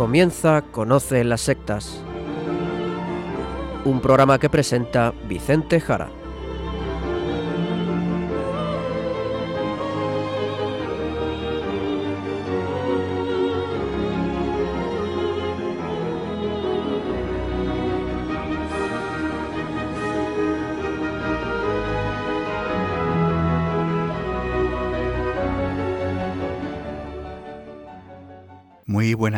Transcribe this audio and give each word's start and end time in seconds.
Comienza 0.00 0.62
Conoce 0.62 1.22
las 1.24 1.42
sectas. 1.42 2.00
Un 3.84 4.00
programa 4.00 4.38
que 4.38 4.48
presenta 4.48 5.12
Vicente 5.28 5.78
Jara. 5.78 6.19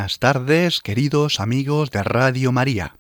Buenas 0.02 0.18
tardes, 0.18 0.80
queridos 0.80 1.38
amigos 1.38 1.92
de 1.92 2.02
Radio 2.02 2.50
María. 2.50 2.96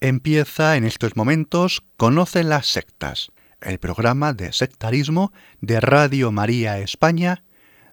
Empieza 0.00 0.76
en 0.76 0.82
estos 0.82 1.14
momentos 1.14 1.84
Conoce 1.96 2.42
las 2.42 2.66
sectas, 2.66 3.30
el 3.60 3.78
programa 3.78 4.32
de 4.32 4.52
sectarismo 4.52 5.32
de 5.60 5.78
Radio 5.78 6.32
María 6.32 6.80
España, 6.80 7.44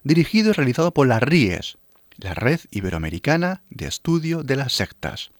dirigido 0.02 0.50
y 0.50 0.54
realizado 0.54 0.92
por 0.92 1.06
las 1.06 1.22
RIES, 1.22 1.78
la 2.16 2.34
Red 2.34 2.58
Iberoamericana 2.72 3.62
de 3.70 3.86
Estudio 3.86 4.42
de 4.42 4.56
las 4.56 4.72
Sectas. 4.72 5.30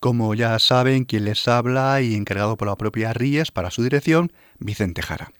Como 0.00 0.34
ya 0.34 0.58
saben, 0.58 1.04
quien 1.04 1.26
les 1.26 1.46
habla 1.46 2.02
y 2.02 2.16
encargado 2.16 2.56
por 2.56 2.66
la 2.66 2.74
propia 2.74 3.12
RIES 3.12 3.52
para 3.52 3.70
su 3.70 3.84
dirección, 3.84 4.32
Vicente 4.58 5.00
Jara. 5.00 5.30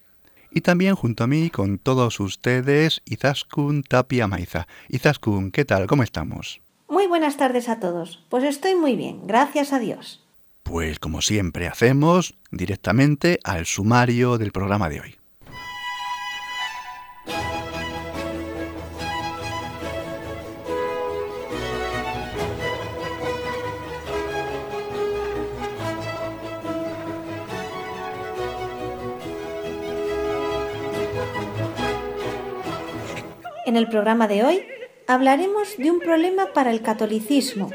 Y 0.53 0.61
también 0.61 0.95
junto 0.95 1.25
a 1.25 1.27
mí, 1.27 1.51
con 1.51 1.79
todos 1.79 2.21
ustedes, 2.21 3.03
Izaskun 3.07 3.83
Tapia 3.83 4.29
Maiza. 4.29 4.69
Izaskun, 4.89 5.51
¿qué 5.51 5.65
tal? 5.65 5.89
¿Cómo 5.89 6.05
estamos? 6.05 6.61
Muy 6.91 7.07
buenas 7.07 7.37
tardes 7.37 7.69
a 7.69 7.81
todos. 7.81 8.25
Pues 8.31 8.45
estoy 8.45 8.75
muy 8.75 8.97
bien, 8.97 9.27
gracias 9.27 9.75
a 9.75 9.79
Dios. 9.79 10.25
Pues 10.63 10.99
como 10.99 11.21
siempre 11.21 11.69
hacemos, 11.69 12.35
directamente 12.51 13.41
al 13.45 13.67
sumario 13.67 14.39
del 14.39 14.53
programa 14.53 14.89
de 14.89 15.01
hoy. 15.03 15.15
En 33.67 33.77
el 33.77 33.87
programa 33.89 34.27
de 34.27 34.45
hoy 34.45 34.78
hablaremos 35.09 35.79
de 35.79 35.91
un 35.91 36.01
problema 36.01 36.53
para 36.53 36.71
el 36.71 36.83
catolicismo, 36.83 37.71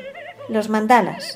los 0.49 0.69
mandalas, 0.69 1.33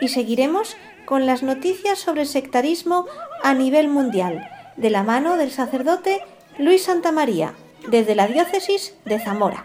y 0.00 0.08
seguiremos 0.08 0.76
con 1.06 1.24
las 1.24 1.42
noticias 1.42 1.98
sobre 1.98 2.26
sectarismo 2.26 3.06
a 3.42 3.54
nivel 3.54 3.88
mundial, 3.88 4.46
de 4.76 4.90
la 4.90 5.02
mano 5.02 5.38
del 5.38 5.50
sacerdote 5.50 6.20
Luis 6.58 6.84
Santamaría, 6.84 7.54
desde 7.88 8.14
la 8.14 8.26
diócesis 8.26 8.94
de 9.06 9.18
Zamora. 9.18 9.64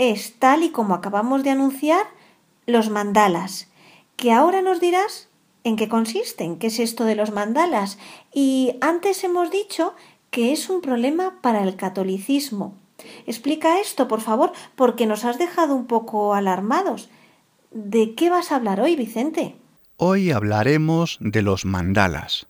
Es, 0.00 0.34
tal 0.38 0.62
y 0.62 0.70
como 0.70 0.94
acabamos 0.94 1.44
de 1.44 1.50
anunciar, 1.50 2.06
los 2.66 2.88
mandalas, 2.88 3.68
que 4.16 4.32
ahora 4.32 4.62
nos 4.62 4.80
dirás 4.80 5.28
en 5.62 5.76
qué 5.76 5.88
consisten, 5.88 6.58
qué 6.58 6.68
es 6.68 6.78
esto 6.78 7.04
de 7.04 7.14
los 7.14 7.32
mandalas. 7.32 7.98
Y 8.32 8.76
antes 8.80 9.22
hemos 9.24 9.50
dicho 9.50 9.94
que 10.30 10.52
es 10.52 10.70
un 10.70 10.80
problema 10.80 11.40
para 11.42 11.62
el 11.62 11.76
catolicismo. 11.76 12.74
Explica 13.26 13.80
esto, 13.80 14.08
por 14.08 14.20
favor, 14.20 14.52
porque 14.74 15.06
nos 15.06 15.24
has 15.24 15.38
dejado 15.38 15.74
un 15.74 15.86
poco 15.86 16.34
alarmados. 16.34 17.10
¿De 17.70 18.14
qué 18.14 18.30
vas 18.30 18.52
a 18.52 18.56
hablar 18.56 18.80
hoy, 18.80 18.96
Vicente? 18.96 19.56
Hoy 19.96 20.30
hablaremos 20.30 21.18
de 21.20 21.42
los 21.42 21.64
mandalas. 21.64 22.46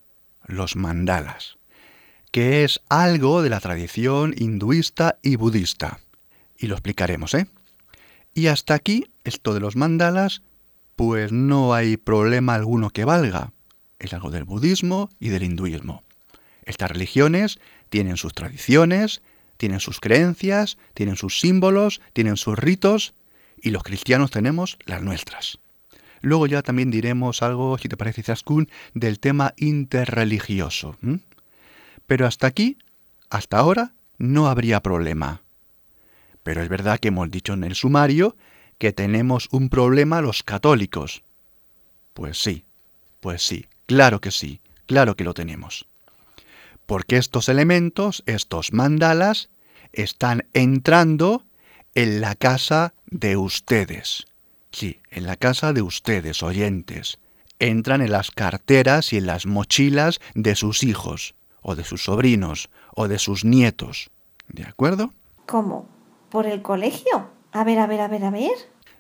Los 0.47 0.77
mandalas 0.77 1.61
que 2.31 2.65
es 2.65 2.81
algo 2.89 3.43
de 3.43 3.51
la 3.51 3.61
tradición 3.61 4.35
hinduista 4.37 5.19
y 5.23 5.37
budista. 5.37 6.01
Y 6.61 6.67
lo 6.67 6.75
explicaremos, 6.75 7.33
¿eh? 7.35 7.47
Y 8.35 8.49
hasta 8.49 8.75
aquí, 8.75 9.11
esto 9.25 9.55
de 9.55 9.61
los 9.61 9.77
mandalas, 9.77 10.43
pues 10.95 11.33
no 11.33 11.73
hay 11.73 11.97
problema 11.97 12.55
alguno 12.55 12.91
que 12.91 13.07
valga. 13.07 13.53
Es 13.99 14.13
algo 14.13 14.31
del 14.31 14.45
budismo 14.45 15.09
y 15.19 15.31
del 15.31 15.43
hinduismo. 15.43 16.05
Estas 16.65 16.91
religiones 16.91 17.59
tienen 17.89 18.19
sus 18.19 18.35
tradiciones, 18.35 19.23
tienen 19.57 19.81
sus 19.81 20.01
creencias, 20.01 20.77
tienen 20.93 21.17
sus 21.17 21.41
símbolos, 21.41 22.03
tienen 22.13 22.37
sus 22.37 22.59
ritos, 22.59 23.15
y 23.63 23.71
los 23.71 23.83
cristianos 23.83 24.31
tenemos 24.31 24.79
las 24.85 25.03
nuestras. 25.03 25.59
Luego 26.21 26.47
ya 26.47 26.61
también 26.61 26.91
diremos 26.91 27.43
algo, 27.43 27.79
si 27.79 27.89
te 27.89 27.97
parece, 27.97 28.23
Zaskun, 28.23 28.69
del 28.93 29.19
tema 29.19 29.55
interreligioso. 29.57 30.99
Pero 32.07 32.27
hasta 32.27 32.47
aquí, 32.47 32.77
hasta 33.31 33.59
ahora, 33.59 33.95
no 34.19 34.49
habría 34.49 34.81
problema. 34.81 35.43
Pero 36.51 36.65
es 36.65 36.69
verdad 36.69 36.99
que 36.99 37.07
hemos 37.07 37.31
dicho 37.31 37.53
en 37.53 37.63
el 37.63 37.77
sumario 37.77 38.35
que 38.79 38.93
tenemos 38.93 39.47
un 39.53 39.69
problema 39.69 40.21
los 40.21 40.43
católicos. 40.43 41.23
Pues 42.13 42.43
sí, 42.43 42.65
pues 43.21 43.47
sí, 43.47 43.67
claro 43.87 44.21
que 44.21 44.33
sí, 44.33 44.61
claro 44.87 45.15
que 45.15 45.23
lo 45.23 45.33
tenemos. 45.33 45.87
Porque 46.87 47.19
estos 47.19 47.49
elementos, 47.49 48.25
estos 48.27 48.73
mandalas, 48.73 49.49
están 49.93 50.49
entrando 50.53 51.45
en 51.95 52.21
la 52.21 52.35
casa 52.35 52.95
de 53.07 53.37
ustedes. 53.37 54.27
Sí, 54.73 54.99
en 55.11 55.27
la 55.27 55.37
casa 55.37 55.73
de 55.73 55.83
ustedes, 55.83 56.43
oyentes. 56.43 57.21
Entran 57.61 58.01
en 58.03 58.11
las 58.11 58.33
carteras 58.33 59.13
y 59.13 59.19
en 59.19 59.27
las 59.27 59.47
mochilas 59.47 60.19
de 60.35 60.57
sus 60.57 60.83
hijos 60.83 61.37
o 61.63 61.77
de 61.77 61.85
sus 61.85 62.03
sobrinos, 62.03 62.71
o 62.97 63.07
de 63.07 63.21
sus 63.21 63.45
nietos. 63.45 64.11
¿De 64.49 64.65
acuerdo? 64.65 65.15
¿Cómo? 65.47 66.00
¿Por 66.31 66.47
el 66.47 66.63
colegio? 66.63 67.31
A 67.53 67.65
ver, 67.65 67.79
a 67.79 67.87
ver, 67.87 68.01
a 68.01 68.09
ver, 68.09 68.25
a 68.25 68.31
ver. 68.31 68.51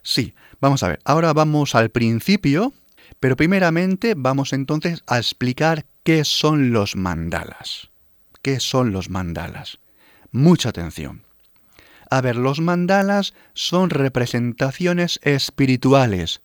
Sí, 0.02 0.34
vamos 0.60 0.82
a 0.82 0.88
ver. 0.88 1.00
Ahora 1.04 1.32
vamos 1.32 1.74
al 1.74 1.90
principio, 1.90 2.72
pero 3.20 3.36
primeramente 3.36 4.14
vamos 4.16 4.52
entonces 4.52 5.02
a 5.06 5.18
explicar 5.18 5.86
qué 6.02 6.24
son 6.24 6.72
los 6.72 6.96
mandalas. 6.96 7.90
¿Qué 8.42 8.58
son 8.58 8.92
los 8.92 9.10
mandalas? 9.10 9.78
Mucha 10.32 10.70
atención. 10.70 11.22
A 12.10 12.20
ver, 12.20 12.36
los 12.36 12.60
mandalas 12.60 13.34
son 13.54 13.90
representaciones 13.90 15.20
espirituales, 15.22 16.40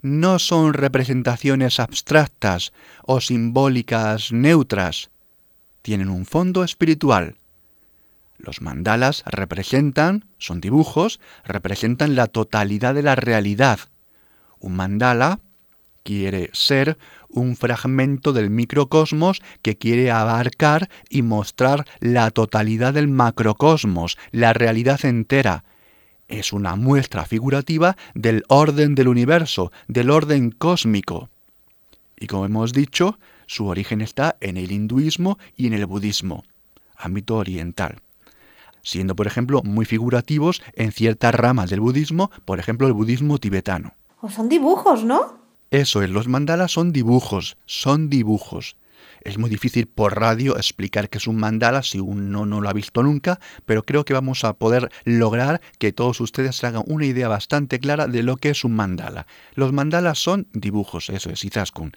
no 0.00 0.38
son 0.38 0.72
representaciones 0.72 1.78
abstractas 1.78 2.72
o 3.04 3.20
simbólicas 3.20 4.32
neutras, 4.32 5.10
tienen 5.82 6.08
un 6.08 6.24
fondo 6.24 6.64
espiritual. 6.64 7.36
Los 8.42 8.60
mandalas 8.60 9.22
representan, 9.24 10.24
son 10.36 10.60
dibujos, 10.60 11.20
representan 11.44 12.16
la 12.16 12.26
totalidad 12.26 12.92
de 12.92 13.04
la 13.04 13.14
realidad. 13.14 13.78
Un 14.58 14.74
mandala 14.74 15.38
quiere 16.02 16.50
ser 16.52 16.98
un 17.28 17.54
fragmento 17.54 18.32
del 18.32 18.50
microcosmos 18.50 19.40
que 19.62 19.78
quiere 19.78 20.10
abarcar 20.10 20.90
y 21.08 21.22
mostrar 21.22 21.86
la 22.00 22.32
totalidad 22.32 22.94
del 22.94 23.06
macrocosmos, 23.06 24.18
la 24.32 24.52
realidad 24.52 25.04
entera. 25.04 25.62
Es 26.26 26.52
una 26.52 26.74
muestra 26.74 27.24
figurativa 27.24 27.96
del 28.14 28.42
orden 28.48 28.96
del 28.96 29.06
universo, 29.06 29.70
del 29.86 30.10
orden 30.10 30.50
cósmico. 30.50 31.30
Y 32.18 32.26
como 32.26 32.46
hemos 32.46 32.72
dicho, 32.72 33.20
su 33.46 33.66
origen 33.66 34.00
está 34.00 34.36
en 34.40 34.56
el 34.56 34.72
hinduismo 34.72 35.38
y 35.56 35.68
en 35.68 35.74
el 35.74 35.86
budismo, 35.86 36.44
ámbito 36.96 37.36
oriental, 37.36 38.00
siendo 38.82 39.16
por 39.16 39.26
ejemplo 39.26 39.62
muy 39.64 39.84
figurativos 39.84 40.62
en 40.74 40.92
ciertas 40.92 41.34
ramas 41.34 41.70
del 41.70 41.80
budismo, 41.80 42.30
por 42.44 42.58
ejemplo 42.58 42.86
el 42.86 42.92
budismo 42.92 43.38
tibetano. 43.38 43.94
O 44.20 44.30
son 44.30 44.48
dibujos, 44.48 45.04
¿no? 45.04 45.42
Eso 45.70 46.02
es, 46.02 46.10
los 46.10 46.28
mandalas 46.28 46.72
son 46.72 46.92
dibujos, 46.92 47.56
son 47.66 48.10
dibujos. 48.10 48.76
Es 49.22 49.38
muy 49.38 49.50
difícil 49.50 49.86
por 49.86 50.18
radio 50.18 50.56
explicar 50.56 51.08
qué 51.08 51.18
es 51.18 51.26
un 51.26 51.36
mandala 51.36 51.82
si 51.82 52.00
uno 52.00 52.44
no 52.44 52.60
lo 52.60 52.68
ha 52.68 52.72
visto 52.72 53.02
nunca, 53.02 53.38
pero 53.64 53.84
creo 53.84 54.04
que 54.04 54.14
vamos 54.14 54.44
a 54.44 54.54
poder 54.54 54.90
lograr 55.04 55.60
que 55.78 55.92
todos 55.92 56.20
ustedes 56.20 56.56
se 56.56 56.66
hagan 56.66 56.82
una 56.86 57.06
idea 57.06 57.28
bastante 57.28 57.78
clara 57.78 58.08
de 58.08 58.22
lo 58.22 58.36
que 58.36 58.50
es 58.50 58.64
un 58.64 58.74
mandala. 58.74 59.26
Los 59.54 59.72
mandalas 59.72 60.18
son 60.18 60.48
dibujos, 60.52 61.08
eso 61.08 61.30
es 61.30 61.44
Izaskun. 61.44 61.92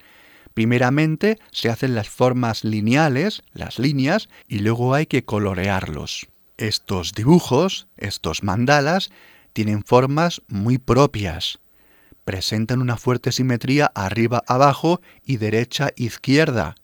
Primeramente 0.54 1.38
se 1.50 1.68
hacen 1.68 1.94
las 1.94 2.08
formas 2.08 2.64
lineales, 2.64 3.42
las 3.52 3.78
líneas, 3.78 4.28
y 4.48 4.60
luego 4.60 4.94
hay 4.94 5.06
que 5.06 5.24
colorearlos. 5.24 6.28
Estos 6.58 7.12
dibujos, 7.12 7.86
estos 7.98 8.42
mandalas, 8.42 9.10
tienen 9.52 9.84
formas 9.84 10.40
muy 10.48 10.78
propias. 10.78 11.58
Presentan 12.24 12.80
una 12.80 12.96
fuerte 12.96 13.30
simetría 13.30 13.92
arriba-abajo 13.94 15.02
y 15.22 15.36
derecha-izquierda. 15.36 16.76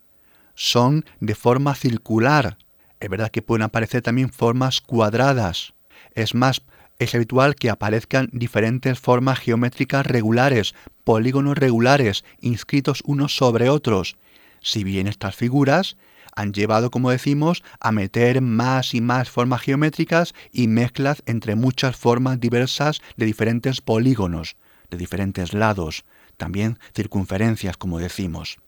Son 0.54 1.06
de 1.20 1.34
forma 1.34 1.74
circular. 1.74 2.58
Es 3.00 3.08
verdad 3.08 3.30
que 3.30 3.40
pueden 3.40 3.62
aparecer 3.62 4.02
también 4.02 4.30
formas 4.30 4.82
cuadradas. 4.82 5.72
Es 6.14 6.34
más, 6.34 6.60
es 6.98 7.14
habitual 7.14 7.54
que 7.54 7.70
aparezcan 7.70 8.28
diferentes 8.30 8.98
formas 8.98 9.38
geométricas 9.38 10.06
regulares, 10.06 10.74
polígonos 11.02 11.56
regulares, 11.56 12.24
inscritos 12.42 13.02
unos 13.06 13.34
sobre 13.34 13.70
otros. 13.70 14.16
Si 14.60 14.84
bien 14.84 15.06
estas 15.06 15.34
figuras 15.34 15.96
han 16.34 16.52
llevado, 16.52 16.90
como 16.90 17.10
decimos, 17.10 17.62
a 17.80 17.92
meter 17.92 18.40
más 18.40 18.94
y 18.94 19.00
más 19.00 19.30
formas 19.30 19.62
geométricas 19.62 20.34
y 20.52 20.68
mezclas 20.68 21.22
entre 21.26 21.54
muchas 21.54 21.96
formas 21.96 22.40
diversas 22.40 23.00
de 23.16 23.26
diferentes 23.26 23.80
polígonos, 23.80 24.56
de 24.90 24.98
diferentes 24.98 25.52
lados, 25.52 26.04
también 26.36 26.78
circunferencias, 26.94 27.76
como 27.76 27.98
decimos. 27.98 28.58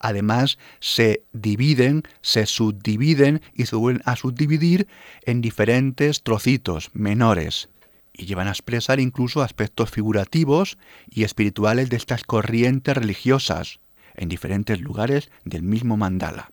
Además, 0.00 0.58
se 0.80 1.22
dividen, 1.32 2.02
se 2.20 2.46
subdividen 2.46 3.40
y 3.54 3.66
se 3.66 3.76
vuelven 3.76 4.02
a 4.04 4.16
subdividir 4.16 4.86
en 5.24 5.40
diferentes 5.40 6.22
trocitos 6.22 6.90
menores 6.92 7.68
y 8.12 8.26
llevan 8.26 8.48
a 8.48 8.50
expresar 8.50 9.00
incluso 9.00 9.42
aspectos 9.42 9.90
figurativos 9.90 10.78
y 11.10 11.24
espirituales 11.24 11.90
de 11.90 11.96
estas 11.96 12.22
corrientes 12.24 12.96
religiosas 12.96 13.80
en 14.14 14.28
diferentes 14.28 14.80
lugares 14.80 15.30
del 15.44 15.62
mismo 15.62 15.96
mandala. 15.96 16.50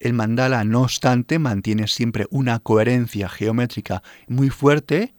El 0.00 0.12
mandala, 0.12 0.64
no 0.64 0.82
obstante, 0.82 1.38
mantiene 1.38 1.88
siempre 1.88 2.26
una 2.30 2.58
coherencia 2.58 3.28
geométrica 3.28 4.02
muy 4.28 4.50
fuerte 4.50 5.14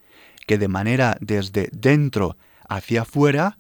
que 0.45 0.57
de 0.57 0.67
manera 0.67 1.17
desde 1.19 1.69
dentro 1.71 2.37
hacia 2.67 3.01
afuera 3.01 3.57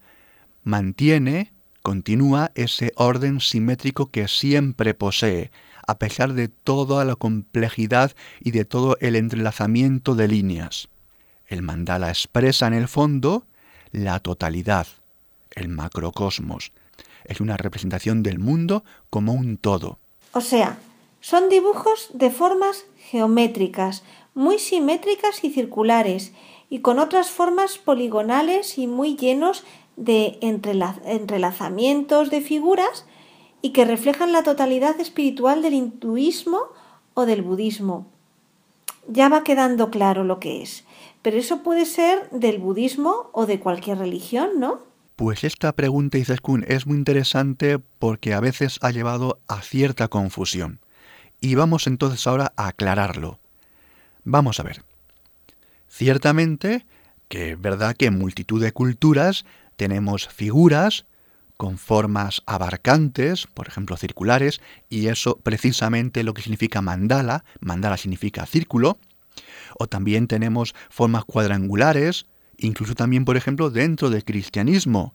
mantiene, 0.63 1.53
continúa 1.81 2.51
ese 2.55 2.91
orden 2.95 3.39
simétrico 3.39 4.11
que 4.11 4.27
siempre 4.27 4.93
posee, 4.93 5.51
a 5.87 5.97
pesar 5.97 6.33
de 6.33 6.49
toda 6.49 7.05
la 7.05 7.15
complejidad 7.15 8.11
y 8.41 8.51
de 8.51 8.65
todo 8.65 8.97
el 8.99 9.15
entrelazamiento 9.15 10.15
de 10.15 10.27
líneas. 10.27 10.89
El 11.47 11.61
mandala 11.61 12.09
expresa 12.09 12.67
en 12.67 12.73
el 12.73 12.89
fondo 12.89 13.45
la 13.91 14.19
totalidad, 14.19 14.87
el 15.51 15.69
macrocosmos. 15.69 16.73
Es 17.23 17.39
una 17.39 17.57
representación 17.57 18.23
del 18.23 18.39
mundo 18.39 18.83
como 19.09 19.33
un 19.33 19.57
todo. 19.57 19.99
O 20.33 20.41
sea, 20.41 20.77
son 21.29 21.49
dibujos 21.49 22.09
de 22.13 22.31
formas 22.31 22.85
geométricas, 22.95 24.05
muy 24.33 24.59
simétricas 24.59 25.43
y 25.43 25.49
circulares, 25.49 26.31
y 26.69 26.79
con 26.79 26.99
otras 26.99 27.31
formas 27.31 27.77
poligonales 27.77 28.77
y 28.77 28.87
muy 28.87 29.17
llenos 29.17 29.65
de 29.97 30.39
entrelazamientos 30.41 32.29
de 32.29 32.39
figuras 32.39 33.05
y 33.61 33.71
que 33.71 33.83
reflejan 33.83 34.31
la 34.31 34.43
totalidad 34.43 34.97
espiritual 35.01 35.61
del 35.61 35.73
hinduismo 35.73 36.61
o 37.13 37.25
del 37.25 37.41
budismo. 37.41 38.07
Ya 39.09 39.27
va 39.27 39.43
quedando 39.43 39.91
claro 39.91 40.23
lo 40.23 40.39
que 40.39 40.61
es, 40.61 40.85
pero 41.23 41.35
eso 41.35 41.61
puede 41.61 41.85
ser 41.85 42.29
del 42.29 42.57
budismo 42.59 43.31
o 43.33 43.45
de 43.45 43.59
cualquier 43.59 43.97
religión, 43.97 44.61
¿no? 44.61 44.79
Pues 45.17 45.43
esta 45.43 45.73
pregunta, 45.73 46.19
Izaskun, 46.19 46.63
es 46.69 46.87
muy 46.87 46.95
interesante 46.95 47.79
porque 47.99 48.33
a 48.33 48.39
veces 48.39 48.79
ha 48.81 48.91
llevado 48.91 49.41
a 49.49 49.61
cierta 49.61 50.07
confusión. 50.07 50.79
Y 51.39 51.55
vamos 51.55 51.87
entonces 51.87 52.25
ahora 52.27 52.53
a 52.55 52.67
aclararlo. 52.67 53.39
Vamos 54.23 54.59
a 54.59 54.63
ver. 54.63 54.83
Ciertamente 55.87 56.85
que 57.27 57.51
es 57.51 57.61
verdad 57.61 57.95
que 57.95 58.05
en 58.05 58.17
multitud 58.17 58.61
de 58.61 58.71
culturas 58.71 59.45
tenemos 59.75 60.27
figuras 60.27 61.05
con 61.57 61.77
formas 61.77 62.43
abarcantes, 62.45 63.47
por 63.47 63.67
ejemplo 63.67 63.97
circulares, 63.97 64.61
y 64.89 65.07
eso 65.07 65.37
precisamente 65.37 66.23
lo 66.23 66.33
que 66.33 66.43
significa 66.43 66.81
mandala, 66.81 67.43
mandala 67.59 67.97
significa 67.97 68.45
círculo, 68.45 68.99
o 69.79 69.87
también 69.87 70.27
tenemos 70.27 70.75
formas 70.89 71.25
cuadrangulares, 71.25 72.27
incluso 72.57 72.95
también, 72.95 73.25
por 73.25 73.37
ejemplo, 73.37 73.69
dentro 73.69 74.09
del 74.09 74.23
cristianismo. 74.23 75.13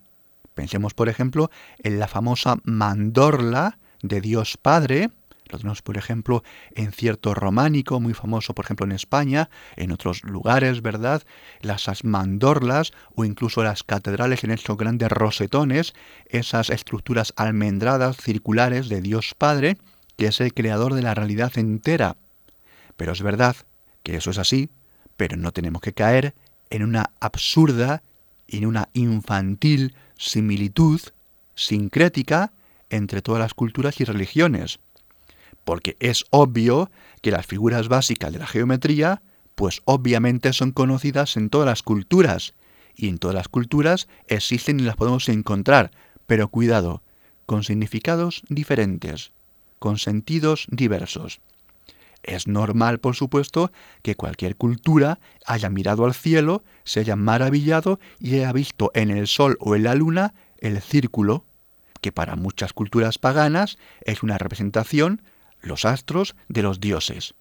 Pensemos, 0.54 0.94
por 0.94 1.08
ejemplo, 1.08 1.50
en 1.78 1.98
la 1.98 2.08
famosa 2.08 2.56
mandorla 2.64 3.78
de 4.02 4.20
Dios 4.20 4.58
Padre, 4.60 5.10
lo 5.52 5.58
tenemos, 5.58 5.82
por 5.82 5.96
ejemplo, 5.96 6.42
en 6.74 6.92
cierto 6.92 7.34
románico, 7.34 8.00
muy 8.00 8.14
famoso, 8.14 8.54
por 8.54 8.64
ejemplo, 8.64 8.86
en 8.86 8.92
España, 8.92 9.50
en 9.76 9.92
otros 9.92 10.24
lugares, 10.24 10.82
¿verdad? 10.82 11.22
Las 11.60 12.04
mandorlas 12.04 12.92
o 13.14 13.24
incluso 13.24 13.62
las 13.62 13.82
catedrales 13.82 14.44
en 14.44 14.50
estos 14.50 14.76
grandes 14.76 15.10
rosetones, 15.10 15.94
esas 16.26 16.70
estructuras 16.70 17.32
almendradas, 17.36 18.16
circulares 18.16 18.88
de 18.88 19.02
Dios 19.02 19.34
Padre, 19.36 19.76
que 20.16 20.26
es 20.26 20.40
el 20.40 20.54
creador 20.54 20.94
de 20.94 21.02
la 21.02 21.14
realidad 21.14 21.52
entera. 21.56 22.16
Pero 22.96 23.12
es 23.12 23.22
verdad 23.22 23.56
que 24.02 24.16
eso 24.16 24.30
es 24.30 24.38
así, 24.38 24.70
pero 25.16 25.36
no 25.36 25.52
tenemos 25.52 25.82
que 25.82 25.92
caer 25.92 26.34
en 26.70 26.82
una 26.82 27.12
absurda 27.20 28.02
y 28.46 28.58
en 28.58 28.66
una 28.66 28.88
infantil 28.92 29.94
similitud 30.16 31.00
sincrética 31.54 32.52
entre 32.90 33.22
todas 33.22 33.40
las 33.40 33.54
culturas 33.54 34.00
y 34.00 34.04
religiones 34.04 34.80
porque 35.64 35.96
es 36.00 36.24
obvio 36.30 36.90
que 37.20 37.30
las 37.30 37.46
figuras 37.46 37.88
básicas 37.88 38.32
de 38.32 38.38
la 38.38 38.46
geometría, 38.46 39.22
pues 39.54 39.82
obviamente 39.84 40.52
son 40.52 40.72
conocidas 40.72 41.36
en 41.36 41.50
todas 41.50 41.66
las 41.66 41.82
culturas, 41.82 42.54
y 42.94 43.08
en 43.08 43.18
todas 43.18 43.34
las 43.34 43.48
culturas 43.48 44.08
existen 44.26 44.80
y 44.80 44.82
las 44.82 44.96
podemos 44.96 45.28
encontrar, 45.28 45.90
pero 46.26 46.48
cuidado, 46.48 47.02
con 47.46 47.64
significados 47.64 48.42
diferentes, 48.48 49.32
con 49.78 49.98
sentidos 49.98 50.66
diversos. 50.70 51.40
Es 52.22 52.46
normal, 52.46 53.00
por 53.00 53.16
supuesto, 53.16 53.72
que 54.02 54.14
cualquier 54.14 54.56
cultura 54.56 55.18
haya 55.44 55.68
mirado 55.70 56.04
al 56.04 56.14
cielo, 56.14 56.62
se 56.84 57.00
haya 57.00 57.16
maravillado 57.16 57.98
y 58.20 58.36
haya 58.36 58.52
visto 58.52 58.92
en 58.94 59.10
el 59.10 59.26
sol 59.26 59.56
o 59.60 59.74
en 59.74 59.82
la 59.82 59.94
luna 59.94 60.34
el 60.58 60.80
círculo, 60.80 61.44
que 62.00 62.12
para 62.12 62.36
muchas 62.36 62.72
culturas 62.72 63.18
paganas 63.18 63.76
es 64.02 64.22
una 64.22 64.38
representación 64.38 65.22
los 65.62 65.84
astros 65.84 66.34
de 66.48 66.62
los 66.62 66.80
dioses. 66.80 67.34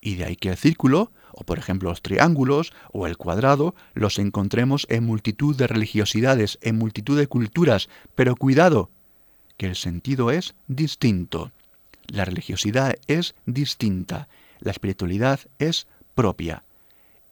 Y 0.00 0.16
de 0.16 0.24
ahí 0.24 0.36
que 0.36 0.50
el 0.50 0.56
círculo, 0.56 1.10
o 1.32 1.44
por 1.44 1.58
ejemplo 1.58 1.88
los 1.88 2.02
triángulos, 2.02 2.72
o 2.92 3.06
el 3.06 3.16
cuadrado, 3.16 3.74
los 3.94 4.18
encontremos 4.18 4.86
en 4.90 5.04
multitud 5.04 5.56
de 5.56 5.66
religiosidades, 5.66 6.58
en 6.60 6.76
multitud 6.76 7.18
de 7.18 7.26
culturas, 7.26 7.88
pero 8.14 8.36
cuidado, 8.36 8.90
que 9.56 9.66
el 9.66 9.76
sentido 9.76 10.30
es 10.30 10.54
distinto. 10.66 11.52
La 12.06 12.24
religiosidad 12.24 12.96
es 13.06 13.34
distinta, 13.46 14.28
la 14.60 14.72
espiritualidad 14.72 15.40
es 15.58 15.86
propia. 16.14 16.64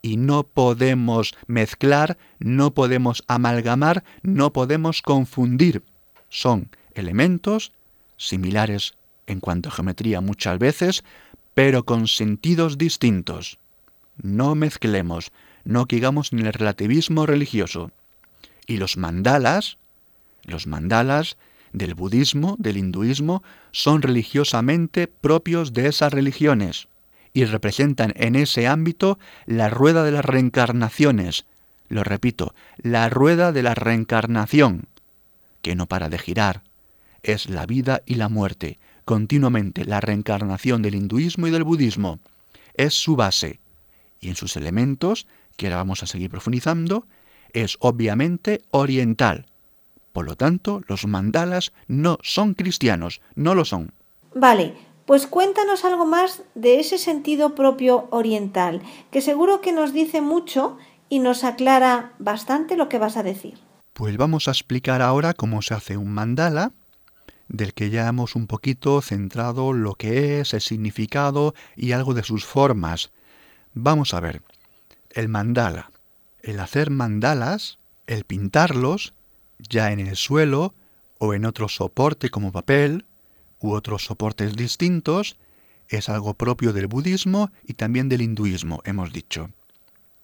Y 0.01 0.17
no 0.17 0.43
podemos 0.43 1.35
mezclar, 1.47 2.19
no 2.39 2.73
podemos 2.73 3.23
amalgamar, 3.29 4.03
no 4.23 4.53
podemos 4.53 5.03
confundir. 5.03 5.83
Son 6.29 6.71
elementos 6.95 7.73
similares 8.17 8.95
en 9.33 9.41
cuanto 9.41 9.69
a 9.69 9.73
geometría 9.73 10.21
muchas 10.21 10.59
veces, 10.59 11.05
pero 11.55 11.85
con 11.85 12.07
sentidos 12.07 12.79
distintos. 12.79 13.59
No 14.17 14.55
mezclemos, 14.55 15.33
no 15.65 15.87
caigamos 15.87 16.33
en 16.33 16.41
el 16.41 16.53
relativismo 16.53 17.27
religioso. 17.27 17.91
Y 18.67 18.77
los 18.77 18.97
mandalas, 18.97 19.79
los 20.45 20.67
mandalas 20.67 21.37
del 21.73 21.95
budismo, 21.95 22.57
del 22.59 22.77
hinduismo, 22.77 23.43
son 23.71 24.03
religiosamente 24.03 25.09
propios 25.09 25.73
de 25.73 25.89
esas 25.89 26.13
religiones 26.13 26.89
y 27.33 27.45
representan 27.45 28.13
en 28.17 28.35
ese 28.35 28.67
ámbito 28.67 29.19
la 29.47 29.71
rueda 29.71 30.05
de 30.05 30.13
las 30.13 30.25
reencarnaciones. 30.25 31.47
Lo 31.89 32.05
repito, 32.05 32.55
la 32.77 33.09
rueda 33.09 33.53
de 33.53 33.63
la 33.63 33.75
reencarnación, 33.75 34.87
que 35.63 35.75
no 35.75 35.87
para 35.87 36.09
de 36.09 36.19
girar. 36.19 36.63
Es 37.23 37.49
la 37.49 37.67
vida 37.67 38.03
y 38.05 38.17
la 38.17 38.29
muerte, 38.29 38.79
continuamente 39.13 39.85
la 39.85 40.01
reencarnación 40.01 40.81
del 40.81 40.95
hinduismo 40.95 41.47
y 41.47 41.51
del 41.51 41.65
budismo. 41.65 42.19
Es 42.73 42.95
su 42.95 43.15
base. 43.15 43.61
Y 44.21 44.31
en 44.31 44.37
sus 44.37 44.57
elementos, 44.57 45.27
que 45.59 45.67
ahora 45.67 45.77
vamos 45.77 46.03
a 46.03 46.07
seguir 46.07 46.31
profundizando, 46.31 47.07
es 47.53 47.77
obviamente 47.81 48.63
oriental. 48.71 49.45
Por 50.15 50.25
lo 50.25 50.35
tanto, 50.35 50.81
los 50.87 51.07
mandalas 51.07 51.75
no 51.89 52.17
son 52.23 52.55
cristianos, 52.55 53.21
no 53.35 53.55
lo 53.55 53.67
son. 53.67 53.93
Vale, 54.35 54.73
pues 55.05 55.27
cuéntanos 55.27 55.85
algo 55.85 56.07
más 56.07 56.43
de 56.55 56.81
ese 56.81 56.97
sentido 56.97 57.55
propio 57.55 58.09
oriental, 58.13 58.81
que 59.11 59.21
seguro 59.21 59.61
que 59.61 59.73
nos 59.73 59.93
dice 59.93 60.23
mucho 60.23 60.79
y 61.11 61.19
nos 61.19 61.45
aclara 61.45 62.15
bastante 62.19 62.79
lo 62.79 62.89
que 62.89 62.97
vas 62.97 63.19
a 63.19 63.23
decir. 63.23 63.59
Pues 63.93 64.17
vamos 64.17 64.49
a 64.49 64.53
explicar 64.53 65.03
ahora 65.03 65.35
cómo 65.35 65.61
se 65.61 65.75
hace 65.75 65.99
un 65.99 66.15
mandala, 66.15 66.73
del 67.53 67.75
que 67.75 67.91
ya 67.91 68.09
hemos 68.09 68.35
un 68.35 68.47
poquito 68.47 69.01
centrado 69.03 69.75
lo 69.75 69.95
que 69.95 70.41
es, 70.41 70.55
el 70.55 70.63
significado 70.63 71.55
y 71.77 71.93
algo 71.93 72.15
de 72.15 72.25
sus 72.25 72.47
formas. 72.47 73.13
Vamos 73.75 74.15
a 74.15 74.21
ver, 74.21 74.43
el 75.11 75.29
mandala. 75.29 75.91
El 76.41 76.59
hacer 76.59 76.91
mandalas, 76.91 77.79
el 78.07 78.25
pintarlos, 78.25 79.13
ya 79.59 79.93
en 79.93 80.01
el 80.01 80.17
suelo 80.17 80.75
o 81.19 81.35
en 81.35 81.45
otro 81.45 81.69
soporte 81.69 82.31
como 82.31 82.53
papel 82.53 83.05
u 83.61 83.75
otros 83.75 84.07
soportes 84.07 84.57
distintos, 84.57 85.37
es 85.89 86.09
algo 86.09 86.35
propio 86.35 86.73
del 86.73 86.87
budismo 86.87 87.53
y 87.65 87.75
también 87.75 88.09
del 88.09 88.23
hinduismo, 88.23 88.81
hemos 88.85 89.13
dicho. 89.13 89.51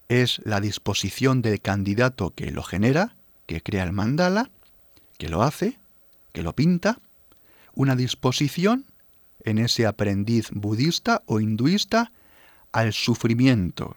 Es 0.08 0.40
la 0.44 0.60
disposición 0.60 1.42
del 1.42 1.60
candidato 1.60 2.30
que 2.34 2.50
lo 2.50 2.62
genera, 2.62 3.14
que 3.46 3.60
crea 3.60 3.84
el 3.84 3.92
mandala, 3.92 4.50
que 5.18 5.28
lo 5.28 5.42
hace, 5.42 5.78
que 6.32 6.42
lo 6.42 6.54
pinta, 6.54 6.98
una 7.78 7.94
disposición 7.94 8.86
en 9.44 9.58
ese 9.58 9.86
aprendiz 9.86 10.50
budista 10.50 11.22
o 11.26 11.38
hinduista 11.38 12.10
al 12.72 12.92
sufrimiento, 12.92 13.96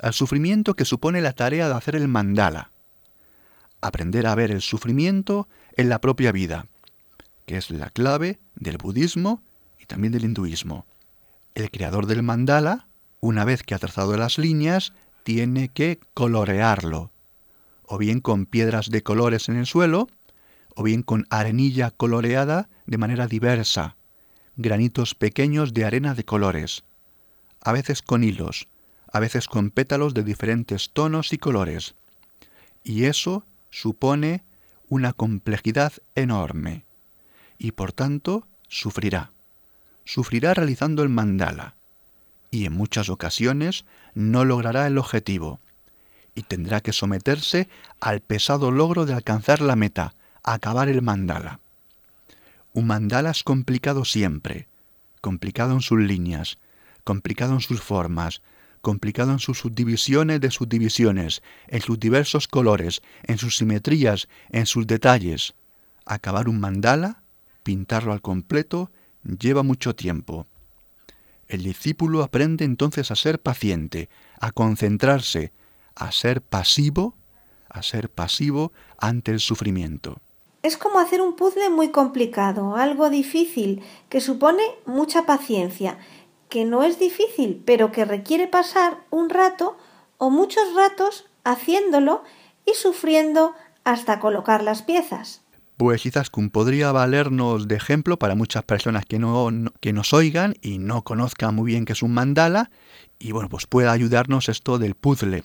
al 0.00 0.14
sufrimiento 0.14 0.72
que 0.72 0.86
supone 0.86 1.20
la 1.20 1.34
tarea 1.34 1.68
de 1.68 1.74
hacer 1.74 1.96
el 1.96 2.08
mandala, 2.08 2.70
aprender 3.82 4.26
a 4.26 4.34
ver 4.34 4.50
el 4.50 4.62
sufrimiento 4.62 5.46
en 5.76 5.90
la 5.90 6.00
propia 6.00 6.32
vida, 6.32 6.66
que 7.44 7.58
es 7.58 7.70
la 7.70 7.90
clave 7.90 8.38
del 8.54 8.78
budismo 8.78 9.42
y 9.78 9.84
también 9.84 10.14
del 10.14 10.24
hinduismo. 10.24 10.86
El 11.54 11.70
creador 11.70 12.06
del 12.06 12.22
mandala, 12.22 12.86
una 13.20 13.44
vez 13.44 13.62
que 13.62 13.74
ha 13.74 13.78
trazado 13.78 14.16
las 14.16 14.38
líneas, 14.38 14.94
tiene 15.24 15.68
que 15.68 16.00
colorearlo, 16.14 17.10
o 17.84 17.98
bien 17.98 18.20
con 18.20 18.46
piedras 18.46 18.88
de 18.88 19.02
colores 19.02 19.50
en 19.50 19.56
el 19.56 19.66
suelo, 19.66 20.08
o 20.74 20.82
bien 20.82 21.02
con 21.02 21.26
arenilla 21.30 21.90
coloreada 21.90 22.68
de 22.86 22.98
manera 22.98 23.26
diversa, 23.26 23.96
granitos 24.56 25.14
pequeños 25.14 25.74
de 25.74 25.84
arena 25.84 26.14
de 26.14 26.24
colores, 26.24 26.84
a 27.60 27.72
veces 27.72 28.02
con 28.02 28.24
hilos, 28.24 28.68
a 29.12 29.20
veces 29.20 29.46
con 29.46 29.70
pétalos 29.70 30.14
de 30.14 30.22
diferentes 30.22 30.90
tonos 30.90 31.32
y 31.32 31.38
colores. 31.38 31.94
Y 32.82 33.04
eso 33.04 33.44
supone 33.70 34.44
una 34.88 35.12
complejidad 35.12 35.92
enorme, 36.14 36.84
y 37.58 37.72
por 37.72 37.92
tanto 37.92 38.46
sufrirá. 38.68 39.32
Sufrirá 40.04 40.52
realizando 40.52 41.02
el 41.02 41.08
mandala, 41.08 41.76
y 42.50 42.66
en 42.66 42.74
muchas 42.74 43.08
ocasiones 43.08 43.84
no 44.14 44.44
logrará 44.44 44.86
el 44.86 44.98
objetivo, 44.98 45.60
y 46.34 46.42
tendrá 46.42 46.80
que 46.80 46.92
someterse 46.92 47.68
al 48.00 48.20
pesado 48.20 48.70
logro 48.70 49.06
de 49.06 49.14
alcanzar 49.14 49.60
la 49.60 49.76
meta, 49.76 50.14
acabar 50.44 50.88
el 50.90 51.00
mandala. 51.00 51.60
Un 52.74 52.86
mandala 52.86 53.30
es 53.30 53.42
complicado 53.42 54.04
siempre, 54.04 54.68
complicado 55.22 55.72
en 55.72 55.80
sus 55.80 55.98
líneas, 55.98 56.58
complicado 57.02 57.54
en 57.54 57.60
sus 57.60 57.80
formas, 57.80 58.42
complicado 58.82 59.32
en 59.32 59.38
sus 59.38 59.58
subdivisiones 59.58 60.40
de 60.40 60.50
subdivisiones, 60.50 61.42
en 61.68 61.80
sus 61.80 61.98
diversos 61.98 62.46
colores, 62.46 63.00
en 63.22 63.38
sus 63.38 63.56
simetrías, 63.56 64.28
en 64.50 64.66
sus 64.66 64.86
detalles. 64.86 65.54
Acabar 66.04 66.48
un 66.50 66.60
mandala, 66.60 67.22
pintarlo 67.62 68.12
al 68.12 68.20
completo, 68.20 68.90
lleva 69.22 69.62
mucho 69.62 69.94
tiempo. 69.94 70.46
El 71.48 71.62
discípulo 71.62 72.22
aprende 72.22 72.66
entonces 72.66 73.10
a 73.10 73.16
ser 73.16 73.40
paciente, 73.40 74.10
a 74.38 74.52
concentrarse, 74.52 75.52
a 75.94 76.12
ser 76.12 76.42
pasivo, 76.42 77.16
a 77.70 77.82
ser 77.82 78.10
pasivo 78.10 78.72
ante 78.98 79.32
el 79.32 79.40
sufrimiento. 79.40 80.20
Es 80.64 80.78
como 80.78 80.98
hacer 80.98 81.20
un 81.20 81.36
puzzle 81.36 81.68
muy 81.68 81.90
complicado, 81.90 82.74
algo 82.76 83.10
difícil, 83.10 83.82
que 84.08 84.22
supone 84.22 84.62
mucha 84.86 85.26
paciencia, 85.26 85.98
que 86.48 86.64
no 86.64 86.84
es 86.84 86.98
difícil, 86.98 87.62
pero 87.66 87.92
que 87.92 88.06
requiere 88.06 88.48
pasar 88.48 88.96
un 89.10 89.28
rato 89.28 89.76
o 90.16 90.30
muchos 90.30 90.74
ratos 90.74 91.26
haciéndolo 91.44 92.24
y 92.64 92.72
sufriendo 92.72 93.52
hasta 93.84 94.20
colocar 94.20 94.62
las 94.62 94.80
piezas. 94.80 95.42
Pues 95.76 96.06
Izaskun 96.06 96.48
podría 96.48 96.92
valernos 96.92 97.68
de 97.68 97.74
ejemplo 97.74 98.18
para 98.18 98.34
muchas 98.34 98.62
personas 98.62 99.04
que, 99.04 99.18
no, 99.18 99.50
que 99.80 99.92
nos 99.92 100.14
oigan 100.14 100.54
y 100.62 100.78
no 100.78 101.02
conozcan 101.02 101.54
muy 101.54 101.66
bien 101.66 101.84
qué 101.84 101.92
es 101.92 102.02
un 102.02 102.14
mandala, 102.14 102.70
y 103.18 103.32
bueno, 103.32 103.50
pues 103.50 103.66
puede 103.66 103.90
ayudarnos 103.90 104.48
esto 104.48 104.78
del 104.78 104.94
puzzle. 104.94 105.44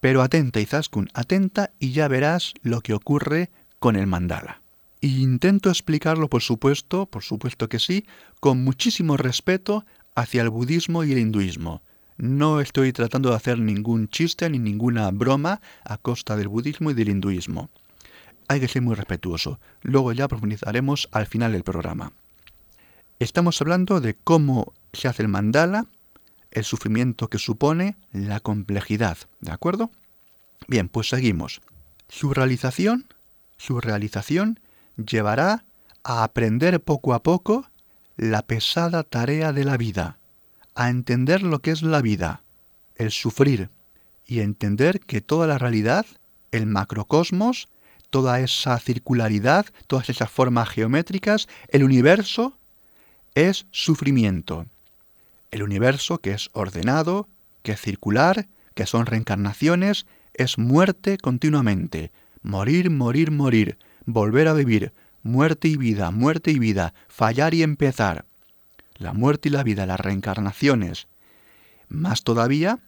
Pero 0.00 0.22
atenta, 0.22 0.58
Izaskun, 0.58 1.08
atenta 1.14 1.70
y 1.78 1.92
ya 1.92 2.08
verás 2.08 2.52
lo 2.62 2.80
que 2.80 2.94
ocurre 2.94 3.52
con 3.84 3.96
el 3.96 4.06
mandala. 4.06 4.62
Y 5.02 5.22
intento 5.22 5.68
explicarlo, 5.68 6.30
por 6.30 6.40
supuesto, 6.40 7.04
por 7.04 7.22
supuesto 7.22 7.68
que 7.68 7.78
sí, 7.78 8.06
con 8.40 8.64
muchísimo 8.64 9.18
respeto 9.18 9.84
hacia 10.14 10.40
el 10.40 10.48
budismo 10.48 11.04
y 11.04 11.12
el 11.12 11.18
hinduismo. 11.18 11.82
No 12.16 12.62
estoy 12.62 12.94
tratando 12.94 13.28
de 13.28 13.36
hacer 13.36 13.58
ningún 13.58 14.08
chiste 14.08 14.48
ni 14.48 14.58
ninguna 14.58 15.10
broma 15.10 15.60
a 15.84 15.98
costa 15.98 16.34
del 16.34 16.48
budismo 16.48 16.92
y 16.92 16.94
del 16.94 17.10
hinduismo. 17.10 17.68
Hay 18.48 18.58
que 18.58 18.68
ser 18.68 18.80
muy 18.80 18.94
respetuoso. 18.94 19.60
Luego 19.82 20.12
ya 20.12 20.28
profundizaremos 20.28 21.10
al 21.12 21.26
final 21.26 21.52
del 21.52 21.62
programa. 21.62 22.14
Estamos 23.18 23.60
hablando 23.60 24.00
de 24.00 24.14
cómo 24.14 24.72
se 24.94 25.08
hace 25.08 25.24
el 25.24 25.28
mandala, 25.28 25.88
el 26.52 26.64
sufrimiento 26.64 27.28
que 27.28 27.38
supone, 27.38 27.96
la 28.12 28.40
complejidad. 28.40 29.18
¿De 29.42 29.52
acuerdo? 29.52 29.90
Bien, 30.68 30.88
pues 30.88 31.10
seguimos. 31.10 31.60
Su 32.08 32.32
realización 32.32 33.04
su 33.56 33.80
realización 33.80 34.60
llevará 34.96 35.64
a 36.02 36.24
aprender 36.24 36.80
poco 36.80 37.14
a 37.14 37.22
poco 37.22 37.66
la 38.16 38.42
pesada 38.42 39.02
tarea 39.02 39.52
de 39.52 39.64
la 39.64 39.76
vida, 39.76 40.18
a 40.74 40.90
entender 40.90 41.42
lo 41.42 41.60
que 41.60 41.70
es 41.70 41.82
la 41.82 42.00
vida, 42.00 42.42
el 42.96 43.10
sufrir, 43.10 43.70
y 44.26 44.40
entender 44.40 45.00
que 45.00 45.20
toda 45.20 45.46
la 45.46 45.58
realidad, 45.58 46.06
el 46.52 46.66
macrocosmos, 46.66 47.68
toda 48.10 48.40
esa 48.40 48.78
circularidad, 48.78 49.66
todas 49.86 50.08
esas 50.08 50.30
formas 50.30 50.68
geométricas, 50.68 51.48
el 51.68 51.82
universo, 51.82 52.56
es 53.34 53.66
sufrimiento. 53.72 54.66
El 55.50 55.62
universo 55.62 56.18
que 56.18 56.32
es 56.32 56.50
ordenado, 56.52 57.28
que 57.62 57.72
es 57.72 57.80
circular, 57.80 58.46
que 58.74 58.86
son 58.86 59.06
reencarnaciones, 59.06 60.06
es 60.32 60.58
muerte 60.58 61.18
continuamente, 61.18 62.12
morir, 62.44 62.90
morir, 62.90 63.32
morir, 63.32 63.78
volver 64.04 64.46
a 64.46 64.52
vivir, 64.52 64.92
muerte 65.24 65.66
y 65.66 65.76
vida, 65.76 66.12
muerte 66.12 66.52
y 66.52 66.60
vida, 66.60 66.94
fallar 67.08 67.54
y 67.54 67.64
empezar. 67.64 68.26
La 68.96 69.12
muerte 69.12 69.48
y 69.48 69.52
la 69.52 69.64
vida, 69.64 69.86
las 69.86 69.98
reencarnaciones. 69.98 71.08
Más 71.88 72.22
todavía, 72.22 72.78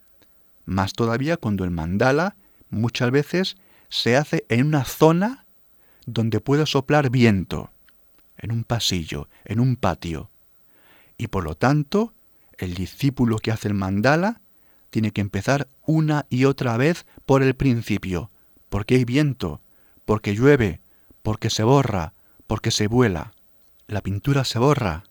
más 0.67 0.93
todavía 0.93 1.39
cuando 1.39 1.65
el 1.65 1.71
mandala 1.71 2.37
muchas 2.71 3.11
veces 3.11 3.57
se 3.89 4.17
hace 4.17 4.45
en 4.49 4.67
una 4.67 4.85
zona 4.85 5.47
donde 6.05 6.41
puede 6.41 6.67
soplar 6.67 7.11
viento, 7.11 7.71
en 8.37 8.53
un 8.53 8.63
pasillo, 8.63 9.29
en 9.45 9.59
un 9.59 9.77
patio. 9.77 10.31
Y 11.17 11.29
por 11.29 11.45
lo 11.45 11.55
tanto, 11.57 12.13
el 12.59 12.75
discípulo 12.75 13.39
que 13.39 13.53
hace 13.53 13.69
el 13.69 13.75
mandala 13.75 14.41
tiene 14.91 15.13
que 15.13 15.23
empezar 15.23 15.67
una 15.87 16.27
y 16.29 16.45
otra 16.45 16.77
vez 16.77 17.07
por 17.25 17.43
el 17.43 17.55
principio, 17.55 18.31
porque 18.77 18.97
hay 18.97 19.07
viento, 19.07 19.63
porque 20.05 20.35
llueve, 20.35 20.83
porque 21.23 21.49
se 21.49 21.63
borra, 21.63 22.13
porque 22.47 22.71
se 22.71 22.89
vuela. 22.89 23.33
La 23.87 24.03
pintura 24.03 24.45
se 24.45 24.59
borra, 24.59 25.05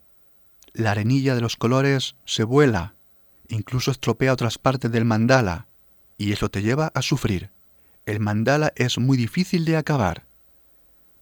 la 0.72 0.92
arenilla 0.92 1.34
de 1.34 1.42
los 1.42 1.56
colores 1.56 2.16
se 2.26 2.44
vuela, 2.44 2.94
incluso 3.48 3.90
estropea 3.90 4.34
otras 4.34 4.60
partes 4.60 4.92
del 4.92 5.04
mandala, 5.04 5.66
y 6.16 6.32
eso 6.32 6.50
te 6.50 6.62
lleva 6.62 6.92
a 6.94 7.02
sufrir. 7.02 7.50
El 8.06 8.20
mandala 8.20 8.72
es 8.76 9.00
muy 9.00 9.18
difícil 9.18 9.66
de 9.66 9.78
acabar. 9.78 10.28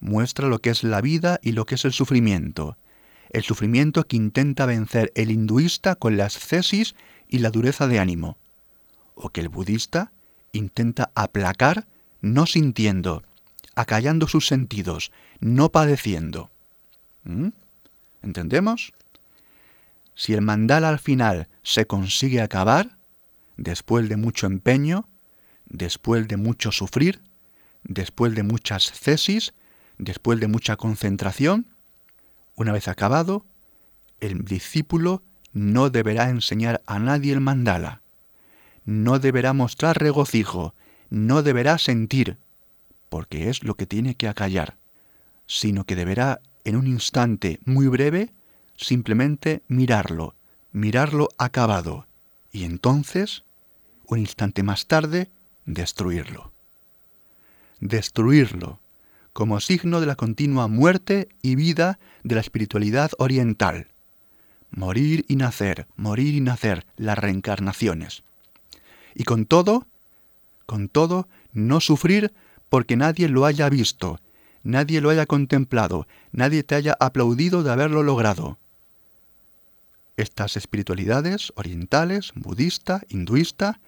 Muestra 0.02 0.50
lo 0.50 0.60
que 0.60 0.72
es 0.72 0.84
la 0.84 1.00
vida 1.00 1.40
y 1.42 1.54
lo 1.54 1.64
que 1.64 1.76
es 1.76 1.86
el 1.86 1.94
sufrimiento. 1.94 2.76
El 3.30 3.44
sufrimiento 3.44 4.04
que 4.04 4.18
intenta 4.18 4.66
vencer 4.66 5.14
el 5.16 5.32
hinduista 5.32 5.96
con 5.96 6.18
la 6.18 6.26
ascesis 6.26 6.94
y 7.30 7.38
la 7.38 7.52
dureza 7.52 7.88
de 7.88 8.00
ánimo, 8.00 8.38
o 9.16 9.30
que 9.30 9.40
el 9.40 9.48
budista 9.48 10.12
intenta 10.52 11.10
aplacar 11.16 11.88
no 12.24 12.48
sintiendo, 12.48 13.22
acallando 13.76 14.28
sus 14.28 14.48
sentidos, 14.48 15.12
no 15.42 15.72
padeciendo. 15.72 16.50
¿Mm? 17.26 17.50
¿Entendemos? 18.24 18.94
Si 20.16 20.34
el 20.34 20.42
mandala 20.42 20.88
al 20.90 21.00
final 21.00 21.50
se 21.64 21.86
consigue 21.86 22.42
acabar, 22.42 22.98
después 23.58 24.08
de 24.08 24.16
mucho 24.16 24.48
empeño, 24.48 25.08
después 25.66 26.28
de 26.30 26.38
mucho 26.38 26.72
sufrir, 26.72 27.22
después 27.84 28.34
de 28.36 28.44
muchas 28.44 28.92
cesis, 28.94 29.54
después 29.98 30.40
de 30.40 30.48
mucha 30.48 30.78
concentración, 30.78 31.68
una 32.56 32.72
vez 32.72 32.88
acabado, 32.88 33.46
el 34.22 34.46
discípulo 34.46 35.24
no 35.52 35.90
deberá 35.90 36.30
enseñar 36.30 36.82
a 36.86 37.00
nadie 37.00 37.34
el 37.34 37.42
mandala, 37.42 38.02
no 38.86 39.20
deberá 39.20 39.52
mostrar 39.52 39.98
regocijo, 39.98 40.74
no 41.14 41.44
deberá 41.44 41.78
sentir, 41.78 42.38
porque 43.10 43.52
es 43.52 43.64
lo 43.64 43.76
que 43.76 43.86
tiene 43.86 44.16
que 44.16 44.28
acallar, 44.28 44.78
sino 45.46 45.84
que 45.84 45.96
deberá 45.96 46.42
en 46.64 46.76
un 46.76 46.88
instante 46.88 47.60
muy 47.66 47.86
breve 47.86 48.32
simplemente 48.78 49.62
mirarlo, 49.68 50.34
mirarlo 50.72 51.30
acabado, 51.38 52.08
y 52.52 52.64
entonces, 52.64 53.44
un 54.08 54.18
instante 54.18 54.64
más 54.64 54.88
tarde, 54.88 55.30
destruirlo. 55.68 56.52
Destruirlo, 57.80 58.80
como 59.34 59.60
signo 59.60 60.02
de 60.02 60.08
la 60.08 60.16
continua 60.16 60.68
muerte 60.68 61.30
y 61.44 61.54
vida 61.54 62.00
de 62.24 62.34
la 62.34 62.42
espiritualidad 62.42 63.12
oriental. 63.20 63.90
Morir 64.72 65.26
y 65.28 65.36
nacer, 65.36 65.86
morir 65.96 66.34
y 66.34 66.42
nacer, 66.42 66.88
las 66.98 67.20
reencarnaciones. 67.20 68.24
Y 69.14 69.26
con 69.26 69.46
todo, 69.46 69.86
con 70.66 70.90
todo, 70.90 71.28
no 71.52 71.80
sufrir 71.80 72.34
porque 72.70 72.96
nadie 72.96 73.30
lo 73.30 73.46
haya 73.46 73.70
visto, 73.70 74.20
nadie 74.64 75.02
lo 75.02 75.10
haya 75.10 75.26
contemplado, 75.26 76.08
nadie 76.32 76.64
te 76.64 76.76
haya 76.76 76.96
aplaudido 77.00 77.64
de 77.64 77.72
haberlo 77.72 78.04
logrado. 78.04 78.58
Estas 80.18 80.58
espiritualidades 80.58 81.54
orientales, 81.56 82.32
budista, 82.36 83.02
hinduista, 83.10 83.80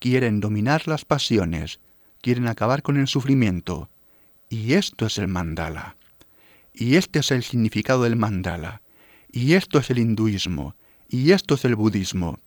quieren 0.00 0.40
dominar 0.40 0.88
las 0.88 1.04
pasiones, 1.04 1.80
quieren 2.20 2.48
acabar 2.48 2.82
con 2.82 2.96
el 2.96 3.06
sufrimiento. 3.06 3.88
Y 4.48 4.74
esto 4.74 5.06
es 5.06 5.18
el 5.18 5.28
mandala. 5.28 5.96
Y 6.74 6.96
este 6.96 7.20
es 7.20 7.30
el 7.30 7.44
significado 7.44 8.02
del 8.02 8.16
mandala. 8.16 8.82
Y 9.30 9.54
esto 9.54 9.78
es 9.78 9.90
el 9.90 9.98
hinduismo. 9.98 10.74
Y 11.08 11.32
esto 11.32 11.54
es 11.54 11.64
el 11.64 11.76
budismo. 11.76 12.40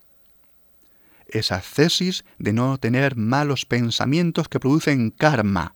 Esa 1.33 1.59
cesis 1.59 2.23
de 2.37 2.53
no 2.53 2.77
tener 2.77 3.17
malos 3.17 3.65
pensamientos 3.65 4.47
que 4.47 4.59
producen 4.59 5.11
karma 5.11 5.75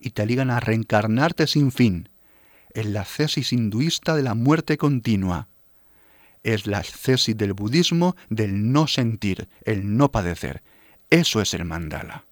y 0.00 0.10
te 0.10 0.24
ligan 0.24 0.50
a 0.50 0.60
reencarnarte 0.60 1.46
sin 1.46 1.72
fin. 1.72 2.08
Es 2.70 2.86
la 2.86 3.04
cesis 3.04 3.52
hinduista 3.52 4.16
de 4.16 4.22
la 4.22 4.34
muerte 4.34 4.78
continua 4.78 5.48
es 6.42 6.66
la 6.66 6.78
ascesis 6.78 7.36
del 7.36 7.52
budismo 7.52 8.16
del 8.28 8.72
no 8.72 8.86
sentir, 8.86 9.48
el 9.64 9.96
no 9.96 10.10
padecer. 10.10 10.62
Eso 11.10 11.40
es 11.40 11.54
el 11.54 11.64
mandala. 11.64 12.24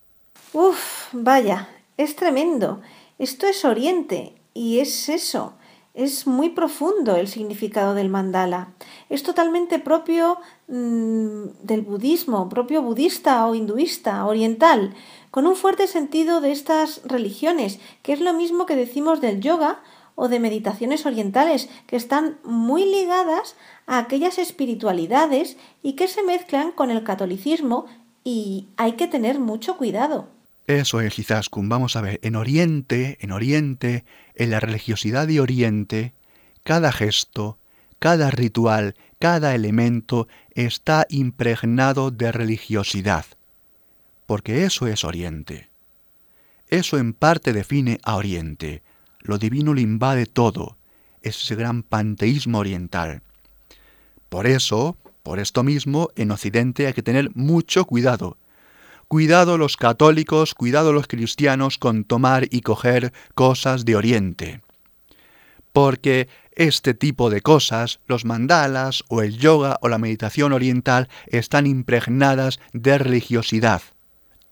Uf, 0.53 1.09
vaya, 1.13 1.69
es 1.97 2.17
tremendo. 2.17 2.81
Esto 3.19 3.47
es 3.47 3.65
Oriente 3.65 4.35
y 4.55 4.81
es 4.81 5.09
eso. 5.09 5.55
Es 5.93 6.27
muy 6.27 6.51
profundo 6.51 7.17
el 7.17 7.27
significado 7.27 7.95
del 7.95 8.09
mandala. 8.09 8.69
Es 9.09 9.25
totalmente 9.25 9.81
propio 9.81 10.39
mm, 10.69 11.47
del 11.63 11.83
budismo, 11.83 12.49
propio 12.49 12.81
budista 12.81 13.45
o 13.47 13.57
hinduista, 13.57 14.25
oriental, 14.25 14.95
con 15.33 15.47
un 15.47 15.57
fuerte 15.57 15.89
sentido 15.89 16.41
de 16.41 16.53
estas 16.53 17.03
religiones, 17.05 17.81
que 18.03 18.13
es 18.13 18.21
lo 18.21 18.33
mismo 18.33 18.67
que 18.67 18.77
decimos 18.77 19.21
del 19.21 19.41
yoga 19.41 19.81
o 20.15 20.29
de 20.29 20.39
meditaciones 20.39 21.07
orientales, 21.07 21.69
que 21.87 21.97
están 21.97 22.39
muy 22.45 22.85
ligadas 22.85 23.57
a 23.87 23.99
aquellas 23.99 24.39
espiritualidades 24.39 25.57
y 25.83 25.95
que 25.95 26.07
se 26.07 26.23
mezclan 26.23 26.71
con 26.71 26.91
el 26.91 27.03
catolicismo 27.03 27.87
y 28.23 28.69
hay 28.77 28.93
que 28.93 29.09
tener 29.09 29.41
mucho 29.41 29.77
cuidado. 29.77 30.29
Eso 30.79 31.01
es, 31.01 31.19
Izaskun. 31.19 31.69
Vamos 31.69 31.97
a 31.97 32.01
ver, 32.01 32.21
en 32.23 32.37
Oriente, 32.37 33.19
en 33.21 33.33
Oriente, 33.33 34.05
en 34.37 34.51
la 34.51 34.61
religiosidad 34.61 35.27
de 35.27 35.41
Oriente, 35.41 36.13
cada 36.63 36.93
gesto, 36.93 37.59
cada 37.99 38.31
ritual, 38.31 38.95
cada 39.19 39.57
elemento 39.57 40.29
está 40.55 41.07
impregnado 41.09 42.13
de 42.13 42.31
religiosidad. 42.31 43.25
Porque 44.27 44.65
eso 44.65 44.87
es 44.87 45.03
Oriente. 45.03 45.69
Eso 46.69 46.99
en 46.99 47.15
parte 47.15 47.53
define 47.53 47.99
a 48.05 48.15
Oriente. 48.15 48.81
Lo 49.19 49.39
divino 49.39 49.75
lo 49.75 49.81
invade 49.81 50.27
todo. 50.27 50.77
Es 51.21 51.43
ese 51.43 51.57
gran 51.57 51.83
panteísmo 51.83 52.59
oriental. 52.59 53.23
Por 54.29 54.47
eso, 54.47 54.97
por 55.25 55.41
esto 55.41 55.65
mismo, 55.65 56.11
en 56.15 56.31
Occidente 56.31 56.87
hay 56.87 56.93
que 56.93 57.03
tener 57.03 57.35
mucho 57.35 57.87
cuidado. 57.87 58.37
Cuidado 59.11 59.59
los 59.59 59.77
católicos, 59.77 60.55
cuidado 60.55 60.93
los 60.93 61.09
cristianos 61.09 61.79
con 61.79 62.05
tomar 62.05 62.47
y 62.49 62.61
coger 62.61 63.13
cosas 63.35 63.85
de 63.85 63.97
Oriente. 63.97 64.61
Porque 65.73 66.29
este 66.53 66.95
tipo 66.95 67.29
de 67.29 67.41
cosas, 67.41 67.99
los 68.07 68.25
mandalas 68.25 69.03
o 69.09 69.23
el 69.23 69.37
yoga 69.37 69.79
o 69.83 69.89
la 69.89 69.99
meditación 69.99 70.53
oriental, 70.53 71.09
están 71.27 71.67
impregnadas 71.67 72.61
de 72.73 72.99
religiosidad. 72.99 73.83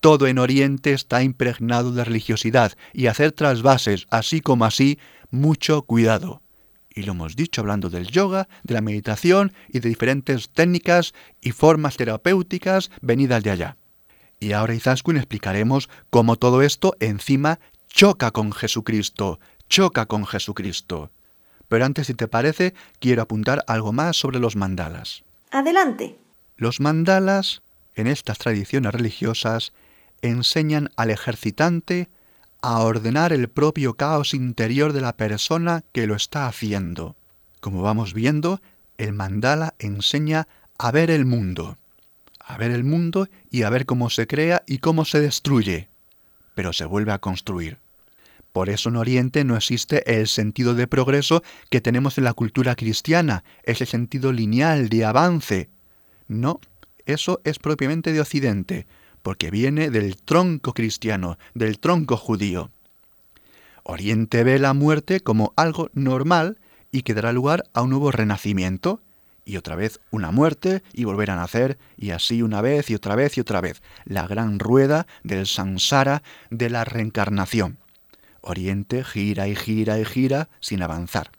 Todo 0.00 0.26
en 0.26 0.40
Oriente 0.40 0.92
está 0.92 1.22
impregnado 1.22 1.92
de 1.92 2.02
religiosidad 2.02 2.72
y 2.92 3.06
hacer 3.06 3.30
trasvases 3.30 4.08
así 4.10 4.40
como 4.40 4.64
así, 4.64 4.98
mucho 5.30 5.82
cuidado. 5.82 6.42
Y 6.92 7.04
lo 7.04 7.12
hemos 7.12 7.36
dicho 7.36 7.60
hablando 7.60 7.90
del 7.90 8.08
yoga, 8.08 8.48
de 8.64 8.74
la 8.74 8.80
meditación 8.80 9.52
y 9.68 9.78
de 9.78 9.88
diferentes 9.88 10.48
técnicas 10.48 11.14
y 11.40 11.52
formas 11.52 11.96
terapéuticas 11.96 12.90
venidas 13.00 13.44
de 13.44 13.50
allá. 13.52 13.76
Y 14.40 14.52
ahora 14.52 14.74
Izaskun 14.74 15.16
explicaremos 15.16 15.88
cómo 16.10 16.36
todo 16.36 16.62
esto 16.62 16.94
encima 17.00 17.58
choca 17.88 18.30
con 18.30 18.52
Jesucristo, 18.52 19.40
choca 19.68 20.06
con 20.06 20.26
Jesucristo. 20.26 21.10
Pero 21.68 21.84
antes, 21.84 22.06
si 22.06 22.14
te 22.14 22.28
parece, 22.28 22.74
quiero 22.98 23.22
apuntar 23.22 23.64
algo 23.66 23.92
más 23.92 24.16
sobre 24.16 24.38
los 24.38 24.56
mandalas. 24.56 25.22
Adelante. 25.50 26.16
Los 26.56 26.80
mandalas, 26.80 27.62
en 27.94 28.06
estas 28.06 28.38
tradiciones 28.38 28.92
religiosas, 28.92 29.72
enseñan 30.22 30.90
al 30.96 31.10
ejercitante 31.10 32.08
a 32.62 32.80
ordenar 32.80 33.32
el 33.32 33.48
propio 33.48 33.94
caos 33.94 34.34
interior 34.34 34.92
de 34.92 35.00
la 35.00 35.16
persona 35.16 35.84
que 35.92 36.06
lo 36.06 36.14
está 36.14 36.46
haciendo. 36.46 37.16
Como 37.60 37.82
vamos 37.82 38.14
viendo, 38.14 38.60
el 38.96 39.12
mandala 39.12 39.74
enseña 39.78 40.48
a 40.78 40.90
ver 40.90 41.10
el 41.10 41.24
mundo, 41.24 41.76
a 42.48 42.56
ver 42.56 42.70
el 42.70 42.82
mundo 42.82 43.28
y 43.50 43.62
a 43.62 43.70
ver 43.70 43.84
cómo 43.84 44.08
se 44.08 44.26
crea 44.26 44.64
y 44.66 44.78
cómo 44.78 45.04
se 45.04 45.20
destruye, 45.20 45.90
pero 46.54 46.72
se 46.72 46.86
vuelve 46.86 47.12
a 47.12 47.18
construir. 47.18 47.78
Por 48.52 48.70
eso 48.70 48.88
en 48.88 48.96
Oriente 48.96 49.44
no 49.44 49.54
existe 49.54 50.18
el 50.18 50.26
sentido 50.26 50.74
de 50.74 50.86
progreso 50.86 51.42
que 51.68 51.82
tenemos 51.82 52.16
en 52.16 52.24
la 52.24 52.32
cultura 52.32 52.74
cristiana, 52.74 53.44
ese 53.62 53.84
sentido 53.84 54.32
lineal 54.32 54.88
de 54.88 55.04
avance. 55.04 55.68
No, 56.26 56.58
eso 57.04 57.40
es 57.44 57.58
propiamente 57.58 58.12
de 58.12 58.20
Occidente 58.22 58.86
porque 59.22 59.50
viene 59.50 59.90
del 59.90 60.16
tronco 60.16 60.72
cristiano, 60.72 61.36
del 61.52 61.78
tronco 61.78 62.16
judío. 62.16 62.70
Oriente 63.82 64.42
ve 64.42 64.58
la 64.58 64.72
muerte 64.72 65.20
como 65.20 65.52
algo 65.54 65.90
normal 65.92 66.56
y 66.90 67.02
que 67.02 67.12
dará 67.12 67.32
lugar 67.32 67.64
a 67.74 67.82
un 67.82 67.90
nuevo 67.90 68.10
renacimiento, 68.10 69.02
y 69.48 69.56
otra 69.56 69.76
vez 69.76 69.98
una 70.10 70.30
muerte 70.30 70.82
y 70.92 71.04
volver 71.04 71.30
a 71.30 71.36
nacer, 71.36 71.78
y 71.96 72.10
así 72.10 72.42
una 72.42 72.60
vez 72.60 72.90
y 72.90 72.94
otra 72.94 73.16
vez 73.16 73.38
y 73.38 73.40
otra 73.40 73.62
vez, 73.62 73.80
la 74.04 74.26
gran 74.26 74.58
rueda 74.58 75.06
del 75.22 75.46
sansara 75.46 76.22
de 76.50 76.68
la 76.68 76.84
reencarnación. 76.84 77.78
Oriente 78.42 79.02
gira 79.04 79.48
y 79.48 79.56
gira 79.56 79.98
y 79.98 80.04
gira 80.04 80.50
sin 80.60 80.82
avanzar. 80.82 81.30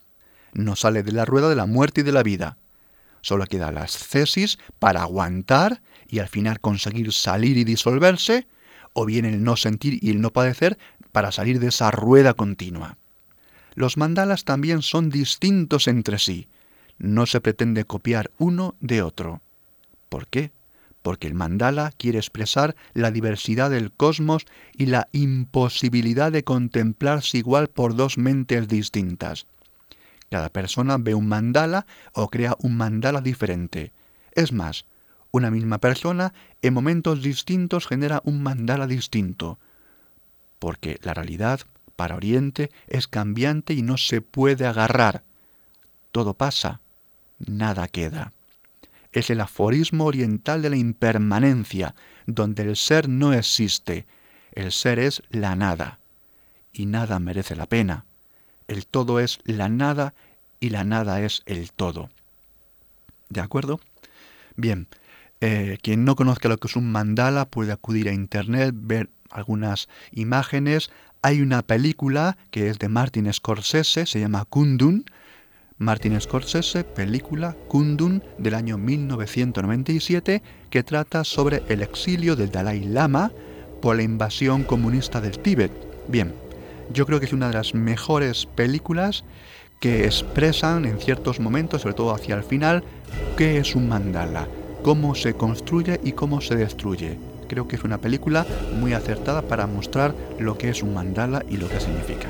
No 0.54 0.76
sale 0.76 1.04
de 1.04 1.12
la 1.12 1.24
rueda 1.24 1.50
de 1.50 1.56
la 1.56 1.67
muerte 1.67 2.02
y 2.02 2.04
de 2.04 2.12
la 2.12 2.24
vida. 2.24 2.58
Solo 3.22 3.45
queda 3.45 3.72
la 3.72 3.84
ascesis 3.84 4.58
para 4.80 5.04
aguantar 5.04 5.84
y 6.08 6.17
al 6.17 6.30
final 6.30 6.60
conseguir 6.60 7.13
salir 7.13 7.58
y 7.58 7.63
disolverse, 7.63 8.48
o 8.93 9.06
bien 9.06 9.26
el 9.26 9.43
no 9.43 9.56
sentir 9.56 10.00
y 10.02 10.10
el 10.10 10.19
no 10.19 10.32
padecer 10.32 10.80
para 11.12 11.32
salir 11.32 11.60
de 11.60 11.67
esa 11.67 11.91
rueda 11.91 12.34
continua. 12.34 12.98
Los 13.76 13.98
mandalas 13.98 14.45
también 14.45 14.82
son 14.82 15.12
distintos 15.12 15.88
entre 15.88 16.17
sí. 16.17 16.48
No 16.99 17.25
se 17.25 17.41
pretende 17.41 17.85
copiar 17.85 18.29
uno 18.38 18.75
de 18.81 19.01
otro. 19.01 19.41
¿Por 20.09 20.27
qué? 20.27 20.51
Porque 21.01 21.27
el 21.27 21.33
mandala 21.33 21.93
quiere 21.97 22.17
expresar 22.17 22.75
la 22.93 23.09
diversidad 23.09 23.69
del 23.69 23.91
cosmos 23.91 24.45
y 24.73 24.88
la 24.88 25.07
imposibilidad 25.13 26.31
de 26.31 26.43
contemplarse 26.43 27.38
igual 27.38 27.69
por 27.69 27.95
dos 27.95 28.17
mentes 28.17 28.67
distintas. 28.67 29.45
Cada 30.29 30.49
persona 30.49 30.97
ve 30.99 31.15
un 31.15 31.27
mandala 31.27 31.85
o 32.13 32.29
crea 32.29 32.55
un 32.59 32.75
mandala 32.75 33.21
diferente. 33.21 33.93
Es 34.33 34.51
más, 34.51 34.85
una 35.31 35.51
misma 35.51 35.79
persona 35.79 36.33
en 36.62 36.73
momentos 36.73 37.23
distintos 37.23 37.88
genera 37.88 38.21
un 38.25 38.43
mandala 38.43 38.88
distinto, 38.88 39.57
porque 40.59 40.99
la 41.01 41.13
realidad 41.13 41.62
para 41.95 42.15
Oriente 42.15 42.71
es 42.88 43.07
cambiante 43.07 43.73
y 43.73 43.81
no 43.81 43.97
se 43.97 44.21
puede 44.21 44.65
agarrar. 44.65 45.23
Todo 46.12 46.33
pasa, 46.33 46.81
nada 47.39 47.88
queda. 47.88 48.34
Es 49.12 49.30
el 49.30 49.41
aforismo 49.41 50.06
oriental 50.06 50.62
de 50.62 50.69
la 50.69 50.78
impermanencia, 50.78 51.95
donde 52.28 52.63
el 52.63 52.75
ser 52.75 53.10
no 53.10 53.34
existe, 53.34 54.06
el 54.52 54.71
ser 54.71 54.99
es 54.99 55.23
la 55.30 55.56
nada, 55.56 55.99
y 56.71 56.86
nada 56.86 57.19
merece 57.19 57.56
la 57.56 57.65
pena. 57.65 58.06
El 58.67 58.86
todo 58.86 59.19
es 59.19 59.39
la 59.45 59.67
nada 59.67 60.13
y 60.60 60.69
la 60.69 60.84
nada 60.84 61.21
es 61.21 61.41
el 61.45 61.71
todo. 61.71 62.10
¿De 63.30 63.41
acuerdo? 63.41 63.80
Bien, 64.56 64.88
eh, 65.41 65.78
quien 65.82 66.06
no 66.06 66.15
conozca 66.15 66.49
lo 66.49 66.58
que 66.58 66.67
es 66.67 66.75
un 66.75 66.91
mandala 66.91 67.45
puede 67.45 67.71
acudir 67.71 68.10
a 68.10 68.13
internet, 68.13 68.75
ver 68.75 69.10
algunas 69.32 69.88
imágenes. 70.12 70.91
Hay 71.21 71.41
una 71.41 71.62
película 71.62 72.38
que 72.52 72.69
es 72.69 72.80
de 72.80 72.89
Martin 72.89 73.32
Scorsese, 73.32 74.06
se 74.06 74.19
llama 74.19 74.45
Kundun. 74.45 75.06
Martin 75.79 76.19
Scorsese, 76.19 76.83
película 76.83 77.55
Kundun 77.69 78.21
del 78.37 78.53
año 78.53 78.77
1997, 78.77 80.43
que 80.69 80.83
trata 80.83 81.23
sobre 81.23 81.63
el 81.69 81.81
exilio 81.81 82.35
del 82.35 82.51
Dalai 82.51 82.81
Lama 82.81 83.31
por 83.81 83.95
la 83.95 84.03
invasión 84.03 84.63
comunista 84.63 85.21
del 85.21 85.39
Tíbet. 85.39 85.71
Bien, 86.09 86.33
yo 86.91 87.05
creo 87.05 87.21
que 87.21 87.27
es 87.27 87.33
una 87.33 87.47
de 87.47 87.53
las 87.53 87.73
mejores 87.73 88.45
películas 88.45 89.23
que 89.79 90.03
expresan 90.03 90.83
en 90.83 90.99
ciertos 90.99 91.39
momentos, 91.39 91.83
sobre 91.83 91.95
todo 91.95 92.13
hacia 92.13 92.35
el 92.35 92.43
final, 92.43 92.83
qué 93.37 93.57
es 93.57 93.73
un 93.73 93.87
mandala, 93.87 94.49
cómo 94.83 95.15
se 95.15 95.33
construye 95.33 96.01
y 96.03 96.11
cómo 96.11 96.41
se 96.41 96.57
destruye. 96.57 97.17
Creo 97.47 97.69
que 97.69 97.77
es 97.77 97.85
una 97.85 97.99
película 97.99 98.45
muy 98.77 98.91
acertada 98.91 99.43
para 99.43 99.65
mostrar 99.65 100.13
lo 100.39 100.57
que 100.57 100.67
es 100.67 100.83
un 100.83 100.93
mandala 100.93 101.45
y 101.49 101.55
lo 101.55 101.69
que 101.69 101.79
significa. 101.79 102.27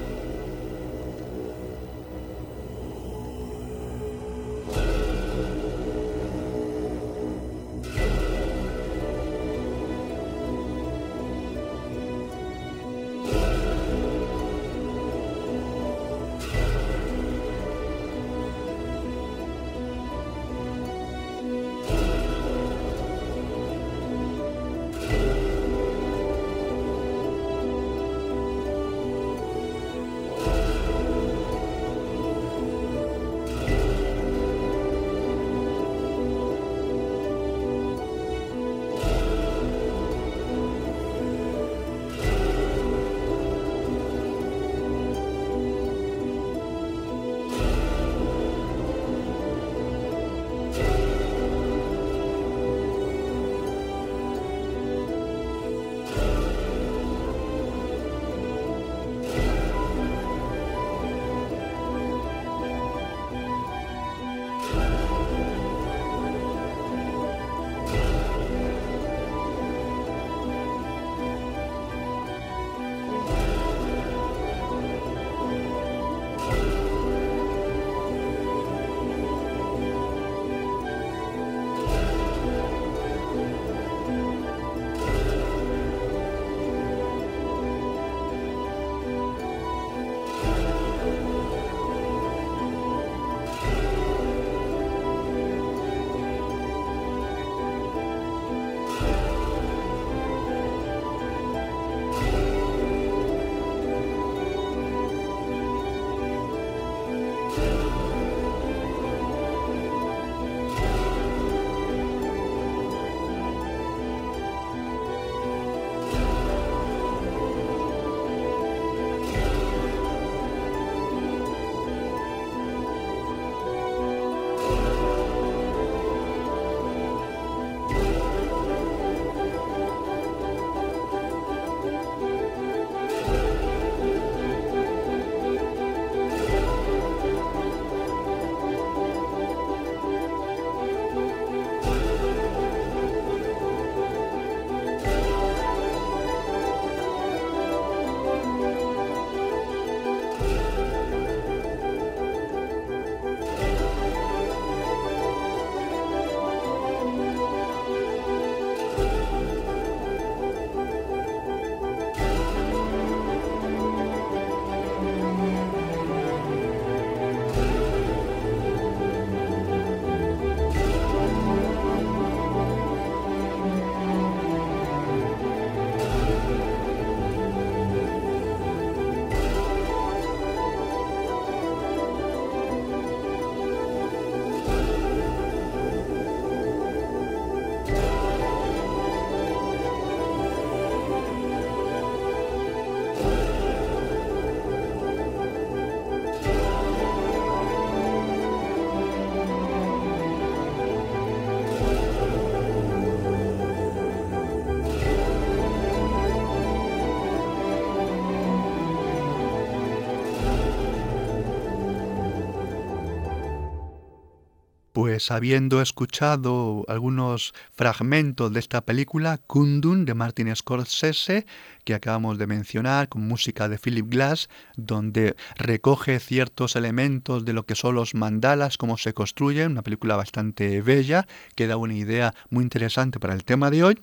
Pues 215.00 215.32
habiendo 215.32 215.82
escuchado 215.82 216.84
algunos 216.90 217.54
fragmentos 217.72 218.52
de 218.52 218.60
esta 218.60 218.82
película, 218.82 219.38
Kundun 219.38 220.04
de 220.04 220.14
Martin 220.14 220.54
Scorsese, 220.54 221.46
que 221.86 221.94
acabamos 221.94 222.38
de 222.38 222.48
mencionar, 222.48 223.08
con 223.08 223.26
música 223.26 223.70
de 223.70 223.78
Philip 223.78 224.10
Glass, 224.10 224.50
donde 224.76 225.38
recoge 225.56 226.20
ciertos 226.20 226.76
elementos 226.76 227.46
de 227.46 227.54
lo 227.54 227.66
que 227.66 227.76
son 227.76 227.96
los 227.96 228.14
mandalas, 228.14 228.78
cómo 228.78 228.98
se 228.98 229.14
construyen, 229.14 229.72
una 229.72 229.84
película 229.84 230.18
bastante 230.18 230.82
bella, 230.82 231.28
que 231.56 231.68
da 231.68 231.78
una 231.78 231.94
idea 231.94 232.36
muy 232.50 232.64
interesante 232.66 233.22
para 233.22 233.36
el 233.36 233.46
tema 233.46 233.72
de 233.72 233.86
hoy, 233.86 234.02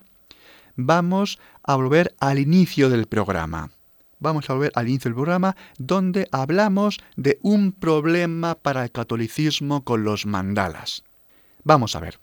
vamos 0.77 1.39
a 1.63 1.77
volver 1.77 2.15
al 2.21 2.39
inicio 2.39 2.89
del 2.89 3.05
programa 3.05 3.69
vamos 4.19 4.49
a 4.49 4.55
volver 4.55 4.73
al 4.75 4.89
inicio 4.89 5.09
del 5.09 5.15
programa, 5.15 5.57
donde 5.79 6.29
hablamos 6.33 6.99
de 7.17 7.39
un 7.43 7.73
problema 7.73 8.55
para 8.55 8.85
el 8.85 8.91
catolicismo 8.91 9.85
con 9.85 10.05
los 10.05 10.27
mandalas. 10.27 11.05
Vamos 11.65 11.97
a 11.97 12.01
ver. 12.01 12.19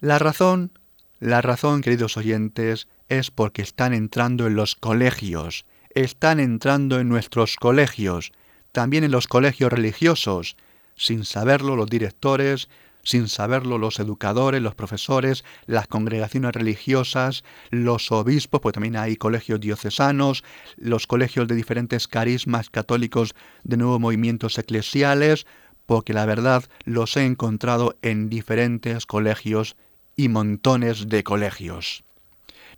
La 0.00 0.18
razón, 0.18 0.72
la 1.20 1.40
razón, 1.40 1.80
queridos 1.80 2.16
oyentes, 2.16 2.88
es 3.08 3.30
porque 3.30 3.62
están 3.62 3.94
entrando 3.94 4.46
en 4.46 4.56
los 4.56 4.74
colegios, 4.74 5.64
están 5.90 6.40
entrando 6.40 6.98
en 6.98 7.08
nuestros 7.08 7.56
colegios, 7.56 8.32
también 8.72 9.04
en 9.04 9.10
los 9.10 9.28
colegios 9.28 9.72
religiosos. 9.72 10.56
Sin 10.96 11.24
saberlo, 11.24 11.76
los 11.76 11.88
directores 11.88 12.68
sin 13.02 13.28
saberlo 13.28 13.78
los 13.78 13.98
educadores, 13.98 14.62
los 14.62 14.74
profesores, 14.74 15.44
las 15.66 15.88
congregaciones 15.88 16.52
religiosas, 16.52 17.44
los 17.70 18.12
obispos, 18.12 18.60
pues 18.60 18.74
también 18.74 18.96
hay 18.96 19.16
colegios 19.16 19.60
diocesanos, 19.60 20.44
los 20.76 21.06
colegios 21.06 21.48
de 21.48 21.54
diferentes 21.54 22.08
carismas 22.08 22.70
católicos 22.70 23.34
de 23.64 23.76
nuevos 23.76 24.00
movimientos 24.00 24.58
eclesiales, 24.58 25.46
porque 25.86 26.12
la 26.12 26.26
verdad 26.26 26.64
los 26.84 27.16
he 27.16 27.24
encontrado 27.24 27.96
en 28.02 28.28
diferentes 28.28 29.06
colegios 29.06 29.76
y 30.16 30.28
montones 30.28 31.08
de 31.08 31.24
colegios. 31.24 32.04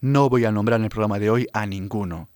No 0.00 0.28
voy 0.28 0.44
a 0.44 0.52
nombrar 0.52 0.80
en 0.80 0.84
el 0.84 0.90
programa 0.90 1.18
de 1.18 1.30
hoy 1.30 1.46
a 1.52 1.66
ninguno, 1.66 2.28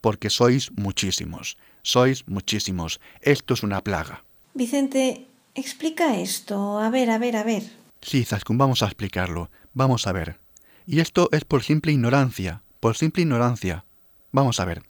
porque 0.00 0.30
sois 0.30 0.70
muchísimos, 0.76 1.56
sois 1.82 2.26
muchísimos. 2.26 3.00
Esto 3.20 3.54
es 3.54 3.62
una 3.62 3.82
plaga. 3.82 4.24
Vicente, 4.54 5.26
explica 5.60 6.16
esto. 6.16 6.80
A 6.80 6.90
ver, 6.90 7.10
a 7.10 7.18
ver, 7.18 7.36
a 7.36 7.44
ver. 7.44 7.62
Sí, 8.00 8.24
Zaskun, 8.24 8.58
vamos 8.58 8.82
a 8.82 8.86
explicarlo. 8.86 9.50
Vamos 9.72 10.06
a 10.06 10.12
ver. 10.12 10.38
Y 10.86 11.00
esto 11.00 11.28
es 11.32 11.44
por 11.44 11.62
simple 11.62 11.92
ignorancia, 11.92 12.62
por 12.80 12.96
simple 12.96 13.22
ignorancia. 13.22 13.84
Vamos 14.32 14.58
a 14.58 14.64
ver. 14.64 14.82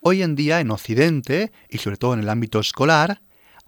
Hoy 0.00 0.22
en 0.22 0.34
día 0.34 0.60
en 0.60 0.70
Occidente, 0.70 1.52
y 1.68 1.78
sobre 1.78 1.96
todo 1.96 2.14
en 2.14 2.20
el 2.20 2.28
ámbito 2.28 2.58
escolar, 2.58 3.20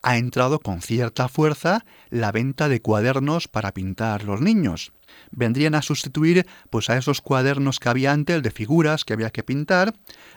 ha 0.03 0.17
entrado 0.17 0.61
con 0.61 0.81
cierta 0.81 1.29
fuerza 1.29 1.85
la 2.11 2.33
venta 2.33 2.69
de 2.69 2.81
cuadernos 2.81 3.49
para 3.49 3.73
pintar 3.73 4.25
los 4.25 4.41
niños. 4.41 4.93
Vendrían 5.31 5.75
a 5.75 5.83
sustituir 5.83 6.47
pues 6.71 6.91
a 6.91 6.97
esos 6.97 7.21
cuadernos 7.21 7.81
que 7.81 7.89
había 7.89 8.13
antes 8.13 8.43
de 8.43 8.51
figuras 8.51 9.05
que 9.05 9.13
había 9.13 9.31
que 9.31 9.43
pintar, 9.43 9.95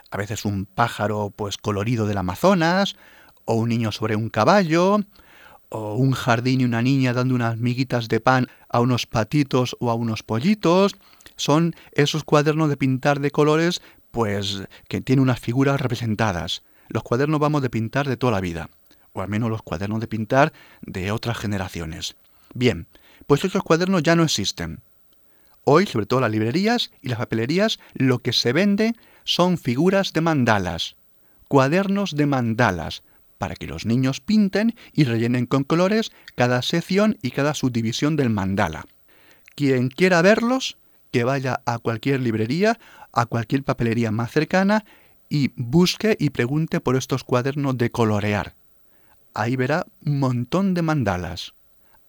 a 0.10 0.18
veces 0.18 0.46
un 0.46 0.66
pájaro 0.66 1.32
pues 1.36 1.58
colorido 1.58 2.08
del 2.08 2.18
Amazonas, 2.18 2.96
o 3.46 3.56
un 3.56 3.70
niño 3.70 3.92
sobre 3.92 4.16
un 4.16 4.30
caballo, 4.30 5.00
o 5.72 5.96
un 5.96 6.12
jardín 6.12 6.62
y 6.62 6.66
una 6.66 6.82
niña 6.82 7.14
dando 7.14 7.34
unas 7.34 7.58
miguitas 7.58 8.08
de 8.08 8.20
pan 8.20 8.48
a 8.70 8.80
unos 8.80 9.08
patitos 9.08 9.76
o 9.80 9.90
a 9.90 9.96
unos 9.96 10.22
pollitos, 10.22 10.96
son 11.36 11.76
esos 11.94 12.24
cuadernos 12.24 12.70
de 12.70 12.78
pintar 12.78 13.20
de 13.20 13.32
colores 13.32 13.82
pues 14.12 14.64
que 14.88 15.02
tienen 15.02 15.24
unas 15.24 15.40
figuras 15.40 15.82
representadas. 15.82 16.62
Los 16.90 17.04
cuadernos 17.04 17.40
vamos 17.40 17.62
de 17.62 17.70
pintar 17.70 18.08
de 18.08 18.18
toda 18.18 18.34
la 18.34 18.42
vida 18.42 18.70
o 19.14 19.22
al 19.22 19.30
menos 19.30 19.50
los 19.50 19.62
cuadernos 19.62 20.00
de 20.00 20.08
pintar 20.08 20.54
de 20.82 21.12
otras 21.12 21.38
generaciones. 21.38 22.16
Bien, 22.54 22.88
pues 23.28 23.44
esos 23.44 23.64
cuadernos 23.64 24.04
ya 24.04 24.16
no 24.16 24.24
existen. 24.24 24.82
Hoy, 25.64 25.86
sobre 25.86 26.06
todo 26.06 26.22
las 26.22 26.32
librerías 26.32 26.92
y 27.02 27.10
las 27.10 27.20
papelerías, 27.20 27.80
lo 27.94 28.20
que 28.20 28.34
se 28.34 28.54
vende 28.54 28.94
son 29.24 29.58
figuras 29.58 30.14
de 30.14 30.22
mandalas, 30.22 30.96
cuadernos 31.48 32.16
de 32.16 32.26
mandalas, 32.26 33.04
para 33.42 33.56
que 33.56 33.66
los 33.66 33.88
niños 33.88 34.22
pinten 34.22 34.76
y 34.94 35.06
rellenen 35.06 35.48
con 35.48 35.64
colores 35.64 36.12
cada 36.36 36.62
sección 36.62 37.18
y 37.24 37.32
cada 37.32 37.56
subdivisión 37.56 38.16
del 38.16 38.30
mandala. 38.30 38.86
Quien 39.56 39.90
quiera 39.90 40.22
verlos, 40.22 40.78
que 41.10 41.24
vaya 41.24 41.64
a 41.66 41.80
cualquier 41.80 42.20
librería, 42.20 42.80
a 43.12 43.26
cualquier 43.26 43.64
papelería 43.64 44.12
más 44.12 44.32
cercana 44.32 44.86
y 45.28 45.50
busque 45.56 46.16
y 46.20 46.30
pregunte 46.30 46.80
por 46.82 46.96
estos 46.96 47.24
cuadernos 47.24 47.76
de 47.80 47.90
colorear 47.90 48.54
ahí 49.34 49.56
verá 49.56 49.86
un 50.06 50.20
montón 50.20 50.74
de 50.74 50.82
mandalas, 50.82 51.54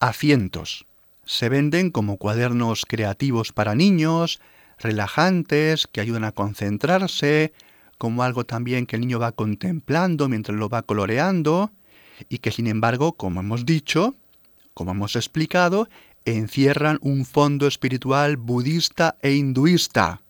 a 0.00 0.12
cientos. 0.12 0.86
Se 1.24 1.48
venden 1.48 1.90
como 1.90 2.16
cuadernos 2.16 2.84
creativos 2.86 3.52
para 3.52 3.74
niños, 3.74 4.40
relajantes, 4.78 5.86
que 5.86 6.00
ayudan 6.00 6.24
a 6.24 6.32
concentrarse, 6.32 7.52
como 8.02 8.24
algo 8.24 8.44
también 8.44 8.86
que 8.86 8.96
el 8.96 9.02
niño 9.02 9.20
va 9.20 9.30
contemplando 9.30 10.28
mientras 10.28 10.58
lo 10.58 10.68
va 10.68 10.82
coloreando, 10.82 11.70
y 12.28 12.38
que 12.38 12.50
sin 12.50 12.66
embargo, 12.66 13.12
como 13.12 13.38
hemos 13.38 13.64
dicho, 13.64 14.16
como 14.74 14.90
hemos 14.90 15.14
explicado, 15.14 15.88
encierran 16.24 16.98
un 17.00 17.24
fondo 17.24 17.68
espiritual 17.68 18.38
budista 18.38 19.14
e 19.22 19.34
hinduista, 19.34 20.20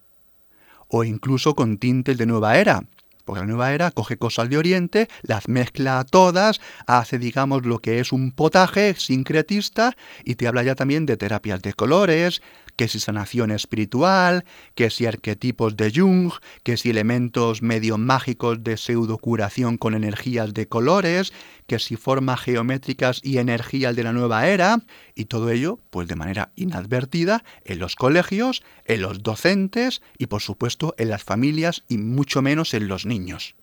o 0.89 1.03
incluso 1.03 1.55
con 1.55 1.79
tintes 1.79 2.19
de 2.19 2.27
nueva 2.27 2.59
era, 2.59 2.85
porque 3.25 3.41
la 3.41 3.47
nueva 3.47 3.73
era 3.73 3.91
coge 3.91 4.19
cosas 4.19 4.51
de 4.51 4.59
Oriente, 4.59 5.09
las 5.23 5.49
mezcla 5.49 6.05
todas, 6.05 6.61
hace, 6.87 7.19
digamos, 7.19 7.65
lo 7.65 7.79
que 7.79 8.01
es 8.01 8.13
un 8.13 8.33
potaje 8.33 8.95
sincretista 8.99 9.97
y 10.25 10.35
te 10.35 10.47
habla 10.47 10.63
ya 10.63 10.75
también 10.75 11.07
de 11.07 11.17
terapias 11.17 11.63
de 11.63 11.73
colores, 11.73 12.43
que 12.77 12.89
si 12.89 13.01
sanación 13.01 13.51
espiritual, 13.51 14.45
que 14.75 14.91
si 14.91 15.07
arquetipos 15.07 15.77
de 15.77 15.93
Jung, 15.95 16.33
que 16.63 16.77
si 16.77 16.91
elementos 16.91 17.63
medio 17.63 17.99
mágicos 17.99 18.65
de 18.65 18.77
pseudocuración 18.77 19.77
con 19.79 19.95
energías 19.95 20.55
de 20.55 20.67
colores, 20.67 21.33
que 21.67 21.79
si 21.79 21.97
formas 21.97 22.41
geométricas 22.41 23.21
y 23.23 23.39
energías 23.39 23.95
de 23.97 24.05
la 24.05 24.13
nueva 24.13 24.49
era, 24.49 24.81
y 25.15 25.27
todo 25.27 25.51
ello, 25.51 25.79
pues 25.91 26.09
de 26.09 26.17
manera 26.17 26.51
inadvertida, 26.57 27.45
en 27.65 27.79
los 27.79 27.97
colegios, 27.97 28.63
en 28.87 29.03
los 29.03 29.23
docentes 29.23 30.03
y 30.19 30.27
por 30.27 30.43
supuesto 30.43 30.95
en 30.99 31.11
las 31.11 31.23
familias 31.23 31.85
y 31.89 31.99
mucho 31.99 32.43
menos 32.43 32.75
en 32.75 32.89
los 32.89 33.07
niños. 33.07 33.55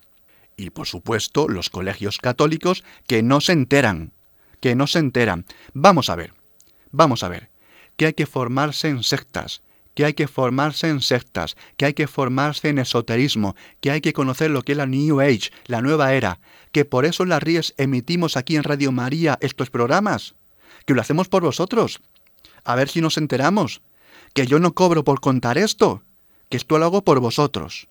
Y 0.55 0.71
por 0.71 0.87
supuesto 0.87 1.47
los 1.47 1.69
colegios 1.69 2.17
católicos 2.17 2.83
que 3.07 3.23
no 3.23 3.41
se 3.41 3.53
enteran, 3.53 4.11
que 4.59 4.75
no 4.75 4.87
se 4.87 4.99
enteran. 4.99 5.45
Vamos 5.73 6.09
a 6.09 6.15
ver, 6.15 6.33
vamos 6.91 7.23
a 7.23 7.29
ver 7.29 7.49
que 7.99 8.05
hay 8.05 8.13
que 8.13 8.25
formarse 8.25 8.87
en 8.87 9.03
sectas, 9.03 9.61
que 9.93 10.05
hay 10.05 10.13
que 10.13 10.29
formarse 10.29 10.87
en 10.87 11.01
sectas, 11.01 11.57
que 11.75 11.83
hay 11.83 11.93
que 11.93 12.07
formarse 12.07 12.69
en 12.69 12.79
esoterismo, 12.79 13.57
que 13.81 13.91
hay 13.91 13.99
que 13.99 14.13
conocer 14.13 14.51
lo 14.51 14.61
que 14.61 14.71
es 14.71 14.77
la 14.77 14.85
New 14.85 15.19
Age, 15.19 15.51
la 15.65 15.81
nueva 15.81 16.13
era, 16.13 16.39
que 16.71 16.85
por 16.85 17.03
eso 17.03 17.25
las 17.25 17.43
Ríes 17.43 17.73
emitimos 17.75 18.37
aquí 18.37 18.55
en 18.55 18.63
Radio 18.63 18.93
María 18.93 19.37
estos 19.41 19.69
programas, 19.69 20.35
que 20.85 20.93
lo 20.93 21.01
hacemos 21.01 21.27
por 21.27 21.43
vosotros. 21.43 21.99
A 22.63 22.75
ver 22.75 22.87
si 22.87 23.01
nos 23.01 23.17
enteramos, 23.17 23.81
que 24.33 24.47
yo 24.47 24.59
no 24.59 24.73
cobro 24.73 25.03
por 25.03 25.19
contar 25.19 25.57
esto, 25.57 26.01
que 26.47 26.55
esto 26.55 26.79
lo 26.79 26.85
hago 26.85 27.03
por 27.03 27.19
vosotros 27.19 27.89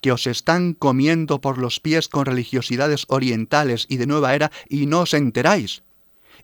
que 0.00 0.12
os 0.12 0.26
están 0.26 0.74
comiendo 0.74 1.40
por 1.40 1.56
los 1.56 1.80
pies 1.80 2.08
con 2.08 2.26
religiosidades 2.26 3.06
orientales 3.08 3.86
y 3.88 3.96
de 3.96 4.06
nueva 4.06 4.34
era 4.34 4.52
y 4.68 4.84
no 4.84 5.00
os 5.00 5.14
enteráis 5.14 5.82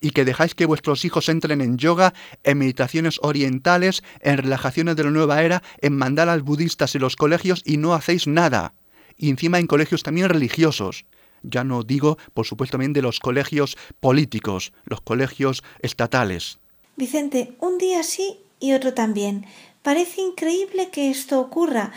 y 0.01 0.11
que 0.11 0.25
dejáis 0.25 0.55
que 0.55 0.67
vuestros 0.67 1.05
hijos 1.05 1.29
entren 1.29 1.61
en 1.61 1.77
yoga, 1.79 2.15
en 2.43 2.59
meditaciones 2.59 3.19
orientales, 3.23 4.03
en 4.21 4.39
relajaciones 4.39 4.97
de 4.97 5.05
la 5.05 5.11
nueva 5.11 5.43
era, 5.43 5.63
en 5.79 5.97
mandalas 5.97 6.43
budistas 6.43 6.95
en 6.95 7.03
los 7.03 7.17
colegios 7.17 7.63
y 7.65 7.77
no 7.77 7.95
hacéis 7.95 8.27
nada. 8.27 8.75
Y 9.17 9.29
encima 9.29 9.59
en 9.59 9.67
colegios 9.67 10.03
también 10.03 10.29
religiosos. 10.29 11.05
Ya 11.43 11.65
no 11.65 11.83
digo, 11.83 12.19
por 12.35 12.47
supuesto, 12.47 12.73
también 12.73 12.93
de 12.93 13.03
los 13.03 13.19
colegios 13.19 13.77
políticos, 14.01 14.73
los 14.85 15.01
colegios 15.01 15.63
estatales. 15.81 16.59
Vicente, 16.97 17.55
un 17.61 17.79
día 17.79 18.03
sí 18.03 18.41
y 18.59 18.73
otro 18.73 18.95
también. 18.95 19.47
Parece 19.83 20.21
increíble 20.21 20.91
que 20.91 21.11
esto 21.11 21.41
ocurra, 21.41 21.93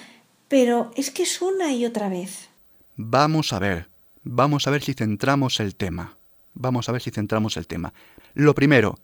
pero 0.48 0.92
es 0.96 1.12
que 1.12 1.24
es 1.24 1.42
una 1.42 1.74
y 1.74 1.86
otra 1.86 2.08
vez. 2.08 2.50
Vamos 2.96 3.52
a 3.52 3.60
ver, 3.60 3.90
vamos 4.24 4.68
a 4.68 4.72
ver 4.72 4.84
si 4.84 4.94
centramos 4.94 5.60
el 5.60 5.76
tema. 5.76 6.18
Vamos 6.54 6.88
a 6.88 6.92
ver 6.92 7.02
si 7.02 7.12
centramos 7.12 7.58
el 7.58 7.68
tema. 7.68 7.94
Lo 8.34 8.56
primero, 8.56 9.00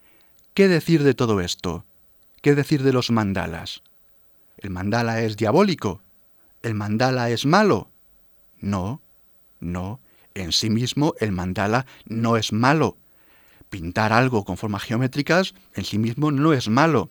¿qué 0.54 0.68
decir 0.68 1.04
de 1.04 1.14
todo 1.14 1.42
esto? 1.42 1.86
¿Qué 2.42 2.56
decir 2.56 2.84
de 2.84 2.94
los 2.94 3.12
mandalas? 3.12 3.84
¿El 4.58 4.70
mandala 4.70 5.22
es 5.22 5.38
diabólico? 5.38 6.02
¿El 6.62 6.74
mandala 6.74 7.30
es 7.30 7.46
malo? 7.46 7.90
No, 8.60 9.02
no. 9.60 10.00
En 10.36 10.52
sí 10.52 10.70
mismo 10.70 11.14
el 11.20 11.32
mandala 11.32 11.86
no 12.06 12.38
es 12.38 12.54
malo. 12.54 12.98
Pintar 13.70 14.14
algo 14.14 14.46
con 14.46 14.58
formas 14.58 14.84
geométricas 14.84 15.54
en 15.76 15.86
sí 15.86 15.98
mismo 15.98 16.32
no 16.32 16.54
es 16.54 16.70
malo. 16.70 17.10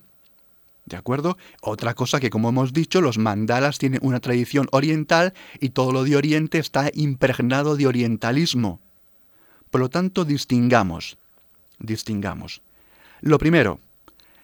¿De 0.85 0.97
acuerdo? 0.97 1.37
Otra 1.61 1.93
cosa 1.93 2.19
que, 2.19 2.31
como 2.31 2.49
hemos 2.49 2.73
dicho, 2.73 3.01
los 3.01 3.19
mandalas 3.19 3.77
tienen 3.77 3.99
una 4.01 4.19
tradición 4.19 4.67
oriental 4.71 5.33
y 5.59 5.69
todo 5.69 5.91
lo 5.91 6.03
de 6.03 6.15
Oriente 6.15 6.57
está 6.57 6.89
impregnado 6.93 7.75
de 7.75 7.85
orientalismo. 7.85 8.79
Por 9.71 9.81
lo 9.81 9.89
tanto, 9.89 10.25
distingamos, 10.25 11.17
distingamos. 11.79 12.61
Lo 13.21 13.37
primero, 13.37 13.79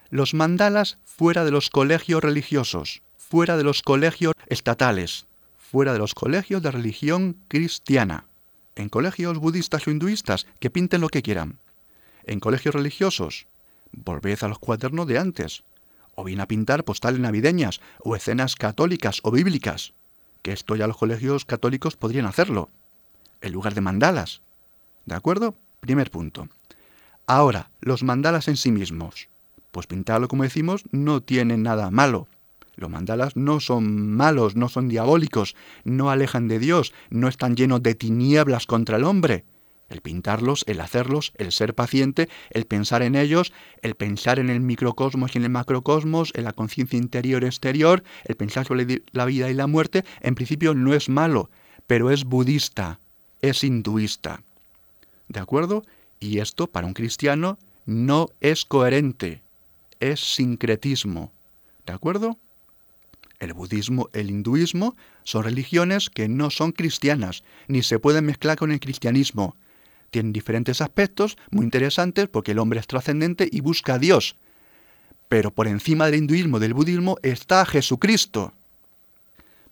los 0.10 0.34
mandalas 0.34 0.98
fuera 1.04 1.44
de 1.46 1.52
los 1.52 1.70
colegios 1.70 2.24
religiosos, 2.24 3.02
fuera 3.18 3.58
de 3.58 3.64
los 3.64 3.82
colegios 3.82 4.34
estatales, 4.48 5.26
fuera 5.58 5.94
de 5.94 6.00
los 6.00 6.14
colegios 6.14 6.62
de 6.62 6.72
religión 6.72 7.38
cristiana, 7.48 8.26
en 8.76 8.90
colegios 8.90 9.40
budistas 9.40 9.88
o 9.88 9.92
hinduistas, 9.92 10.46
que 10.60 10.70
pinten 10.70 11.02
lo 11.02 11.10
que 11.10 11.24
quieran. 11.24 11.58
En 12.26 12.40
colegios 12.40 12.76
religiosos, 12.76 13.48
volved 13.92 14.44
a 14.44 14.48
los 14.48 14.60
cuadernos 14.60 15.08
de 15.08 15.18
antes, 15.18 15.64
o 16.14 16.24
bien 16.24 16.40
a 16.40 16.48
pintar 16.48 16.84
postales 16.84 17.20
navideñas 17.20 17.82
o 18.00 18.16
escenas 18.16 18.56
católicas 18.56 19.20
o 19.24 19.32
bíblicas, 19.32 19.94
que 20.42 20.54
esto 20.54 20.76
ya 20.76 20.88
los 20.88 20.98
colegios 20.98 21.46
católicos 21.46 21.98
podrían 21.98 22.26
hacerlo, 22.26 22.70
en 23.42 23.52
lugar 23.52 23.74
de 23.74 23.82
mandalas. 23.82 24.42
¿De 25.06 25.16
acuerdo? 25.16 25.56
Primer 25.80 26.10
punto. 26.10 26.48
Ahora, 27.28 27.70
los 27.82 28.04
mandalas 28.04 28.48
en 28.48 28.58
sí 28.58 28.72
mismos. 28.72 29.30
Pues 29.72 29.88
pintarlo, 29.88 30.28
como 30.28 30.44
decimos, 30.44 30.84
no 30.92 31.22
tiene 31.22 31.58
nada 31.58 31.92
malo. 31.92 32.28
Los 32.76 32.90
mandalas 32.90 33.36
no 33.36 33.60
son 33.60 34.12
malos, 34.12 34.56
no 34.56 34.68
son 34.70 34.90
diabólicos, 34.90 35.56
no 35.84 36.10
alejan 36.10 36.48
de 36.48 36.60
Dios, 36.60 36.94
no 37.10 37.28
están 37.28 37.56
llenos 37.56 37.82
de 37.84 37.96
tinieblas 37.96 38.66
contra 38.66 38.98
el 38.98 39.06
hombre. 39.06 39.46
El 39.88 40.02
pintarlos, 40.02 40.64
el 40.68 40.82
hacerlos, 40.82 41.32
el 41.38 41.52
ser 41.52 41.76
paciente, 41.76 42.28
el 42.50 42.66
pensar 42.66 43.04
en 43.04 43.16
ellos, 43.16 43.54
el 43.82 43.96
pensar 43.96 44.40
en 44.40 44.50
el 44.50 44.60
microcosmos 44.60 45.36
y 45.36 45.38
en 45.38 45.44
el 45.44 45.52
macrocosmos, 45.52 46.32
en 46.34 46.44
la 46.44 46.54
conciencia 46.54 46.98
interior-exterior, 46.98 48.04
el 48.26 48.36
pensar 48.36 48.66
sobre 48.66 49.04
la 49.12 49.26
vida 49.26 49.50
y 49.50 49.54
la 49.54 49.68
muerte, 49.68 50.04
en 50.22 50.36
principio 50.36 50.74
no 50.74 50.94
es 50.94 51.08
malo, 51.08 51.52
pero 51.86 52.10
es 52.10 52.26
budista, 52.26 53.00
es 53.42 53.64
hinduista. 53.64 54.42
¿De 55.28 55.40
acuerdo? 55.40 55.84
Y 56.20 56.40
esto 56.40 56.68
para 56.68 56.88
un 56.88 56.94
cristiano 56.94 57.58
no 57.86 58.28
es 58.42 58.66
coherente, 58.66 59.42
es 60.00 60.20
sincretismo. 60.20 61.32
¿De 61.86 61.94
acuerdo? 61.94 62.38
El 63.40 63.54
budismo, 63.54 64.10
el 64.14 64.30
hinduismo 64.30 64.96
son 65.24 65.44
religiones 65.44 66.10
que 66.10 66.28
no 66.28 66.50
son 66.50 66.72
cristianas, 66.72 67.44
ni 67.68 67.84
se 67.84 68.00
pueden 68.00 68.26
mezclar 68.26 68.58
con 68.58 68.72
el 68.72 68.80
cristianismo. 68.80 69.56
Tienen 70.10 70.34
diferentes 70.34 70.82
aspectos 70.82 71.38
muy 71.52 71.66
interesantes 71.66 72.30
porque 72.30 72.52
el 72.52 72.60
hombre 72.60 72.80
es 72.80 72.88
trascendente 72.88 73.50
y 73.52 73.60
busca 73.60 73.96
a 73.96 74.00
Dios. 74.00 74.36
Pero 75.28 75.52
por 75.52 75.68
encima 75.68 76.06
del 76.06 76.16
hinduismo, 76.16 76.60
del 76.60 76.74
budismo, 76.74 77.18
está 77.22 77.66
Jesucristo. 77.66 78.54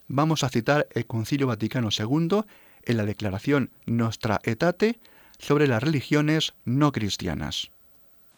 Vamos 0.07 0.43
a 0.43 0.49
citar 0.49 0.87
el 0.91 1.05
Concilio 1.05 1.47
Vaticano 1.47 1.89
II 1.97 2.41
en 2.83 2.97
la 2.97 3.05
declaración 3.05 3.71
Nostra 3.85 4.41
Etate 4.43 4.99
sobre 5.39 5.67
las 5.67 5.83
religiones 5.83 6.53
no 6.65 6.91
cristianas. 6.91 7.69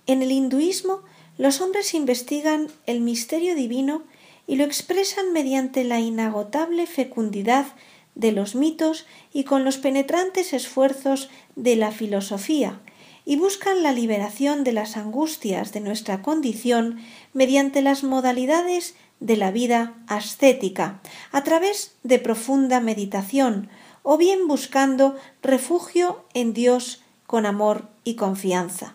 En 0.08 0.22
el 0.22 0.32
hinduismo, 0.32 1.02
los 1.38 1.62
hombres 1.62 1.94
investigan 1.94 2.68
el 2.86 3.02
misterio 3.02 3.56
divino 3.56 4.04
y 4.48 4.56
lo 4.56 4.64
expresan 4.64 5.34
mediante 5.34 5.84
la 5.84 6.00
inagotable 6.00 6.88
fecundidad 6.88 7.68
de 8.14 8.32
los 8.32 8.56
mitos 8.56 9.06
y 9.34 9.44
con 9.44 9.64
los 9.64 9.78
penetrantes 9.78 10.54
esfuerzos 10.54 11.30
de 11.56 11.76
la 11.76 11.92
filosofía, 11.92 12.80
y 13.26 13.36
buscan 13.38 13.84
la 13.84 13.92
liberación 13.92 14.64
de 14.64 14.72
las 14.72 14.98
angustias 14.98 15.74
de 15.74 15.82
nuestra 15.82 16.22
condición 16.22 17.00
mediante 17.34 17.82
las 17.82 18.04
modalidades 18.04 18.96
de 19.20 19.36
la 19.36 19.52
vida 19.52 19.96
ascética, 20.08 21.02
a 21.32 21.44
través 21.44 21.96
de 22.04 22.20
profunda 22.20 22.80
meditación, 22.80 23.70
o 24.06 24.18
bien 24.18 24.48
buscando 24.48 25.18
refugio 25.42 26.24
en 26.34 26.54
Dios 26.54 27.02
con 27.26 27.46
amor 27.46 27.90
y 28.04 28.16
confianza. 28.16 28.94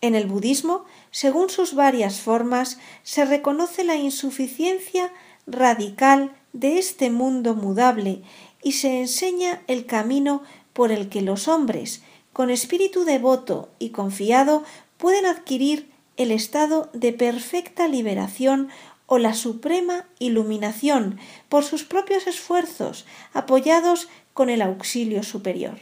En 0.00 0.14
el 0.14 0.26
budismo, 0.26 0.84
según 1.10 1.50
sus 1.50 1.74
varias 1.74 2.20
formas, 2.20 2.78
se 3.02 3.24
reconoce 3.24 3.82
la 3.82 3.96
insuficiencia 3.96 5.12
radical 5.46 6.32
de 6.52 6.78
este 6.78 7.10
mundo 7.10 7.54
mudable 7.56 8.22
y 8.62 8.72
se 8.72 9.00
enseña 9.00 9.62
el 9.66 9.84
camino 9.84 10.42
por 10.72 10.92
el 10.92 11.08
que 11.08 11.20
los 11.20 11.48
hombres, 11.48 12.02
con 12.32 12.50
espíritu 12.50 13.04
devoto 13.04 13.68
y 13.80 13.90
confiado, 13.90 14.62
pueden 14.96 15.26
adquirir 15.26 15.90
el 16.16 16.30
estado 16.30 16.88
de 16.92 17.12
perfecta 17.12 17.88
liberación 17.88 18.68
o 19.06 19.18
la 19.18 19.34
suprema 19.34 20.06
iluminación 20.18 21.18
por 21.48 21.64
sus 21.64 21.84
propios 21.84 22.26
esfuerzos, 22.26 23.04
apoyados 23.32 24.08
con 24.32 24.50
el 24.50 24.62
auxilio 24.62 25.22
superior. 25.22 25.78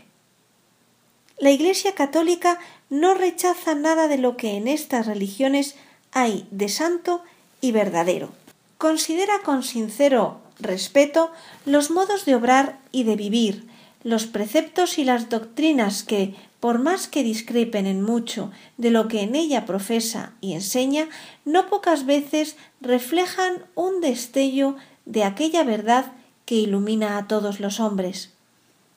La 1.39 1.51
Iglesia 1.51 1.95
católica 1.95 2.59
no 2.91 3.15
rechaza 3.15 3.75
nada 3.75 4.07
de 4.07 4.19
lo 4.19 4.37
que 4.37 4.57
en 4.57 4.69
estas 4.69 5.07
religiones 5.07 5.77
hay 6.13 6.47
de 6.51 6.69
santo 6.69 7.23
y 7.61 7.73
verdadero. 7.73 8.31
Considera 8.79 9.41
con 9.45 9.63
sincero 9.63 10.41
respeto 10.61 11.31
los 11.65 11.91
modos 11.91 12.25
de 12.25 12.35
obrar 12.35 12.79
y 12.93 13.05
de 13.05 13.17
vivir, 13.17 13.69
los 14.03 14.27
preceptos 14.27 14.99
y 14.99 15.05
las 15.05 15.29
doctrinas 15.29 16.03
que, 16.03 16.35
por 16.61 16.79
más 16.79 17.09
que 17.09 17.23
discrepen 17.23 17.87
en 17.87 18.03
mucho 18.03 18.51
de 18.77 18.91
lo 18.91 19.09
que 19.09 19.23
en 19.23 19.35
ella 19.35 19.65
profesa 19.65 20.33
y 20.41 20.55
enseña, 20.55 21.09
no 21.45 21.69
pocas 21.69 22.07
veces 22.07 22.57
reflejan 22.81 23.65
un 23.75 24.01
destello 24.01 24.77
de 25.05 25.25
aquella 25.25 25.65
verdad 25.65 26.13
que 26.45 26.57
ilumina 26.57 27.19
a 27.19 27.27
todos 27.29 27.61
los 27.61 27.81
hombres. 27.81 28.31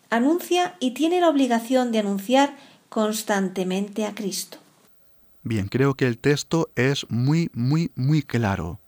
Anuncia 0.10 0.76
y 0.80 0.92
tiene 0.92 1.20
la 1.22 1.30
obligación 1.30 1.92
de 1.92 2.00
anunciar 2.00 2.56
constantemente 2.90 4.06
a 4.06 4.14
Cristo. 4.14 4.58
Bien, 5.44 5.68
creo 5.68 5.94
que 5.96 6.08
el 6.08 6.18
texto 6.18 6.70
es 6.76 7.06
muy, 7.10 7.50
muy, 7.54 7.92
muy 7.96 8.24
claro. 8.24 8.80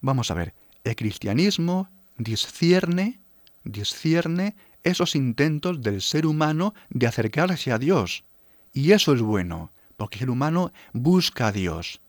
Vamos 0.00 0.30
a 0.30 0.34
ver, 0.34 0.54
el 0.84 0.96
cristianismo 0.96 1.88
discierne, 2.16 3.18
discierne 3.64 4.54
esos 4.84 5.16
intentos 5.16 5.82
del 5.82 6.00
ser 6.00 6.26
humano 6.26 6.74
de 6.90 7.06
acercarse 7.06 7.72
a 7.72 7.78
Dios. 7.78 8.24
Y 8.72 8.92
eso 8.92 9.14
es 9.14 9.20
bueno, 9.20 9.72
porque 9.96 10.16
el 10.16 10.20
ser 10.20 10.30
humano 10.30 10.72
busca 10.92 11.48
a 11.48 11.52
Dios. 11.52 12.00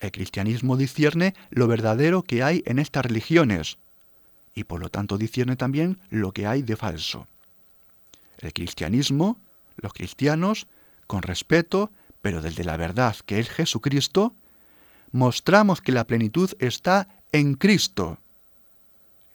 El 0.00 0.12
cristianismo 0.12 0.76
discierne 0.76 1.34
lo 1.50 1.66
verdadero 1.66 2.22
que 2.22 2.42
hay 2.42 2.62
en 2.66 2.78
estas 2.78 3.06
religiones, 3.06 3.78
y 4.54 4.64
por 4.64 4.80
lo 4.80 4.88
tanto 4.88 5.16
discierne 5.16 5.56
también 5.56 5.98
lo 6.10 6.32
que 6.32 6.46
hay 6.46 6.62
de 6.62 6.76
falso. 6.76 7.26
El 8.38 8.52
cristianismo, 8.52 9.38
los 9.76 9.92
cristianos, 9.92 10.66
con 11.06 11.22
respeto, 11.22 11.90
pero 12.20 12.42
desde 12.42 12.64
la 12.64 12.76
verdad 12.76 13.16
que 13.24 13.38
es 13.38 13.48
Jesucristo, 13.48 14.34
mostramos 15.12 15.80
que 15.80 15.92
la 15.92 16.06
plenitud 16.06 16.50
está 16.58 17.08
en 17.30 17.54
Cristo. 17.54 18.18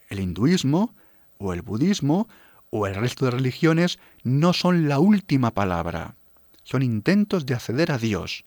El 0.10 0.20
hinduismo 0.20 0.94
o 1.38 1.54
el 1.54 1.62
budismo 1.62 2.28
o 2.70 2.88
el 2.88 2.96
resto 2.96 3.26
de 3.26 3.32
religiones 3.32 4.00
no 4.24 4.54
son 4.54 4.88
la 4.88 5.00
última 5.00 5.52
palabra. 5.52 6.16
Son 6.64 6.82
intentos 6.84 7.46
de 7.46 7.54
acceder 7.54 7.92
a 7.92 7.98
Dios, 7.98 8.46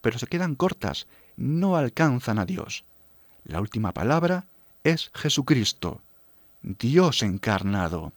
pero 0.00 0.18
se 0.18 0.26
quedan 0.26 0.54
cortas, 0.54 1.06
no 1.36 1.76
alcanzan 1.76 2.38
a 2.38 2.46
Dios. 2.46 2.84
La 3.44 3.60
última 3.60 3.92
palabra 3.92 4.46
es 4.84 5.10
Jesucristo, 5.14 6.00
Dios 6.62 7.22
encarnado. 7.22 8.12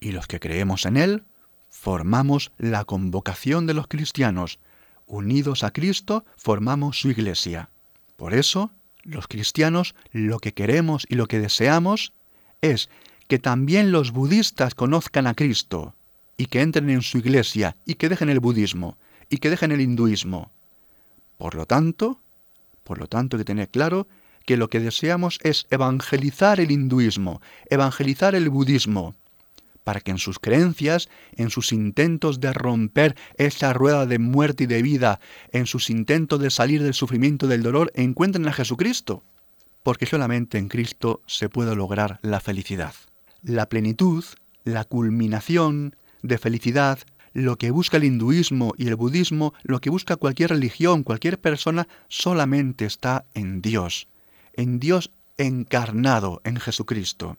Y 0.00 0.12
los 0.12 0.26
que 0.26 0.40
creemos 0.40 0.86
en 0.86 0.96
Él, 0.96 1.24
formamos 1.70 2.52
la 2.58 2.84
convocación 2.84 3.66
de 3.66 3.74
los 3.74 3.88
cristianos. 3.88 4.58
Unidos 5.06 5.64
a 5.64 5.70
Cristo, 5.70 6.24
formamos 6.36 7.00
su 7.00 7.10
iglesia. 7.10 7.68
Por 8.16 8.34
eso, 8.34 8.70
los 9.02 9.26
cristianos 9.26 9.94
lo 10.12 10.38
que 10.38 10.54
queremos 10.54 11.06
y 11.08 11.16
lo 11.16 11.26
que 11.26 11.40
deseamos 11.40 12.12
es 12.60 12.88
que 13.32 13.38
también 13.38 13.92
los 13.92 14.12
budistas 14.12 14.74
conozcan 14.74 15.26
a 15.26 15.32
Cristo 15.32 15.94
y 16.36 16.48
que 16.48 16.60
entren 16.60 16.90
en 16.90 17.00
su 17.00 17.16
iglesia 17.16 17.78
y 17.86 17.94
que 17.94 18.10
dejen 18.10 18.28
el 18.28 18.40
budismo 18.40 18.98
y 19.30 19.38
que 19.38 19.48
dejen 19.48 19.72
el 19.72 19.80
hinduismo. 19.80 20.50
Por 21.38 21.54
lo 21.54 21.64
tanto, 21.64 22.20
por 22.84 22.98
lo 22.98 23.06
tanto 23.06 23.38
hay 23.38 23.40
que 23.40 23.46
tener 23.46 23.70
claro 23.70 24.06
que 24.44 24.58
lo 24.58 24.68
que 24.68 24.80
deseamos 24.80 25.38
es 25.44 25.66
evangelizar 25.70 26.60
el 26.60 26.70
hinduismo, 26.70 27.40
evangelizar 27.70 28.34
el 28.34 28.50
budismo, 28.50 29.14
para 29.82 30.00
que 30.00 30.10
en 30.10 30.18
sus 30.18 30.38
creencias, 30.38 31.08
en 31.34 31.48
sus 31.48 31.72
intentos 31.72 32.38
de 32.38 32.52
romper 32.52 33.16
esa 33.38 33.72
rueda 33.72 34.04
de 34.04 34.18
muerte 34.18 34.64
y 34.64 34.66
de 34.66 34.82
vida, 34.82 35.20
en 35.52 35.64
sus 35.64 35.88
intentos 35.88 36.38
de 36.38 36.50
salir 36.50 36.82
del 36.82 36.92
sufrimiento 36.92 37.46
y 37.46 37.48
del 37.48 37.62
dolor, 37.62 37.92
encuentren 37.94 38.46
a 38.46 38.52
Jesucristo. 38.52 39.22
Porque 39.82 40.04
solamente 40.04 40.58
en 40.58 40.68
Cristo 40.68 41.22
se 41.26 41.48
puede 41.48 41.74
lograr 41.74 42.18
la 42.20 42.38
felicidad. 42.38 42.92
La 43.42 43.68
plenitud, 43.68 44.24
la 44.64 44.84
culminación 44.84 45.96
de 46.22 46.38
felicidad, 46.38 47.00
lo 47.32 47.56
que 47.56 47.72
busca 47.72 47.96
el 47.96 48.04
hinduismo 48.04 48.72
y 48.76 48.86
el 48.86 48.94
budismo, 48.94 49.52
lo 49.64 49.80
que 49.80 49.90
busca 49.90 50.14
cualquier 50.14 50.50
religión, 50.50 51.02
cualquier 51.02 51.40
persona, 51.40 51.88
solamente 52.06 52.84
está 52.84 53.24
en 53.34 53.60
Dios, 53.60 54.06
en 54.54 54.78
Dios 54.78 55.10
encarnado, 55.38 56.40
en 56.44 56.56
Jesucristo. 56.58 57.36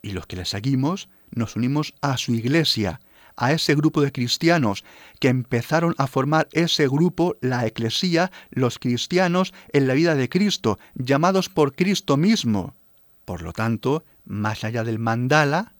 Y 0.00 0.12
los 0.12 0.26
que 0.26 0.36
le 0.36 0.46
seguimos, 0.46 1.10
nos 1.30 1.54
unimos 1.54 1.92
a 2.00 2.16
su 2.16 2.34
iglesia, 2.34 3.00
a 3.36 3.52
ese 3.52 3.74
grupo 3.74 4.00
de 4.00 4.12
cristianos 4.12 4.84
que 5.20 5.28
empezaron 5.28 5.94
a 5.98 6.06
formar 6.06 6.48
ese 6.52 6.88
grupo, 6.88 7.36
la 7.42 7.66
eclesía, 7.66 8.30
los 8.50 8.78
cristianos 8.78 9.52
en 9.74 9.86
la 9.86 9.94
vida 9.94 10.14
de 10.14 10.28
Cristo, 10.28 10.78
llamados 10.94 11.48
por 11.48 11.74
Cristo 11.74 12.16
mismo. 12.16 12.74
Por 13.24 13.42
lo 13.42 13.52
tanto, 13.52 14.04
más 14.24 14.64
allá 14.64 14.84
del 14.84 14.98
mandala 14.98 15.72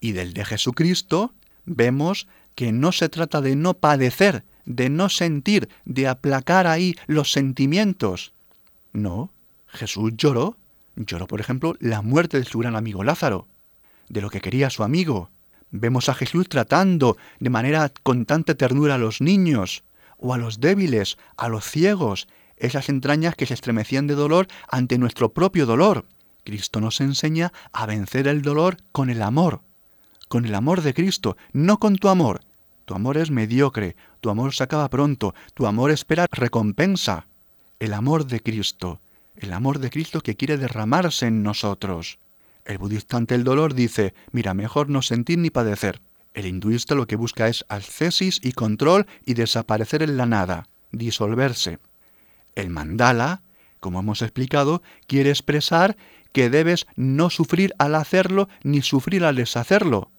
y 0.00 0.12
del 0.12 0.32
de 0.34 0.44
Jesucristo, 0.44 1.34
vemos 1.64 2.26
que 2.54 2.72
no 2.72 2.92
se 2.92 3.08
trata 3.08 3.40
de 3.40 3.56
no 3.56 3.74
padecer, 3.74 4.44
de 4.64 4.90
no 4.90 5.08
sentir, 5.08 5.68
de 5.84 6.08
aplacar 6.08 6.66
ahí 6.66 6.94
los 7.06 7.32
sentimientos. 7.32 8.32
No, 8.92 9.30
Jesús 9.66 10.12
lloró, 10.16 10.56
lloró 10.96 11.26
por 11.26 11.40
ejemplo 11.40 11.76
la 11.80 12.02
muerte 12.02 12.38
de 12.38 12.44
su 12.44 12.58
gran 12.58 12.76
amigo 12.76 13.04
Lázaro 13.04 13.48
de 14.12 14.20
lo 14.20 14.30
que 14.30 14.42
quería 14.42 14.70
su 14.70 14.84
amigo. 14.84 15.30
Vemos 15.70 16.10
a 16.10 16.14
Jesús 16.14 16.48
tratando 16.48 17.16
de 17.40 17.48
manera 17.48 17.90
con 18.02 18.26
tanta 18.26 18.54
ternura 18.54 18.96
a 18.96 18.98
los 18.98 19.22
niños, 19.22 19.84
o 20.18 20.34
a 20.34 20.38
los 20.38 20.60
débiles, 20.60 21.16
a 21.36 21.48
los 21.48 21.64
ciegos, 21.64 22.28
esas 22.58 22.90
entrañas 22.90 23.34
que 23.34 23.46
se 23.46 23.54
estremecían 23.54 24.06
de 24.06 24.14
dolor 24.14 24.48
ante 24.68 24.98
nuestro 24.98 25.32
propio 25.32 25.64
dolor. 25.64 26.04
Cristo 26.44 26.80
nos 26.80 27.00
enseña 27.00 27.52
a 27.72 27.86
vencer 27.86 28.28
el 28.28 28.42
dolor 28.42 28.76
con 28.92 29.10
el 29.10 29.22
amor, 29.22 29.62
con 30.28 30.44
el 30.44 30.54
amor 30.54 30.82
de 30.82 30.94
Cristo, 30.94 31.36
no 31.52 31.78
con 31.78 31.96
tu 31.96 32.08
amor, 32.08 32.40
Tu 32.84 32.94
amor 32.94 33.16
es 33.16 33.30
mediocre, 33.30 33.96
tu 34.20 34.30
amor 34.30 34.54
se 34.54 34.64
acaba 34.64 34.90
pronto, 34.90 35.34
tu 35.54 35.66
amor 35.66 35.90
espera 35.90 36.26
recompensa. 36.30 37.26
El 37.78 37.94
amor 37.94 38.26
de 38.26 38.40
Cristo, 38.40 39.00
el 39.36 39.52
amor 39.52 39.78
de 39.78 39.90
Cristo 39.90 40.20
que 40.20 40.36
quiere 40.36 40.58
derramarse 40.58 41.26
en 41.26 41.42
nosotros. 41.42 42.18
El 42.64 42.78
budista 42.78 43.16
ante 43.16 43.34
el 43.34 43.44
dolor 43.44 43.74
dice, 43.74 44.14
mira, 44.30 44.54
mejor 44.54 44.88
no 44.88 45.02
sentir 45.02 45.38
ni 45.38 45.50
padecer. 45.50 46.00
El 46.34 46.46
hinduista 46.46 46.94
lo 46.94 47.06
que 47.06 47.16
busca 47.16 47.48
es 47.48 47.64
ascesis 47.68 48.40
y 48.42 48.52
control 48.52 49.06
y 49.24 49.34
desaparecer 49.34 50.02
en 50.02 50.16
la 50.16 50.26
nada, 50.26 50.68
disolverse. 50.90 51.78
El 52.54 52.70
mandala, 52.70 53.42
como 53.80 54.00
hemos 54.00 54.22
explicado, 54.22 54.82
quiere 55.06 55.30
expresar 55.30 55.96
que 56.32 56.50
debes 56.50 56.86
no 56.96 57.30
sufrir 57.30 57.74
al 57.78 57.94
hacerlo 57.94 58.48
ni 58.62 58.82
sufrir 58.82 59.24
al 59.24 59.36
deshacerlo. 59.36 60.10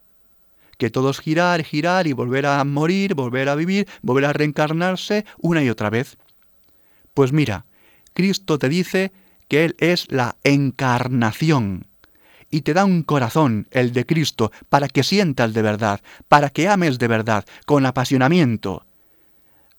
Que 0.77 0.89
todo 0.89 1.11
es 1.11 1.19
girar, 1.19 1.63
girar 1.63 2.07
y 2.07 2.13
volver 2.13 2.45
a 2.45 2.63
morir, 2.63 3.13
volver 3.13 3.49
a 3.49 3.55
vivir, 3.55 3.87
volver 4.01 4.25
a 4.25 4.33
reencarnarse 4.33 5.25
una 5.39 5.63
y 5.63 5.69
otra 5.69 5.89
vez. 5.89 6.17
Pues 7.13 7.31
mira, 7.31 7.65
Cristo 8.13 8.57
te 8.57 8.69
dice 8.69 9.11
que 9.47 9.65
Él 9.65 9.75
es 9.79 10.11
la 10.11 10.35
encarnación 10.43 11.87
y 12.53 12.61
te 12.61 12.75
da 12.75 12.85
un 12.85 13.01
corazón, 13.01 13.67
el 13.71 13.93
de 13.93 14.05
Cristo, 14.05 14.51
para 14.69 14.87
que 14.87 15.01
sientas 15.01 15.53
de 15.53 15.63
verdad, 15.63 16.01
para 16.27 16.51
que 16.51 16.67
ames 16.67 16.99
de 16.99 17.07
verdad, 17.07 17.45
con 17.65 17.83
apasionamiento. 17.87 18.85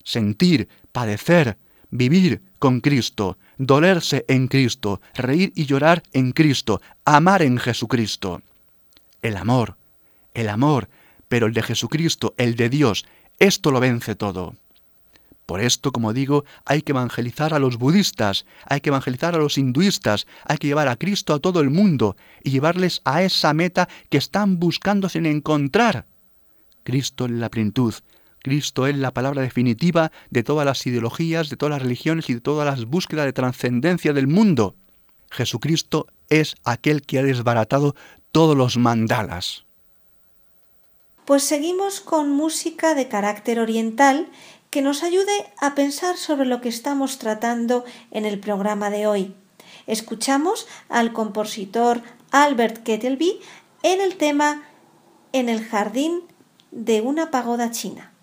Sentir, 0.03 0.69
padecer, 0.91 1.57
vivir 1.91 2.43
con 2.59 2.81
Cristo, 2.81 3.39
dolerse 3.59 4.25
en 4.29 4.49
Cristo, 4.49 5.01
reír 5.15 5.53
y 5.55 5.67
llorar 5.67 6.03
en 6.13 6.33
Cristo, 6.33 6.81
amar 7.05 7.43
en 7.43 7.59
Jesucristo. 7.59 8.43
El 9.23 9.37
amor, 9.37 9.77
el 10.35 10.49
amor, 10.49 10.89
pero 11.29 11.47
el 11.47 11.55
de 11.55 11.63
Jesucristo, 11.63 12.35
el 12.37 12.57
de 12.57 12.69
Dios, 12.69 13.07
esto 13.39 13.71
lo 13.71 13.81
vence 13.81 14.15
todo. 14.15 14.55
Por 15.47 15.61
esto, 15.61 15.93
como 15.93 16.15
digo, 16.15 16.45
hay 16.65 16.83
que 16.83 16.93
evangelizar 16.93 17.53
a 17.53 17.59
los 17.59 17.77
budistas, 17.77 18.47
hay 18.65 18.81
que 18.81 18.89
evangelizar 18.89 19.35
a 19.35 19.39
los 19.39 19.59
hinduistas, 19.59 20.27
hay 20.47 20.57
que 20.57 20.69
llevar 20.69 20.89
a 20.89 20.97
Cristo 20.97 21.35
a 21.35 21.39
todo 21.39 21.61
el 21.61 21.69
mundo 21.69 22.17
y 22.43 22.51
llevarles 22.51 23.03
a 23.05 23.23
esa 23.23 23.53
meta 23.53 23.89
que 24.09 24.17
están 24.17 24.59
buscando 24.59 25.09
sin 25.09 25.27
encontrar. 25.27 26.07
Cristo 26.83 27.27
en 27.27 27.41
la 27.41 27.51
plenitud, 27.51 27.95
Cristo 28.45 28.87
es 28.87 28.95
la 28.95 29.11
palabra 29.11 29.41
definitiva 29.41 30.13
de 30.29 30.43
todas 30.43 30.67
las 30.67 30.87
ideologías, 30.87 31.49
de 31.49 31.57
todas 31.57 31.71
las 31.71 31.83
religiones 31.83 32.29
y 32.29 32.35
de 32.35 32.43
todas 32.43 32.67
las 32.67 32.85
búsquedas 32.85 33.25
de 33.25 33.33
trascendencia 33.33 34.13
del 34.13 34.27
mundo. 34.27 34.77
Jesucristo 35.31 36.09
es 36.29 36.55
aquel 36.63 37.01
que 37.01 37.19
ha 37.19 37.23
desbaratado 37.23 37.97
todos 38.33 38.55
los 38.55 38.77
mandalas. 38.77 39.65
Pues 41.25 41.43
seguimos 41.43 42.01
con 42.01 42.29
música 42.29 42.95
de 42.95 43.09
carácter 43.09 43.59
oriental 43.59 44.29
que 44.69 44.83
nos 44.83 45.05
ayude 45.05 45.33
a 45.59 45.75
pensar 45.75 46.19
sobre 46.19 46.45
lo 46.45 46.61
que 46.61 46.69
estamos 46.69 47.17
tratando 47.17 47.87
en 48.11 48.27
el 48.27 48.39
programa 48.39 48.91
de 48.91 49.07
hoy. 49.07 49.35
Escuchamos 49.87 50.69
al 50.91 51.15
compositor 51.15 52.03
Albert 52.31 52.83
Kettleby 52.83 53.41
en 53.83 54.03
el 54.03 54.17
tema 54.19 54.69
En 55.33 55.49
el 55.49 55.65
jardín 55.65 56.21
de 56.73 57.01
una 57.01 57.31
pagoda 57.31 57.71
china. 57.71 58.14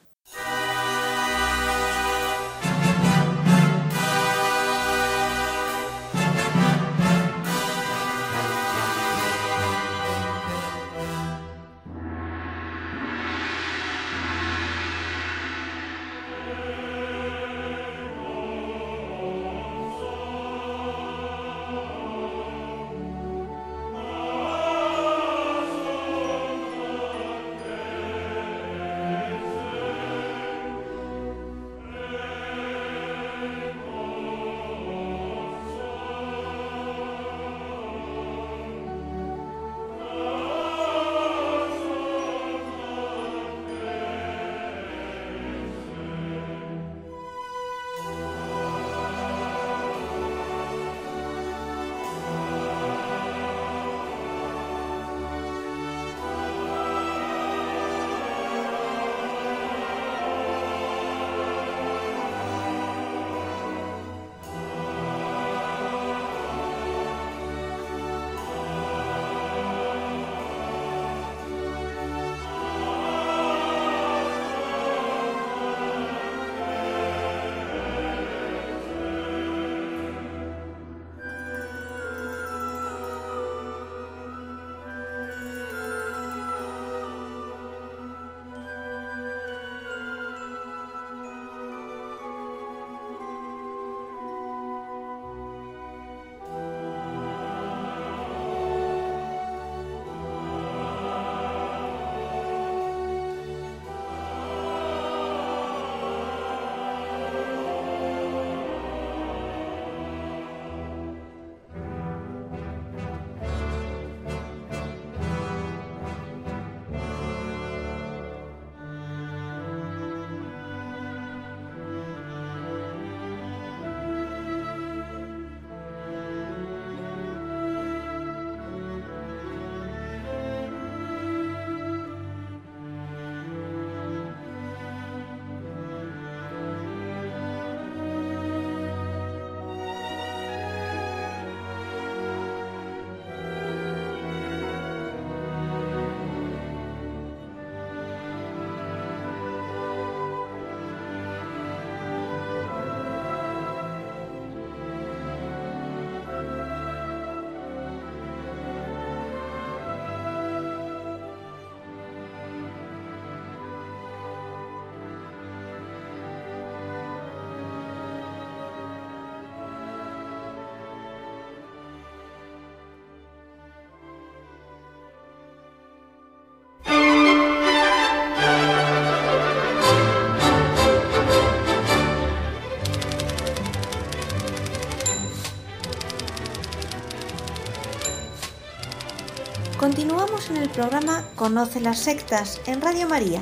Continuamos 189.82 190.52
en 190.52 190.58
el 190.58 190.70
programa 190.70 191.26
Conoce 191.36 191.82
las 191.82 191.98
sectas 191.98 192.62
en 192.68 192.82
Radio 192.82 193.10
María 193.10 193.42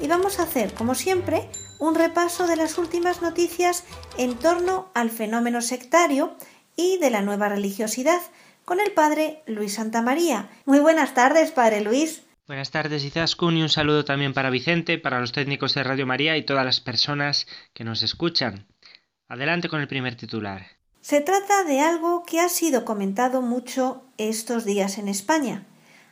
y 0.00 0.08
vamos 0.08 0.40
a 0.40 0.44
hacer, 0.44 0.72
como 0.72 0.94
siempre, 0.94 1.46
un 1.78 1.94
repaso 1.94 2.46
de 2.46 2.56
las 2.56 2.78
últimas 2.78 3.20
noticias 3.20 3.84
en 4.16 4.34
torno 4.38 4.90
al 4.94 5.10
fenómeno 5.10 5.60
sectario 5.60 6.38
y 6.74 6.96
de 7.00 7.10
la 7.10 7.20
nueva 7.20 7.50
religiosidad 7.50 8.18
con 8.64 8.80
el 8.80 8.92
padre 8.92 9.42
Luis 9.46 9.74
Santamaría. 9.74 10.48
Muy 10.64 10.78
buenas 10.78 11.12
tardes, 11.12 11.50
padre 11.50 11.82
Luis. 11.82 12.22
Buenas 12.46 12.70
tardes, 12.70 13.04
Izaskun, 13.04 13.58
y 13.58 13.62
un 13.62 13.68
saludo 13.68 14.06
también 14.06 14.32
para 14.32 14.48
Vicente, 14.48 14.96
para 14.96 15.20
los 15.20 15.32
técnicos 15.32 15.74
de 15.74 15.82
Radio 15.82 16.06
María 16.06 16.38
y 16.38 16.46
todas 16.46 16.64
las 16.64 16.80
personas 16.80 17.46
que 17.74 17.84
nos 17.84 18.02
escuchan. 18.02 18.66
Adelante 19.28 19.68
con 19.68 19.82
el 19.82 19.88
primer 19.88 20.16
titular. 20.16 20.64
Se 21.02 21.20
trata 21.20 21.62
de 21.64 21.80
algo 21.82 22.24
que 22.24 22.40
ha 22.40 22.48
sido 22.48 22.86
comentado 22.86 23.42
mucho 23.42 24.02
estos 24.16 24.64
días 24.64 24.96
en 24.96 25.08
España. 25.08 25.66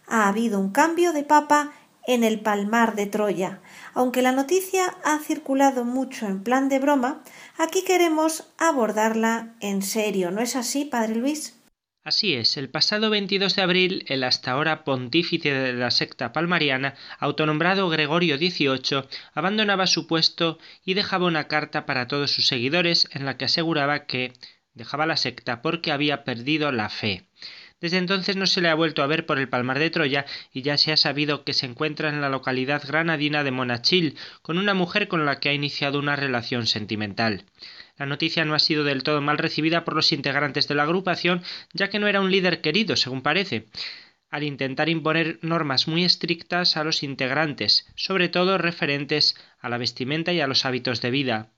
Ha 0.06 0.28
habido 0.28 0.58
un 0.58 0.70
cambio 0.70 1.12
de 1.12 1.22
papa 1.22 1.72
en 2.06 2.24
el 2.24 2.40
Palmar 2.40 2.94
de 2.96 3.06
Troya. 3.06 3.60
Aunque 3.94 4.22
la 4.22 4.32
noticia 4.32 4.96
ha 5.04 5.18
circulado 5.18 5.84
mucho 5.84 6.26
en 6.26 6.42
plan 6.42 6.68
de 6.68 6.78
broma, 6.78 7.22
aquí 7.58 7.84
queremos 7.84 8.44
abordarla 8.58 9.54
en 9.60 9.82
serio. 9.82 10.30
¿No 10.30 10.40
es 10.40 10.56
así, 10.56 10.84
Padre 10.84 11.14
Luis? 11.16 11.58
Así 12.04 12.34
es, 12.34 12.56
el 12.56 12.68
pasado 12.68 13.10
22 13.10 13.54
de 13.54 13.62
abril, 13.62 14.04
el 14.08 14.24
hasta 14.24 14.50
ahora 14.50 14.82
pontífice 14.82 15.52
de 15.52 15.72
la 15.72 15.92
secta 15.92 16.32
palmariana, 16.32 16.96
autonombrado 17.20 17.88
Gregorio 17.88 18.38
XVIII, 18.38 19.04
abandonaba 19.34 19.86
su 19.86 20.08
puesto 20.08 20.58
y 20.84 20.94
dejaba 20.94 21.26
una 21.26 21.46
carta 21.46 21.86
para 21.86 22.08
todos 22.08 22.32
sus 22.32 22.48
seguidores 22.48 23.08
en 23.12 23.24
la 23.24 23.36
que 23.36 23.44
aseguraba 23.44 24.06
que 24.06 24.32
dejaba 24.74 25.06
la 25.06 25.16
secta 25.16 25.62
porque 25.62 25.92
había 25.92 26.24
perdido 26.24 26.72
la 26.72 26.88
fe. 26.88 27.28
Desde 27.82 27.98
entonces 27.98 28.36
no 28.36 28.46
se 28.46 28.60
le 28.60 28.68
ha 28.68 28.76
vuelto 28.76 29.02
a 29.02 29.08
ver 29.08 29.26
por 29.26 29.40
el 29.40 29.48
Palmar 29.48 29.80
de 29.80 29.90
Troya 29.90 30.24
y 30.52 30.62
ya 30.62 30.78
se 30.78 30.92
ha 30.92 30.96
sabido 30.96 31.42
que 31.42 31.52
se 31.52 31.66
encuentra 31.66 32.08
en 32.10 32.20
la 32.20 32.28
localidad 32.28 32.80
granadina 32.86 33.42
de 33.42 33.50
Monachil 33.50 34.16
con 34.40 34.56
una 34.56 34.72
mujer 34.72 35.08
con 35.08 35.26
la 35.26 35.40
que 35.40 35.48
ha 35.48 35.52
iniciado 35.52 35.98
una 35.98 36.14
relación 36.14 36.68
sentimental. 36.68 37.44
La 37.98 38.06
noticia 38.06 38.44
no 38.44 38.54
ha 38.54 38.60
sido 38.60 38.84
del 38.84 39.02
todo 39.02 39.20
mal 39.20 39.36
recibida 39.36 39.84
por 39.84 39.96
los 39.96 40.12
integrantes 40.12 40.68
de 40.68 40.76
la 40.76 40.84
agrupación, 40.84 41.42
ya 41.72 41.90
que 41.90 41.98
no 41.98 42.06
era 42.06 42.20
un 42.20 42.30
líder 42.30 42.60
querido, 42.60 42.94
según 42.94 43.20
parece 43.20 43.66
al 44.30 44.44
intentar 44.44 44.88
imponer 44.88 45.38
normas 45.42 45.86
muy 45.88 46.04
estrictas 46.04 46.78
a 46.78 46.84
los 46.84 47.02
integrantes, 47.02 47.86
sobre 47.96 48.30
todo 48.30 48.56
referentes 48.56 49.36
a 49.60 49.68
la 49.68 49.76
vestimenta 49.76 50.32
y 50.32 50.40
a 50.40 50.46
los 50.46 50.64
hábitos 50.64 51.02
de 51.02 51.10
vida. 51.10 51.50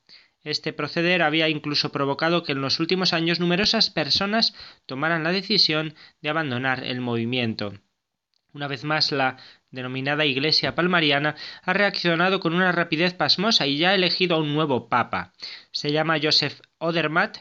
Este 0.44 0.74
proceder 0.74 1.22
había 1.22 1.48
incluso 1.48 1.90
provocado 1.90 2.42
que 2.42 2.52
en 2.52 2.60
los 2.60 2.78
últimos 2.78 3.14
años 3.14 3.40
numerosas 3.40 3.88
personas 3.88 4.54
tomaran 4.84 5.24
la 5.24 5.32
decisión 5.32 5.94
de 6.20 6.28
abandonar 6.28 6.84
el 6.84 7.00
movimiento. 7.00 7.72
Una 8.52 8.68
vez 8.68 8.84
más, 8.84 9.10
la 9.10 9.38
denominada 9.70 10.26
Iglesia 10.26 10.74
Palmariana 10.74 11.34
ha 11.62 11.72
reaccionado 11.72 12.40
con 12.40 12.54
una 12.54 12.72
rapidez 12.72 13.14
pasmosa 13.14 13.66
y 13.66 13.78
ya 13.78 13.90
ha 13.90 13.94
elegido 13.94 14.36
a 14.36 14.38
un 14.38 14.54
nuevo 14.54 14.88
papa. 14.88 15.32
Se 15.72 15.90
llama 15.90 16.20
Joseph 16.22 16.60
Odermatt, 16.78 17.38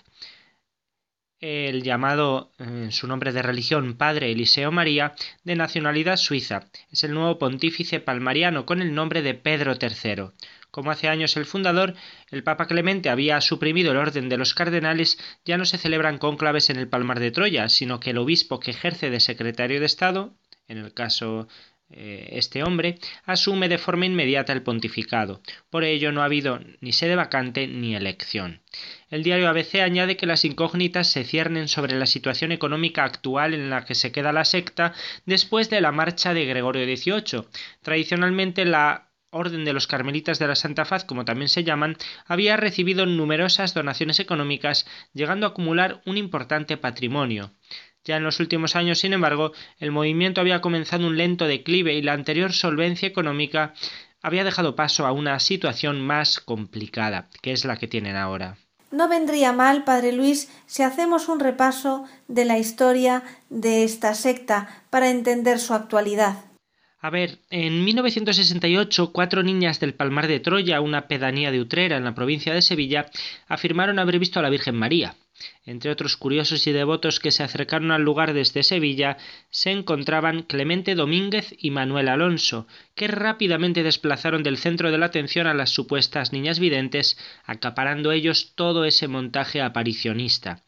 el 1.39 1.83
llamado 1.83 2.53
en 2.57 2.93
su 2.93 3.05
nombre 3.05 3.33
de 3.33 3.41
religión 3.41 3.95
Padre 3.95 4.31
Eliseo 4.31 4.71
María, 4.71 5.13
de 5.43 5.57
nacionalidad 5.57 6.15
suiza. 6.15 6.69
Es 6.89 7.03
el 7.03 7.13
nuevo 7.13 7.37
pontífice 7.37 7.99
palmariano 7.99 8.65
con 8.65 8.81
el 8.81 8.95
nombre 8.95 9.21
de 9.21 9.33
Pedro 9.33 9.73
III. 9.79 10.31
Como 10.73 10.89
hace 10.89 11.07
años 11.07 11.37
el 11.37 11.45
fundador, 11.45 11.93
el 12.31 12.41
Papa 12.41 12.65
Clemente 12.65 13.11
había 13.11 13.39
suprimido 13.41 13.91
el 13.91 13.97
orden 13.97 14.27
de 14.27 14.37
los 14.37 14.55
cardenales, 14.55 15.19
ya 15.45 15.55
no 15.55 15.65
se 15.65 15.77
celebran 15.77 16.17
cónclaves 16.17 16.71
en 16.71 16.77
el 16.77 16.87
Palmar 16.87 17.19
de 17.19 17.29
Troya, 17.29 17.69
sino 17.69 17.99
que 17.99 18.09
el 18.09 18.17
obispo 18.17 18.59
que 18.59 18.71
ejerce 18.71 19.11
de 19.11 19.19
secretario 19.19 19.79
de 19.79 19.85
Estado, 19.85 20.33
en 20.67 20.79
el 20.79 20.91
caso 20.91 21.47
eh, 21.91 22.29
este 22.31 22.63
hombre, 22.63 22.97
asume 23.23 23.69
de 23.69 23.77
forma 23.77 24.07
inmediata 24.07 24.51
el 24.51 24.63
pontificado. 24.63 25.41
Por 25.69 25.83
ello 25.83 26.11
no 26.11 26.23
ha 26.23 26.25
habido 26.25 26.59
ni 26.81 26.91
sede 26.91 27.15
vacante 27.15 27.67
ni 27.67 27.95
elección. 27.95 28.63
El 29.11 29.21
diario 29.21 29.49
ABC 29.49 29.75
añade 29.75 30.17
que 30.17 30.25
las 30.25 30.43
incógnitas 30.43 31.07
se 31.07 31.23
ciernen 31.23 31.67
sobre 31.67 31.99
la 31.99 32.07
situación 32.07 32.51
económica 32.51 33.03
actual 33.03 33.53
en 33.53 33.69
la 33.69 33.85
que 33.85 33.93
se 33.93 34.11
queda 34.11 34.33
la 34.33 34.43
secta 34.43 34.95
después 35.27 35.69
de 35.69 35.81
la 35.81 35.91
marcha 35.91 36.33
de 36.33 36.45
Gregorio 36.45 36.83
XVIII. 36.83 37.43
Tradicionalmente 37.83 38.65
la 38.65 39.12
Orden 39.33 39.65
de 39.65 39.73
los 39.73 39.87
Carmelitas 39.87 40.39
de 40.39 40.47
la 40.47 40.55
Santa 40.55 40.85
Faz, 40.85 41.03
como 41.03 41.25
también 41.25 41.49
se 41.49 41.63
llaman, 41.63 41.97
había 42.25 42.55
recibido 42.55 43.05
numerosas 43.05 43.73
donaciones 43.73 44.19
económicas, 44.19 44.85
llegando 45.13 45.45
a 45.45 45.49
acumular 45.49 46.01
un 46.05 46.17
importante 46.17 46.77
patrimonio. 46.77 47.51
Ya 48.05 48.17
en 48.17 48.23
los 48.23 48.39
últimos 48.39 48.75
años, 48.75 48.99
sin 48.99 49.13
embargo, 49.13 49.53
el 49.79 49.91
movimiento 49.91 50.41
había 50.41 50.61
comenzado 50.61 51.07
un 51.07 51.17
lento 51.17 51.47
declive 51.47 51.93
y 51.93 52.01
la 52.01 52.13
anterior 52.13 52.53
solvencia 52.53 53.07
económica 53.07 53.73
había 54.21 54.43
dejado 54.43 54.75
paso 54.75 55.05
a 55.05 55.11
una 55.11 55.39
situación 55.39 56.01
más 56.01 56.39
complicada, 56.39 57.29
que 57.41 57.51
es 57.51 57.65
la 57.65 57.77
que 57.77 57.87
tienen 57.87 58.15
ahora. 58.15 58.57
No 58.91 59.07
vendría 59.07 59.53
mal, 59.53 59.83
Padre 59.85 60.11
Luis, 60.11 60.49
si 60.67 60.83
hacemos 60.83 61.27
un 61.27 61.39
repaso 61.39 62.05
de 62.27 62.45
la 62.45 62.59
historia 62.59 63.23
de 63.49 63.83
esta 63.83 64.13
secta 64.13 64.83
para 64.89 65.09
entender 65.09 65.59
su 65.59 65.73
actualidad. 65.73 66.52
A 67.03 67.09
ver, 67.09 67.39
en 67.49 67.83
1968, 67.83 69.11
cuatro 69.11 69.43
niñas 69.43 69.81
del 69.81 69.93
Palmar 69.93 70.29
de 70.29 70.39
Troya, 70.39 70.79
una 70.79 71.09
pedanía 71.09 71.51
de 71.51 71.59
Utrera 71.59 71.97
en 71.97 72.05
la 72.05 72.15
provincia 72.15 72.53
de 72.53 72.61
Sevilla, 72.61 73.07
afirmaron 73.49 73.99
haber 73.99 74.19
visto 74.19 74.39
a 74.39 74.41
la 74.41 74.49
Virgen 74.49 74.75
María. 74.75 75.13
Entre 75.65 75.91
otros 75.91 76.15
curiosos 76.15 76.65
y 76.65 76.71
devotos 76.71 77.19
que 77.19 77.31
se 77.31 77.43
acercaron 77.43 77.91
al 77.91 78.03
lugar 78.03 78.33
desde 78.33 78.63
Sevilla 78.63 79.17
se 79.49 79.71
encontraban 79.71 80.43
Clemente 80.43 80.95
Domínguez 80.95 81.53
y 81.57 81.71
Manuel 81.71 82.07
Alonso, 82.07 82.67
que 82.95 83.09
rápidamente 83.09 83.83
desplazaron 83.83 84.41
del 84.41 84.57
centro 84.57 84.89
de 84.89 84.97
la 84.97 85.07
atención 85.07 85.45
a 85.45 85.53
las 85.53 85.71
supuestas 85.71 86.31
niñas 86.31 86.57
videntes, 86.59 87.17
acaparando 87.43 88.13
ellos 88.13 88.53
todo 88.55 88.85
ese 88.85 89.09
montaje 89.09 89.61
aparicionista. 89.61 90.63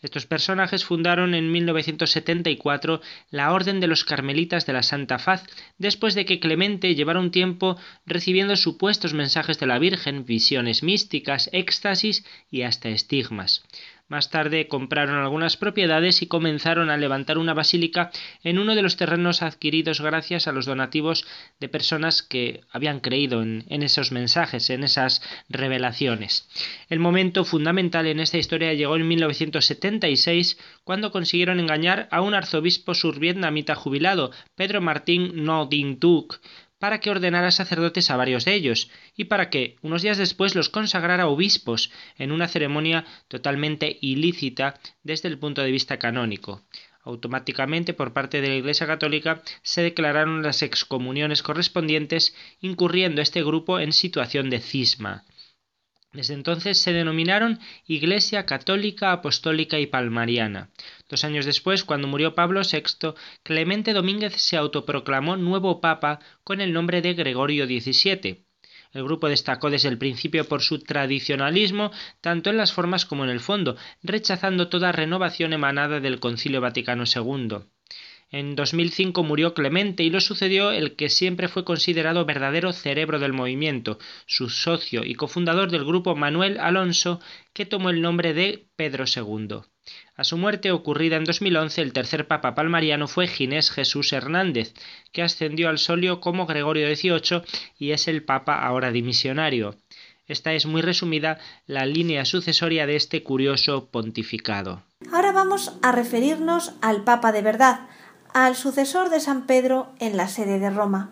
Estos 0.00 0.26
personajes 0.26 0.84
fundaron 0.84 1.34
en 1.34 1.50
1974 1.50 3.00
la 3.30 3.52
Orden 3.52 3.80
de 3.80 3.88
los 3.88 4.04
Carmelitas 4.04 4.64
de 4.64 4.72
la 4.72 4.84
Santa 4.84 5.18
Faz, 5.18 5.44
después 5.76 6.14
de 6.14 6.24
que 6.24 6.38
Clemente 6.38 6.94
llevara 6.94 7.18
un 7.18 7.32
tiempo 7.32 7.76
recibiendo 8.06 8.54
supuestos 8.54 9.12
mensajes 9.12 9.58
de 9.58 9.66
la 9.66 9.80
Virgen, 9.80 10.24
visiones 10.24 10.84
místicas, 10.84 11.50
éxtasis 11.52 12.24
y 12.48 12.62
hasta 12.62 12.90
estigmas. 12.90 13.64
Más 14.08 14.30
tarde 14.30 14.68
compraron 14.68 15.16
algunas 15.16 15.58
propiedades 15.58 16.22
y 16.22 16.26
comenzaron 16.26 16.88
a 16.88 16.96
levantar 16.96 17.36
una 17.36 17.52
basílica 17.52 18.10
en 18.42 18.58
uno 18.58 18.74
de 18.74 18.80
los 18.80 18.96
terrenos 18.96 19.42
adquiridos 19.42 20.00
gracias 20.00 20.48
a 20.48 20.52
los 20.52 20.64
donativos 20.64 21.26
de 21.60 21.68
personas 21.68 22.22
que 22.22 22.62
habían 22.70 23.00
creído 23.00 23.42
en, 23.42 23.64
esos 23.68 24.10
mensajes, 24.10 24.70
en 24.70 24.82
esas 24.82 25.20
revelaciones. 25.50 26.48
El 26.88 27.00
momento 27.00 27.44
fundamental 27.44 28.06
en 28.06 28.20
esta 28.20 28.38
historia 28.38 28.72
llegó 28.72 28.96
en 28.96 29.06
1976 29.06 30.58
cuando 30.84 31.12
consiguieron 31.12 31.60
engañar 31.60 32.08
a 32.10 32.22
un 32.22 32.32
arzobispo 32.32 32.94
survietnamita 32.94 33.74
jubilado, 33.74 34.30
Pedro 34.56 34.80
Martín 34.80 35.44
No 35.44 35.66
para 36.78 37.00
que 37.00 37.10
ordenara 37.10 37.50
sacerdotes 37.50 38.10
a 38.10 38.16
varios 38.16 38.44
de 38.44 38.54
ellos, 38.54 38.90
y 39.16 39.24
para 39.24 39.50
que, 39.50 39.76
unos 39.82 40.02
días 40.02 40.18
después, 40.18 40.54
los 40.54 40.68
consagrara 40.68 41.26
obispos 41.26 41.90
en 42.16 42.32
una 42.32 42.48
ceremonia 42.48 43.04
totalmente 43.28 43.98
ilícita 44.00 44.78
desde 45.02 45.28
el 45.28 45.38
punto 45.38 45.62
de 45.62 45.72
vista 45.72 45.98
canónico. 45.98 46.62
Automáticamente, 47.02 47.94
por 47.94 48.12
parte 48.12 48.40
de 48.40 48.48
la 48.48 48.54
Iglesia 48.56 48.86
Católica, 48.86 49.42
se 49.62 49.82
declararon 49.82 50.42
las 50.42 50.62
excomuniones 50.62 51.42
correspondientes, 51.42 52.36
incurriendo 52.60 53.22
este 53.22 53.42
grupo 53.42 53.80
en 53.80 53.92
situación 53.92 54.50
de 54.50 54.60
cisma. 54.60 55.24
Desde 56.12 56.32
entonces 56.32 56.80
se 56.80 56.94
denominaron 56.94 57.60
Iglesia 57.86 58.46
Católica, 58.46 59.12
Apostólica 59.12 59.78
y 59.78 59.86
Palmariana. 59.86 60.70
Dos 61.08 61.22
años 61.24 61.44
después, 61.44 61.84
cuando 61.84 62.08
murió 62.08 62.34
Pablo 62.34 62.62
VI, 62.62 63.14
Clemente 63.42 63.92
Domínguez 63.92 64.34
se 64.36 64.56
autoproclamó 64.56 65.36
nuevo 65.36 65.82
papa 65.82 66.20
con 66.44 66.62
el 66.62 66.72
nombre 66.72 67.02
de 67.02 67.12
Gregorio 67.12 67.66
XVII. 67.66 68.46
El 68.92 69.04
grupo 69.04 69.28
destacó 69.28 69.68
desde 69.68 69.90
el 69.90 69.98
principio 69.98 70.48
por 70.48 70.62
su 70.62 70.78
tradicionalismo, 70.78 71.90
tanto 72.22 72.48
en 72.48 72.56
las 72.56 72.72
formas 72.72 73.04
como 73.04 73.24
en 73.24 73.30
el 73.30 73.40
fondo, 73.40 73.76
rechazando 74.02 74.68
toda 74.70 74.92
renovación 74.92 75.52
emanada 75.52 76.00
del 76.00 76.20
Concilio 76.20 76.62
Vaticano 76.62 77.04
II. 77.04 77.68
En 78.30 78.56
2005 78.56 79.22
murió 79.22 79.54
Clemente 79.54 80.02
y 80.02 80.10
lo 80.10 80.20
sucedió 80.20 80.70
el 80.70 80.96
que 80.96 81.08
siempre 81.08 81.48
fue 81.48 81.64
considerado 81.64 82.26
verdadero 82.26 82.74
cerebro 82.74 83.18
del 83.18 83.32
movimiento, 83.32 83.98
su 84.26 84.50
socio 84.50 85.02
y 85.02 85.14
cofundador 85.14 85.70
del 85.70 85.86
grupo 85.86 86.14
Manuel 86.14 86.60
Alonso, 86.60 87.20
que 87.54 87.64
tomó 87.64 87.88
el 87.88 88.02
nombre 88.02 88.34
de 88.34 88.66
Pedro 88.76 89.04
II. 89.06 89.60
A 90.14 90.24
su 90.24 90.36
muerte 90.36 90.72
ocurrida 90.72 91.16
en 91.16 91.24
2011, 91.24 91.80
el 91.80 91.94
tercer 91.94 92.26
papa 92.26 92.54
palmariano 92.54 93.08
fue 93.08 93.28
Ginés 93.28 93.70
Jesús 93.70 94.12
Hernández, 94.12 94.74
que 95.12 95.22
ascendió 95.22 95.70
al 95.70 95.78
solio 95.78 96.20
como 96.20 96.44
Gregorio 96.44 96.94
XVIII 96.94 97.42
y 97.78 97.92
es 97.92 98.08
el 98.08 98.24
papa 98.24 98.62
ahora 98.62 98.90
dimisionario. 98.90 99.76
Esta 100.26 100.52
es 100.52 100.66
muy 100.66 100.82
resumida 100.82 101.38
la 101.66 101.86
línea 101.86 102.26
sucesoria 102.26 102.86
de 102.86 102.96
este 102.96 103.22
curioso 103.22 103.88
pontificado. 103.90 104.82
Ahora 105.10 105.32
vamos 105.32 105.72
a 105.80 105.92
referirnos 105.92 106.74
al 106.82 107.04
papa 107.04 107.32
de 107.32 107.40
verdad, 107.40 107.88
al 108.32 108.56
sucesor 108.56 109.10
de 109.10 109.20
San 109.20 109.46
Pedro 109.46 109.92
en 109.98 110.16
la 110.16 110.28
sede 110.28 110.58
de 110.58 110.70
Roma. 110.70 111.10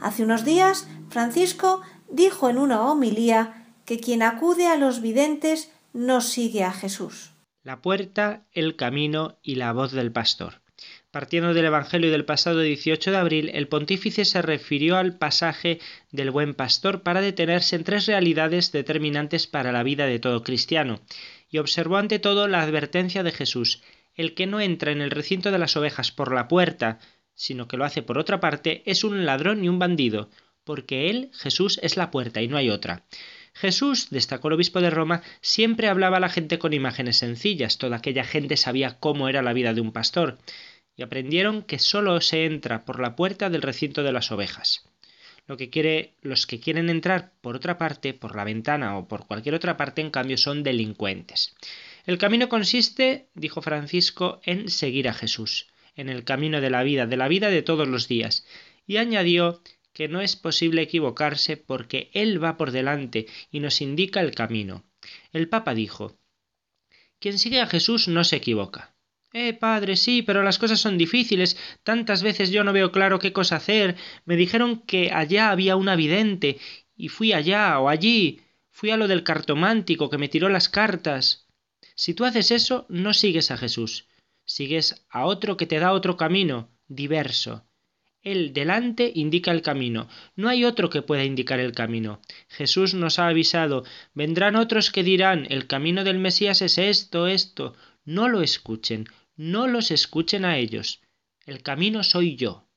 Hace 0.00 0.24
unos 0.24 0.44
días, 0.44 0.88
Francisco 1.08 1.82
dijo 2.10 2.50
en 2.50 2.58
una 2.58 2.82
homilía 2.82 3.66
que 3.84 4.00
quien 4.00 4.22
acude 4.22 4.66
a 4.66 4.76
los 4.76 5.00
videntes 5.00 5.72
no 5.92 6.20
sigue 6.20 6.64
a 6.64 6.72
Jesús. 6.72 7.32
La 7.62 7.80
puerta, 7.80 8.44
el 8.52 8.76
camino 8.76 9.38
y 9.42 9.56
la 9.56 9.72
voz 9.72 9.92
del 9.92 10.12
pastor. 10.12 10.60
Partiendo 11.10 11.54
del 11.54 11.64
Evangelio 11.64 12.10
del 12.10 12.26
pasado 12.26 12.60
18 12.60 13.10
de 13.10 13.16
abril, 13.16 13.50
el 13.54 13.68
pontífice 13.68 14.26
se 14.26 14.42
refirió 14.42 14.98
al 14.98 15.16
pasaje 15.16 15.80
del 16.12 16.30
buen 16.30 16.52
pastor 16.52 17.02
para 17.02 17.22
detenerse 17.22 17.74
en 17.76 17.84
tres 17.84 18.06
realidades 18.06 18.70
determinantes 18.70 19.46
para 19.46 19.72
la 19.72 19.82
vida 19.82 20.04
de 20.04 20.18
todo 20.18 20.42
cristiano, 20.42 21.00
y 21.48 21.56
observó 21.56 21.96
ante 21.96 22.18
todo 22.18 22.48
la 22.48 22.60
advertencia 22.60 23.22
de 23.22 23.32
Jesús, 23.32 23.82
el 24.16 24.34
que 24.34 24.46
no 24.46 24.60
entra 24.60 24.92
en 24.92 25.00
el 25.00 25.10
recinto 25.10 25.50
de 25.50 25.58
las 25.58 25.76
ovejas 25.76 26.10
por 26.10 26.34
la 26.34 26.48
puerta, 26.48 26.98
sino 27.34 27.68
que 27.68 27.76
lo 27.76 27.84
hace 27.84 28.02
por 28.02 28.18
otra 28.18 28.40
parte, 28.40 28.82
es 28.86 29.04
un 29.04 29.26
ladrón 29.26 29.64
y 29.64 29.68
un 29.68 29.78
bandido, 29.78 30.30
porque 30.64 31.10
él, 31.10 31.30
Jesús, 31.34 31.78
es 31.82 31.96
la 31.96 32.10
puerta 32.10 32.42
y 32.42 32.48
no 32.48 32.56
hay 32.56 32.70
otra. 32.70 33.04
Jesús, 33.52 34.08
destacó 34.10 34.48
el 34.48 34.54
obispo 34.54 34.80
de 34.80 34.90
Roma, 34.90 35.22
siempre 35.40 35.88
hablaba 35.88 36.18
a 36.18 36.20
la 36.20 36.28
gente 36.28 36.58
con 36.58 36.74
imágenes 36.74 37.18
sencillas, 37.18 37.78
toda 37.78 37.96
aquella 37.96 38.24
gente 38.24 38.56
sabía 38.56 38.98
cómo 38.98 39.28
era 39.28 39.42
la 39.42 39.52
vida 39.52 39.72
de 39.72 39.80
un 39.80 39.92
pastor 39.92 40.38
y 40.96 41.02
aprendieron 41.02 41.62
que 41.62 41.78
sólo 41.78 42.20
se 42.20 42.46
entra 42.46 42.84
por 42.84 43.00
la 43.00 43.16
puerta 43.16 43.50
del 43.50 43.62
recinto 43.62 44.02
de 44.02 44.12
las 44.12 44.32
ovejas. 44.32 44.84
Lo 45.46 45.56
que 45.56 45.70
quiere, 45.70 46.14
los 46.22 46.46
que 46.46 46.58
quieren 46.58 46.90
entrar 46.90 47.32
por 47.40 47.54
otra 47.54 47.78
parte, 47.78 48.14
por 48.14 48.34
la 48.34 48.44
ventana 48.44 48.98
o 48.98 49.06
por 49.06 49.26
cualquier 49.26 49.54
otra 49.54 49.76
parte, 49.76 50.00
en 50.00 50.10
cambio, 50.10 50.38
son 50.38 50.62
delincuentes. 50.62 51.54
El 52.06 52.18
camino 52.18 52.48
consiste, 52.48 53.28
dijo 53.34 53.60
Francisco, 53.62 54.40
en 54.44 54.70
seguir 54.70 55.08
a 55.08 55.12
Jesús, 55.12 55.66
en 55.96 56.08
el 56.08 56.22
camino 56.22 56.60
de 56.60 56.70
la 56.70 56.84
vida, 56.84 57.06
de 57.06 57.16
la 57.16 57.26
vida 57.26 57.50
de 57.50 57.62
todos 57.62 57.88
los 57.88 58.06
días, 58.06 58.46
y 58.86 58.98
añadió 58.98 59.60
que 59.92 60.06
no 60.06 60.20
es 60.20 60.36
posible 60.36 60.82
equivocarse 60.82 61.56
porque 61.56 62.10
Él 62.12 62.42
va 62.42 62.56
por 62.56 62.70
delante 62.70 63.26
y 63.50 63.58
nos 63.58 63.80
indica 63.80 64.20
el 64.20 64.36
camino. 64.36 64.84
El 65.32 65.48
Papa 65.48 65.74
dijo, 65.74 66.16
Quien 67.18 67.40
sigue 67.40 67.60
a 67.60 67.66
Jesús 67.66 68.06
no 68.06 68.22
se 68.22 68.36
equivoca. 68.36 68.94
Eh, 69.32 69.52
padre, 69.52 69.96
sí, 69.96 70.22
pero 70.22 70.44
las 70.44 70.58
cosas 70.58 70.78
son 70.78 70.98
difíciles. 70.98 71.58
Tantas 71.82 72.22
veces 72.22 72.50
yo 72.50 72.62
no 72.62 72.72
veo 72.72 72.92
claro 72.92 73.18
qué 73.18 73.32
cosa 73.32 73.56
hacer. 73.56 73.96
Me 74.24 74.36
dijeron 74.36 74.80
que 74.82 75.10
allá 75.12 75.50
había 75.50 75.74
una 75.74 75.96
vidente, 75.96 76.58
y 76.96 77.08
fui 77.08 77.32
allá 77.32 77.80
o 77.80 77.88
allí. 77.88 78.40
Fui 78.70 78.90
a 78.90 78.96
lo 78.96 79.08
del 79.08 79.24
cartomántico 79.24 80.08
que 80.08 80.18
me 80.18 80.28
tiró 80.28 80.48
las 80.48 80.68
cartas. 80.68 81.45
Si 81.96 82.14
tú 82.14 82.24
haces 82.24 82.50
eso, 82.50 82.86
no 82.88 83.14
sigues 83.14 83.50
a 83.50 83.56
Jesús. 83.56 84.06
Sigues 84.44 85.04
a 85.08 85.24
otro 85.24 85.56
que 85.56 85.66
te 85.66 85.80
da 85.80 85.92
otro 85.92 86.16
camino, 86.16 86.70
diverso. 86.86 87.66
Él 88.22 88.52
delante 88.52 89.10
indica 89.14 89.50
el 89.50 89.62
camino. 89.62 90.08
No 90.34 90.48
hay 90.48 90.64
otro 90.64 90.90
que 90.90 91.02
pueda 91.02 91.24
indicar 91.24 91.58
el 91.58 91.72
camino. 91.72 92.20
Jesús 92.48 92.92
nos 92.92 93.18
ha 93.18 93.28
avisado. 93.28 93.84
Vendrán 94.14 94.56
otros 94.56 94.90
que 94.90 95.02
dirán 95.02 95.46
el 95.48 95.66
camino 95.66 96.04
del 96.04 96.18
Mesías 96.18 96.60
es 96.60 96.76
esto, 96.76 97.28
esto. 97.28 97.74
No 98.04 98.28
lo 98.28 98.42
escuchen, 98.42 99.06
no 99.36 99.66
los 99.66 99.90
escuchen 99.90 100.44
a 100.44 100.58
ellos. 100.58 101.00
El 101.46 101.62
camino 101.62 102.02
soy 102.02 102.36
yo. 102.36 102.68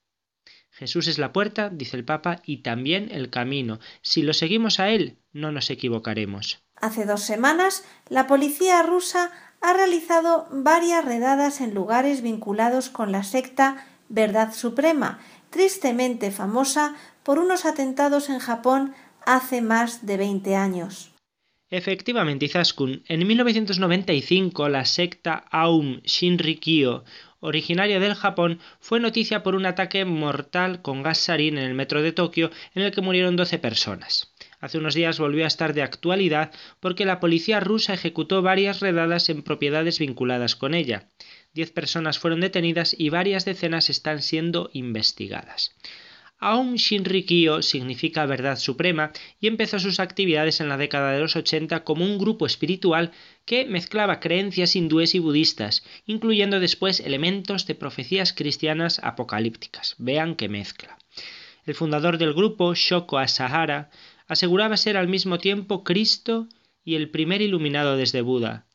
Jesús 0.70 1.08
es 1.08 1.18
la 1.18 1.34
puerta, 1.34 1.70
dice 1.70 1.98
el 1.98 2.06
Papa, 2.06 2.42
y 2.46 2.58
también 2.58 3.10
el 3.12 3.30
camino. 3.30 3.80
Si 4.02 4.22
lo 4.22 4.34
seguimos 4.34 4.80
a 4.80 4.92
Él, 4.92 5.18
no 5.34 5.52
nos 5.52 5.70
equivocaremos. 5.72 6.64
Hace 6.82 7.06
dos 7.06 7.22
semanas, 7.22 7.84
la 8.08 8.28
policía 8.28 8.82
rusa 8.84 9.32
ha 9.62 9.74
realizado 9.74 10.48
varias 10.52 11.04
redadas 11.04 11.60
en 11.60 11.74
lugares 11.74 12.22
vinculados 12.22 12.90
con 12.90 13.12
la 13.12 13.24
secta 13.24 13.86
Verdad 14.08 14.54
Suprema, 14.54 15.20
tristemente 15.50 16.32
famosa 16.32 16.96
por 17.24 17.40
unos 17.40 17.66
atentados 17.66 18.30
en 18.30 18.40
Japón 18.40 18.94
hace 19.26 19.62
más 19.62 20.06
de 20.06 20.18
20 20.18 20.56
años. 20.56 21.12
Efectivamente, 21.72 22.46
Izaskun, 22.46 23.04
en 23.08 23.28
1995 23.28 24.70
la 24.70 24.86
secta 24.86 25.46
Aum 25.52 26.02
Shinrikyo, 26.04 27.04
originaria 27.42 28.00
del 28.00 28.16
Japón, 28.16 28.60
fue 28.80 29.00
noticia 29.00 29.44
por 29.44 29.54
un 29.54 29.68
ataque 29.68 30.04
mortal 30.04 30.82
con 30.82 31.04
gas 31.04 31.20
sarin 31.20 31.60
en 31.60 31.66
el 31.66 31.76
metro 31.76 32.02
de 32.02 32.12
Tokio 32.12 32.50
en 32.74 32.82
el 32.82 32.92
que 32.92 33.02
murieron 33.02 33.36
12 33.36 33.60
personas. 33.60 34.29
Hace 34.60 34.78
unos 34.78 34.94
días 34.94 35.20
volvió 35.20 35.46
a 35.46 35.48
estar 35.48 35.74
de 35.74 35.82
actualidad 35.82 36.52
porque 36.80 37.06
la 37.06 37.20
policía 37.20 37.60
rusa 37.60 37.94
ejecutó 37.94 38.42
varias 38.42 38.82
redadas 38.82 39.30
en 39.30 39.44
propiedades 39.44 40.00
vinculadas 40.00 40.56
con 40.56 40.74
ella. 40.74 41.10
Diez 41.54 41.72
personas 41.72 42.20
fueron 42.20 42.42
detenidas 42.42 42.96
y 42.98 43.10
varias 43.10 43.46
decenas 43.46 43.90
están 43.90 44.22
siendo 44.22 44.70
investigadas. 44.74 45.76
Aum 46.42 46.76
Shinrikyo 46.76 47.62
significa 47.62 48.26
verdad 48.26 48.58
suprema 48.58 49.12
y 49.42 49.48
empezó 49.48 49.78
sus 49.78 50.00
actividades 50.00 50.62
en 50.62 50.70
la 50.70 50.78
década 50.78 51.12
de 51.12 51.20
los 51.20 51.36
80 51.36 51.84
como 51.84 52.06
un 52.06 52.18
grupo 52.18 52.46
espiritual 52.46 53.12
que 53.44 53.66
mezclaba 53.66 54.22
creencias 54.22 54.78
hindúes 54.78 55.16
y 55.16 55.20
budistas, 55.20 55.84
incluyendo 56.06 56.62
después 56.62 57.02
elementos 57.02 57.68
de 57.68 57.76
profecías 57.76 58.32
cristianas 58.32 59.00
apocalípticas. 59.04 59.96
Vean 59.98 60.36
qué 60.36 60.48
mezcla. 60.48 60.98
El 61.66 61.76
fundador 61.76 62.18
del 62.18 62.34
grupo, 62.34 62.74
Shoko 62.74 63.18
Asahara, 63.18 63.90
aseguraba 64.30 64.78
ser 64.78 64.96
al 64.96 65.10
mismo 65.10 65.40
tiempo 65.40 65.84
Cristo 65.84 66.48
y 66.86 66.96
el 66.96 67.10
primer 67.10 67.42
iluminado 67.42 67.98
desde 67.98 68.22
Buda. 68.22 68.68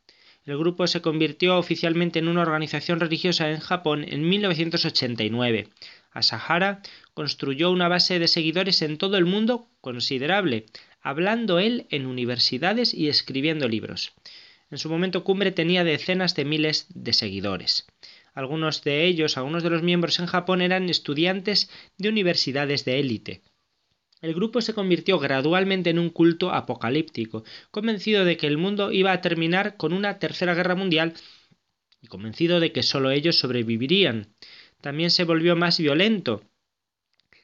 El 0.44 0.58
grupo 0.58 0.86
se 0.86 1.00
convirtió 1.00 1.56
oficialmente 1.56 2.18
en 2.18 2.28
una 2.28 2.42
organización 2.42 3.00
religiosa 3.00 3.50
en 3.50 3.60
Japón 3.60 4.04
en 4.06 4.28
1989. 4.28 5.68
Asahara 6.10 6.82
construyó 7.14 7.70
una 7.70 7.88
base 7.88 8.18
de 8.18 8.28
seguidores 8.28 8.82
en 8.82 8.98
todo 8.98 9.16
el 9.16 9.24
mundo 9.24 9.68
considerable, 9.80 10.66
hablando 11.00 11.58
él 11.58 11.86
en 11.88 12.06
universidades 12.06 12.92
y 12.92 13.08
escribiendo 13.08 13.68
libros. 13.68 14.12
En 14.70 14.78
su 14.78 14.90
momento 14.90 15.24
cumbre 15.24 15.52
tenía 15.52 15.84
decenas 15.84 16.34
de 16.34 16.44
miles 16.44 16.86
de 16.90 17.12
seguidores. 17.12 17.86
Algunos 18.34 18.82
de 18.82 19.06
ellos, 19.06 19.38
algunos 19.38 19.62
de 19.62 19.70
los 19.70 19.82
miembros 19.82 20.18
en 20.18 20.26
Japón 20.26 20.60
eran 20.62 20.90
estudiantes 20.90 21.70
de 21.96 22.08
universidades 22.08 22.84
de 22.84 22.98
élite. 22.98 23.42
El 24.24 24.32
grupo 24.32 24.62
se 24.62 24.72
convirtió 24.72 25.18
gradualmente 25.18 25.90
en 25.90 25.98
un 25.98 26.08
culto 26.08 26.50
apocalíptico, 26.50 27.44
convencido 27.70 28.24
de 28.24 28.38
que 28.38 28.46
el 28.46 28.56
mundo 28.56 28.90
iba 28.90 29.12
a 29.12 29.20
terminar 29.20 29.76
con 29.76 29.92
una 29.92 30.18
tercera 30.18 30.54
guerra 30.54 30.74
mundial 30.74 31.12
y 32.00 32.06
convencido 32.06 32.58
de 32.58 32.72
que 32.72 32.82
sólo 32.82 33.10
ellos 33.10 33.36
sobrevivirían. 33.36 34.34
También 34.80 35.10
se 35.10 35.24
volvió 35.24 35.56
más 35.56 35.78
violento, 35.78 36.42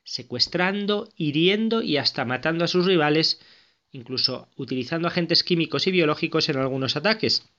secuestrando, 0.05 1.11
hiriendo 1.17 1.83
y 1.83 1.99
hasta 1.99 2.25
matando 2.25 2.65
a 2.65 2.69
sus 2.69 2.87
rivales, 2.87 3.43
incluso 3.91 4.49
utilizando 4.57 5.07
agentes 5.07 5.45
químicos 5.45 5.87
y 5.87 5.91
biológicos 5.91 6.49
en 6.49 6.57
algunos 6.57 6.97
ataques. 6.97 7.53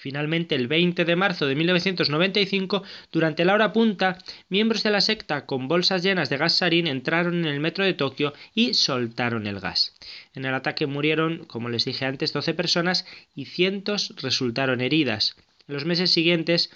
Finalmente, 0.00 0.54
el 0.54 0.68
20 0.68 1.04
de 1.04 1.16
marzo 1.16 1.46
de 1.46 1.56
1995, 1.56 2.84
durante 3.10 3.44
la 3.44 3.54
hora 3.54 3.72
punta, 3.72 4.16
miembros 4.48 4.84
de 4.84 4.90
la 4.90 5.00
secta 5.00 5.44
con 5.44 5.66
bolsas 5.66 6.04
llenas 6.04 6.30
de 6.30 6.36
gas 6.36 6.56
sarín 6.56 6.86
entraron 6.86 7.40
en 7.40 7.46
el 7.46 7.58
metro 7.58 7.84
de 7.84 7.94
Tokio 7.94 8.32
y 8.54 8.74
soltaron 8.74 9.48
el 9.48 9.58
gas. 9.58 9.96
En 10.34 10.44
el 10.44 10.54
ataque 10.54 10.86
murieron, 10.86 11.44
como 11.46 11.68
les 11.68 11.84
dije 11.84 12.04
antes, 12.04 12.32
12 12.32 12.54
personas 12.54 13.06
y 13.34 13.46
cientos 13.46 14.14
resultaron 14.22 14.80
heridas. 14.80 15.34
En 15.66 15.74
los 15.74 15.84
meses 15.84 16.12
siguientes, 16.12 16.70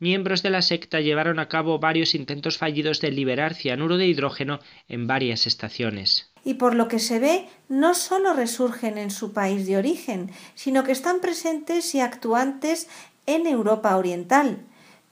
miembros 0.00 0.42
de 0.42 0.50
la 0.50 0.62
secta 0.62 1.00
llevaron 1.00 1.38
a 1.38 1.48
cabo 1.48 1.78
varios 1.78 2.14
intentos 2.14 2.58
fallidos 2.58 3.00
de 3.00 3.12
liberar 3.12 3.54
cianuro 3.54 3.96
de 3.96 4.06
hidrógeno 4.06 4.58
en 4.88 5.06
varias 5.06 5.46
estaciones. 5.46 6.32
Y 6.44 6.54
por 6.54 6.74
lo 6.74 6.88
que 6.88 6.98
se 6.98 7.18
ve, 7.18 7.46
no 7.68 7.94
solo 7.94 8.32
resurgen 8.32 8.98
en 8.98 9.10
su 9.10 9.32
país 9.32 9.66
de 9.66 9.76
origen, 9.76 10.30
sino 10.54 10.84
que 10.84 10.92
están 10.92 11.20
presentes 11.20 11.94
y 11.94 12.00
actuantes 12.00 12.88
en 13.26 13.46
Europa 13.46 13.96
Oriental. 13.96 14.58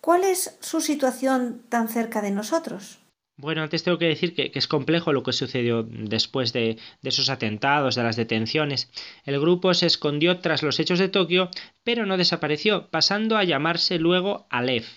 ¿Cuál 0.00 0.24
es 0.24 0.56
su 0.60 0.80
situación 0.80 1.62
tan 1.68 1.88
cerca 1.88 2.22
de 2.22 2.30
nosotros? 2.30 2.98
Bueno, 3.40 3.62
antes 3.62 3.84
tengo 3.84 3.98
que 3.98 4.08
decir 4.08 4.34
que, 4.34 4.50
es 4.52 4.66
complejo 4.66 5.12
lo 5.12 5.22
que 5.22 5.32
sucedió 5.32 5.84
después 5.84 6.52
de, 6.52 6.76
esos 7.04 7.30
atentados, 7.30 7.94
de 7.94 8.02
las 8.02 8.16
detenciones. 8.16 8.90
El 9.24 9.38
grupo 9.38 9.72
se 9.74 9.86
escondió 9.86 10.40
tras 10.40 10.64
los 10.64 10.80
hechos 10.80 10.98
de 10.98 11.08
Tokio, 11.08 11.48
pero 11.84 12.04
no 12.04 12.16
desapareció, 12.16 12.88
pasando 12.90 13.36
a 13.36 13.44
llamarse 13.44 14.00
luego 14.00 14.48
Aleph. 14.50 14.88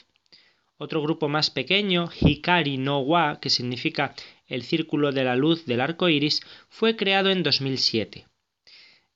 Otro 0.78 1.04
grupo 1.04 1.30
más 1.30 1.52
pequeño, 1.52 2.10
Hikari 2.20 2.80
no 2.80 3.02
Wa, 3.02 3.40
que 3.40 3.52
significa 3.52 4.16
el 4.48 4.64
Círculo 4.64 5.12
de 5.12 5.24
la 5.24 5.36
Luz 5.36 5.68
del 5.68 5.80
Arco 5.80 6.10
Iris, 6.10 6.42
fue 6.68 6.96
creado 6.96 7.30
en 7.30 7.44
2007. 7.44 8.26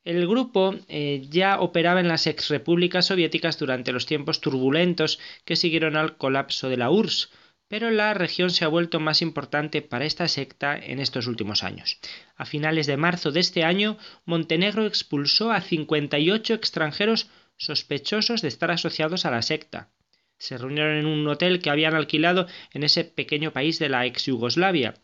El 0.03 0.27
grupo 0.27 0.75
eh, 0.87 1.25
ya 1.31 1.59
operaba 1.61 1.99
en 1.99 2.09
las 2.09 2.27
exrepúblicas 2.27 3.07
soviéticas 3.07 3.57
durante 3.57 3.91
los 3.91 4.05
tiempos 4.05 4.39
turbulentos 4.39 5.17
que 5.45 5.55
siguieron 5.55 5.97
al 5.97 6.15
colapso 6.15 6.69
de 6.69 6.77
la 6.77 6.91
URSS, 6.91 7.31
pero 7.67 7.89
la 7.89 8.13
región 8.13 8.49
se 8.51 8.63
ha 8.63 8.67
vuelto 8.69 8.99
más 8.99 9.21
importante 9.21 9.81
para 9.81 10.05
esta 10.05 10.27
secta 10.27 10.77
en 10.77 10.99
estos 10.99 11.27
últimos 11.27 11.63
años. 11.63 11.99
A 12.35 12.45
finales 12.45 12.85
de 12.87 12.97
marzo 12.97 13.31
de 13.31 13.39
este 13.39 13.63
año, 13.63 13.97
Montenegro 14.25 14.85
expulsó 14.85 15.51
a 15.51 15.61
58 15.61 16.53
extranjeros 16.53 17.29
sospechosos 17.57 18.41
de 18.41 18.49
estar 18.49 18.71
asociados 18.71 19.25
a 19.25 19.31
la 19.31 19.41
secta. 19.41 19.89
Se 20.37 20.57
reunieron 20.57 20.97
en 20.97 21.05
un 21.05 21.27
hotel 21.27 21.61
que 21.61 21.69
habían 21.69 21.95
alquilado 21.95 22.47
en 22.73 22.83
ese 22.83 23.03
pequeño 23.03 23.51
país 23.51 23.79
de 23.79 23.89
la 23.89 24.05
ex 24.05 24.25
Yugoslavia. 24.25 24.95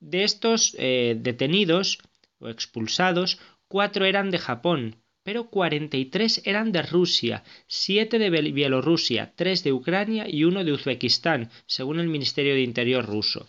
De 0.00 0.24
estos 0.24 0.74
eh, 0.78 1.16
detenidos, 1.18 1.98
o 2.38 2.48
expulsados, 2.48 3.38
cuatro 3.68 4.04
eran 4.04 4.30
de 4.30 4.38
Japón, 4.38 5.01
pero 5.22 5.48
43 5.48 6.42
eran 6.44 6.72
de 6.72 6.82
Rusia, 6.82 7.44
7 7.66 8.18
de 8.18 8.30
Bielorrusia, 8.30 9.32
3 9.36 9.64
de 9.64 9.72
Ucrania 9.72 10.26
y 10.28 10.44
1 10.44 10.64
de 10.64 10.72
Uzbekistán, 10.72 11.50
según 11.66 12.00
el 12.00 12.08
Ministerio 12.08 12.54
de 12.54 12.62
Interior 12.62 13.06
ruso. 13.06 13.48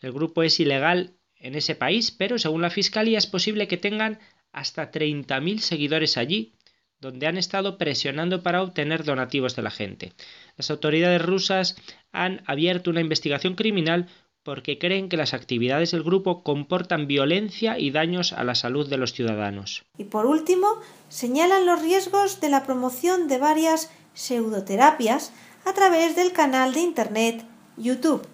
El 0.00 0.12
grupo 0.12 0.42
es 0.42 0.58
ilegal 0.60 1.14
en 1.36 1.54
ese 1.54 1.74
país, 1.74 2.10
pero 2.10 2.38
según 2.38 2.62
la 2.62 2.70
Fiscalía 2.70 3.18
es 3.18 3.26
posible 3.26 3.68
que 3.68 3.76
tengan 3.76 4.18
hasta 4.52 4.90
30.000 4.90 5.58
seguidores 5.58 6.16
allí, 6.16 6.54
donde 7.00 7.26
han 7.26 7.36
estado 7.36 7.76
presionando 7.76 8.42
para 8.42 8.62
obtener 8.62 9.04
donativos 9.04 9.54
de 9.56 9.62
la 9.62 9.70
gente. 9.70 10.12
Las 10.56 10.70
autoridades 10.70 11.20
rusas 11.20 11.76
han 12.12 12.42
abierto 12.46 12.88
una 12.88 13.02
investigación 13.02 13.56
criminal 13.56 14.08
porque 14.44 14.78
creen 14.78 15.08
que 15.08 15.16
las 15.16 15.34
actividades 15.34 15.90
del 15.90 16.04
grupo 16.04 16.42
comportan 16.42 17.06
violencia 17.06 17.78
y 17.78 17.90
daños 17.90 18.32
a 18.32 18.44
la 18.44 18.54
salud 18.54 18.88
de 18.88 18.98
los 18.98 19.12
ciudadanos. 19.12 19.84
Y 19.98 20.04
por 20.04 20.26
último, 20.26 20.68
señalan 21.08 21.66
los 21.66 21.82
riesgos 21.82 22.40
de 22.40 22.50
la 22.50 22.64
promoción 22.64 23.26
de 23.26 23.38
varias 23.38 23.90
pseudoterapias 24.12 25.32
a 25.64 25.72
través 25.72 26.14
del 26.14 26.32
canal 26.32 26.74
de 26.74 26.80
Internet 26.80 27.44
YouTube. 27.76 28.26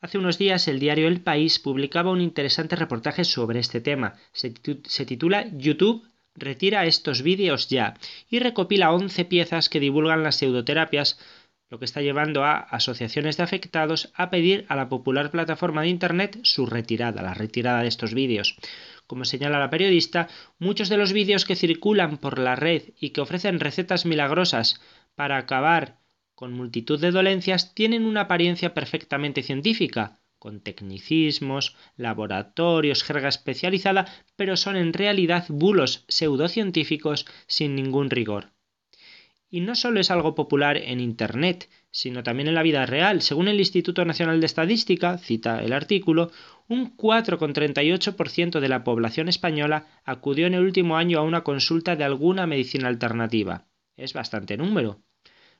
Hace 0.00 0.18
unos 0.18 0.36
días 0.36 0.66
el 0.66 0.80
diario 0.80 1.06
El 1.06 1.20
País 1.20 1.60
publicaba 1.60 2.10
un 2.10 2.20
interesante 2.20 2.74
reportaje 2.74 3.22
sobre 3.22 3.60
este 3.60 3.80
tema. 3.80 4.14
Se, 4.32 4.50
titula 4.50 5.46
YouTube 5.52 6.02
retira 6.34 6.86
estos 6.86 7.22
vídeos 7.22 7.68
ya 7.68 7.94
y 8.28 8.38
recopila 8.38 8.92
11 8.92 9.24
piezas 9.26 9.68
que 9.68 9.80
divulgan 9.80 10.22
las 10.22 10.36
pseudoterapias 10.36 11.18
lo 11.72 11.78
que 11.78 11.86
está 11.86 12.02
llevando 12.02 12.44
a 12.44 12.58
asociaciones 12.58 13.38
de 13.38 13.44
afectados 13.44 14.12
a 14.14 14.28
pedir 14.28 14.66
a 14.68 14.76
la 14.76 14.90
popular 14.90 15.30
plataforma 15.30 15.80
de 15.80 15.88
Internet 15.88 16.38
su 16.42 16.66
retirada, 16.66 17.22
la 17.22 17.32
retirada 17.32 17.80
de 17.80 17.88
estos 17.88 18.12
vídeos. 18.12 18.58
Como 19.06 19.24
señala 19.24 19.58
la 19.58 19.70
periodista, 19.70 20.28
muchos 20.58 20.90
de 20.90 20.98
los 20.98 21.14
vídeos 21.14 21.46
que 21.46 21.56
circulan 21.56 22.18
por 22.18 22.38
la 22.38 22.56
red 22.56 22.82
y 23.00 23.10
que 23.10 23.22
ofrecen 23.22 23.58
recetas 23.58 24.04
milagrosas 24.04 24.82
para 25.14 25.38
acabar 25.38 25.98
con 26.34 26.52
multitud 26.52 27.00
de 27.00 27.10
dolencias 27.10 27.74
tienen 27.74 28.04
una 28.04 28.22
apariencia 28.22 28.74
perfectamente 28.74 29.42
científica, 29.42 30.20
con 30.38 30.60
tecnicismos, 30.60 31.74
laboratorios, 31.96 33.02
jerga 33.02 33.30
especializada, 33.30 34.12
pero 34.36 34.58
son 34.58 34.76
en 34.76 34.92
realidad 34.92 35.46
bulos 35.48 36.04
pseudocientíficos 36.08 37.24
sin 37.46 37.74
ningún 37.74 38.10
rigor. 38.10 38.51
Y 39.54 39.60
no 39.60 39.74
solo 39.74 40.00
es 40.00 40.10
algo 40.10 40.34
popular 40.34 40.78
en 40.78 40.98
Internet, 40.98 41.68
sino 41.90 42.22
también 42.22 42.48
en 42.48 42.54
la 42.54 42.62
vida 42.62 42.86
real. 42.86 43.20
Según 43.20 43.48
el 43.48 43.58
Instituto 43.58 44.02
Nacional 44.02 44.40
de 44.40 44.46
Estadística, 44.46 45.18
cita 45.18 45.62
el 45.62 45.74
artículo, 45.74 46.30
un 46.68 46.96
4,38% 46.96 48.60
de 48.60 48.68
la 48.70 48.82
población 48.82 49.28
española 49.28 49.88
acudió 50.04 50.46
en 50.46 50.54
el 50.54 50.62
último 50.62 50.96
año 50.96 51.18
a 51.18 51.22
una 51.22 51.44
consulta 51.44 51.96
de 51.96 52.04
alguna 52.04 52.46
medicina 52.46 52.88
alternativa. 52.88 53.66
Es 53.94 54.14
bastante 54.14 54.56
número. 54.56 55.02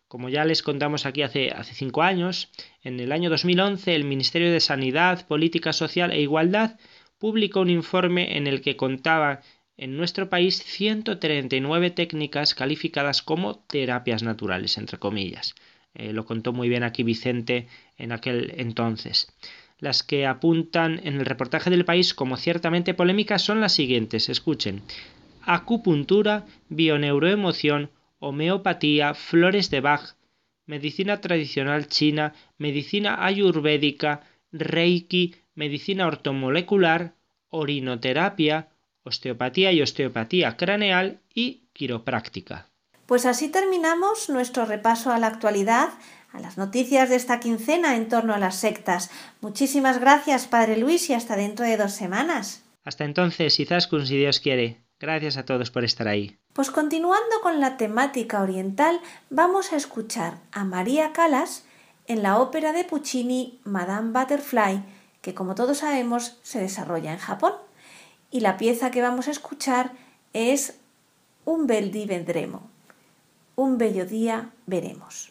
Como 0.08 0.30
ya 0.30 0.46
les 0.46 0.62
contamos 0.62 1.04
aquí 1.04 1.20
hace, 1.20 1.50
hace 1.50 1.74
cinco 1.74 2.00
años, 2.00 2.50
en 2.82 2.98
el 2.98 3.12
año 3.12 3.28
2011 3.28 3.94
el 3.94 4.04
Ministerio 4.04 4.50
de 4.50 4.60
Sanidad, 4.60 5.26
Política 5.26 5.74
Social 5.74 6.12
e 6.12 6.22
Igualdad 6.22 6.78
publicó 7.18 7.60
un 7.60 7.68
informe 7.68 8.38
en 8.38 8.46
el 8.46 8.62
que 8.62 8.74
contaba 8.74 9.42
en 9.76 9.96
nuestro 9.96 10.28
país 10.28 10.62
139 10.62 11.90
técnicas 11.90 12.54
calificadas 12.54 13.22
como 13.22 13.58
terapias 13.58 14.22
naturales, 14.22 14.78
entre 14.78 14.98
comillas. 14.98 15.54
Eh, 15.94 16.12
lo 16.12 16.24
contó 16.24 16.52
muy 16.52 16.68
bien 16.68 16.82
aquí 16.82 17.02
Vicente 17.02 17.68
en 17.96 18.12
aquel 18.12 18.54
entonces. 18.56 19.32
Las 19.78 20.02
que 20.02 20.26
apuntan 20.26 21.00
en 21.04 21.16
el 21.16 21.26
reportaje 21.26 21.70
del 21.70 21.84
país 21.84 22.14
como 22.14 22.36
ciertamente 22.36 22.94
polémicas 22.94 23.42
son 23.42 23.60
las 23.60 23.72
siguientes. 23.72 24.28
Escuchen. 24.28 24.82
Acupuntura, 25.42 26.46
bioneuroemoción, 26.68 27.90
homeopatía, 28.20 29.14
flores 29.14 29.70
de 29.70 29.80
Bach, 29.80 30.14
medicina 30.66 31.20
tradicional 31.20 31.88
china, 31.88 32.32
medicina 32.58 33.24
ayurvédica, 33.24 34.22
reiki, 34.52 35.34
medicina 35.54 36.06
ortomolecular, 36.06 37.14
orinoterapia, 37.48 38.68
osteopatía 39.04 39.72
y 39.72 39.82
osteopatía 39.82 40.56
craneal 40.56 41.20
y 41.34 41.68
quiropráctica. 41.72 42.68
Pues 43.06 43.26
así 43.26 43.48
terminamos 43.48 44.28
nuestro 44.28 44.64
repaso 44.64 45.10
a 45.12 45.18
la 45.18 45.26
actualidad, 45.26 45.90
a 46.32 46.40
las 46.40 46.56
noticias 46.56 47.10
de 47.10 47.16
esta 47.16 47.40
quincena 47.40 47.96
en 47.96 48.08
torno 48.08 48.32
a 48.34 48.38
las 48.38 48.56
sectas. 48.56 49.10
Muchísimas 49.40 49.98
gracias, 49.98 50.46
Padre 50.46 50.76
Luis, 50.76 51.10
y 51.10 51.14
hasta 51.14 51.36
dentro 51.36 51.66
de 51.66 51.76
dos 51.76 51.92
semanas. 51.92 52.62
Hasta 52.84 53.04
entonces, 53.04 53.58
Izaskun, 53.60 54.06
si 54.06 54.16
Dios 54.16 54.40
quiere. 54.40 54.82
Gracias 54.98 55.36
a 55.36 55.44
todos 55.44 55.70
por 55.70 55.84
estar 55.84 56.08
ahí. 56.08 56.38
Pues 56.52 56.70
continuando 56.70 57.40
con 57.42 57.60
la 57.60 57.76
temática 57.76 58.40
oriental, 58.40 59.00
vamos 59.30 59.72
a 59.72 59.76
escuchar 59.76 60.38
a 60.52 60.64
María 60.64 61.12
Calas 61.12 61.64
en 62.06 62.22
la 62.22 62.38
ópera 62.38 62.72
de 62.72 62.84
Puccini 62.84 63.60
Madame 63.64 64.12
Butterfly, 64.12 64.82
que 65.20 65.34
como 65.34 65.54
todos 65.54 65.78
sabemos 65.78 66.38
se 66.42 66.60
desarrolla 66.60 67.12
en 67.12 67.18
Japón 67.18 67.52
y 68.32 68.40
la 68.40 68.56
pieza 68.56 68.90
que 68.90 69.02
vamos 69.02 69.28
a 69.28 69.30
escuchar 69.30 69.92
es 70.32 70.78
Un 71.44 71.66
bel 71.66 71.92
día 71.92 72.06
vendremo. 72.06 72.70
Un 73.56 73.76
bello 73.76 74.06
día 74.06 74.50
veremos. 74.66 75.30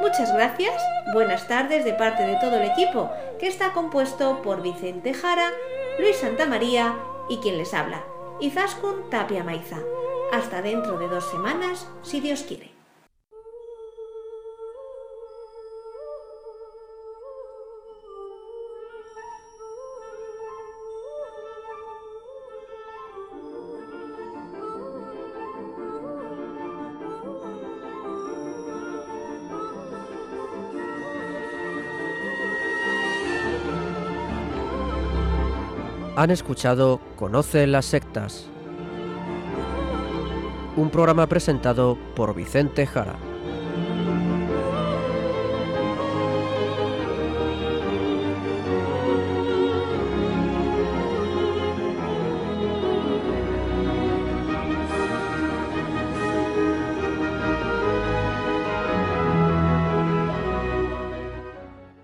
Muchas 0.00 0.32
gracias, 0.32 0.80
buenas 1.12 1.48
tardes 1.48 1.84
de 1.84 1.92
parte 1.92 2.24
de 2.24 2.36
todo 2.40 2.56
el 2.56 2.70
equipo, 2.70 3.10
que 3.40 3.48
está 3.48 3.72
compuesto 3.72 4.42
por 4.42 4.62
Vicente 4.62 5.12
Jara, 5.12 5.50
Luis 5.98 6.16
Santamaría 6.16 6.96
y 7.28 7.38
quien 7.38 7.58
les 7.58 7.74
habla, 7.74 8.04
Izaskun 8.40 9.10
Tapia 9.10 9.42
Maiza. 9.42 9.78
Hasta 10.32 10.62
dentro 10.62 10.98
de 10.98 11.08
dos 11.08 11.28
semanas, 11.30 11.88
si 12.02 12.20
Dios 12.20 12.42
quiere. 12.42 12.77
Han 36.18 36.32
escuchado 36.32 36.98
Conoce 37.14 37.64
las 37.68 37.84
sectas, 37.84 38.48
un 40.74 40.90
programa 40.90 41.28
presentado 41.28 41.96
por 42.16 42.34
Vicente 42.34 42.88
Jara. 42.88 43.27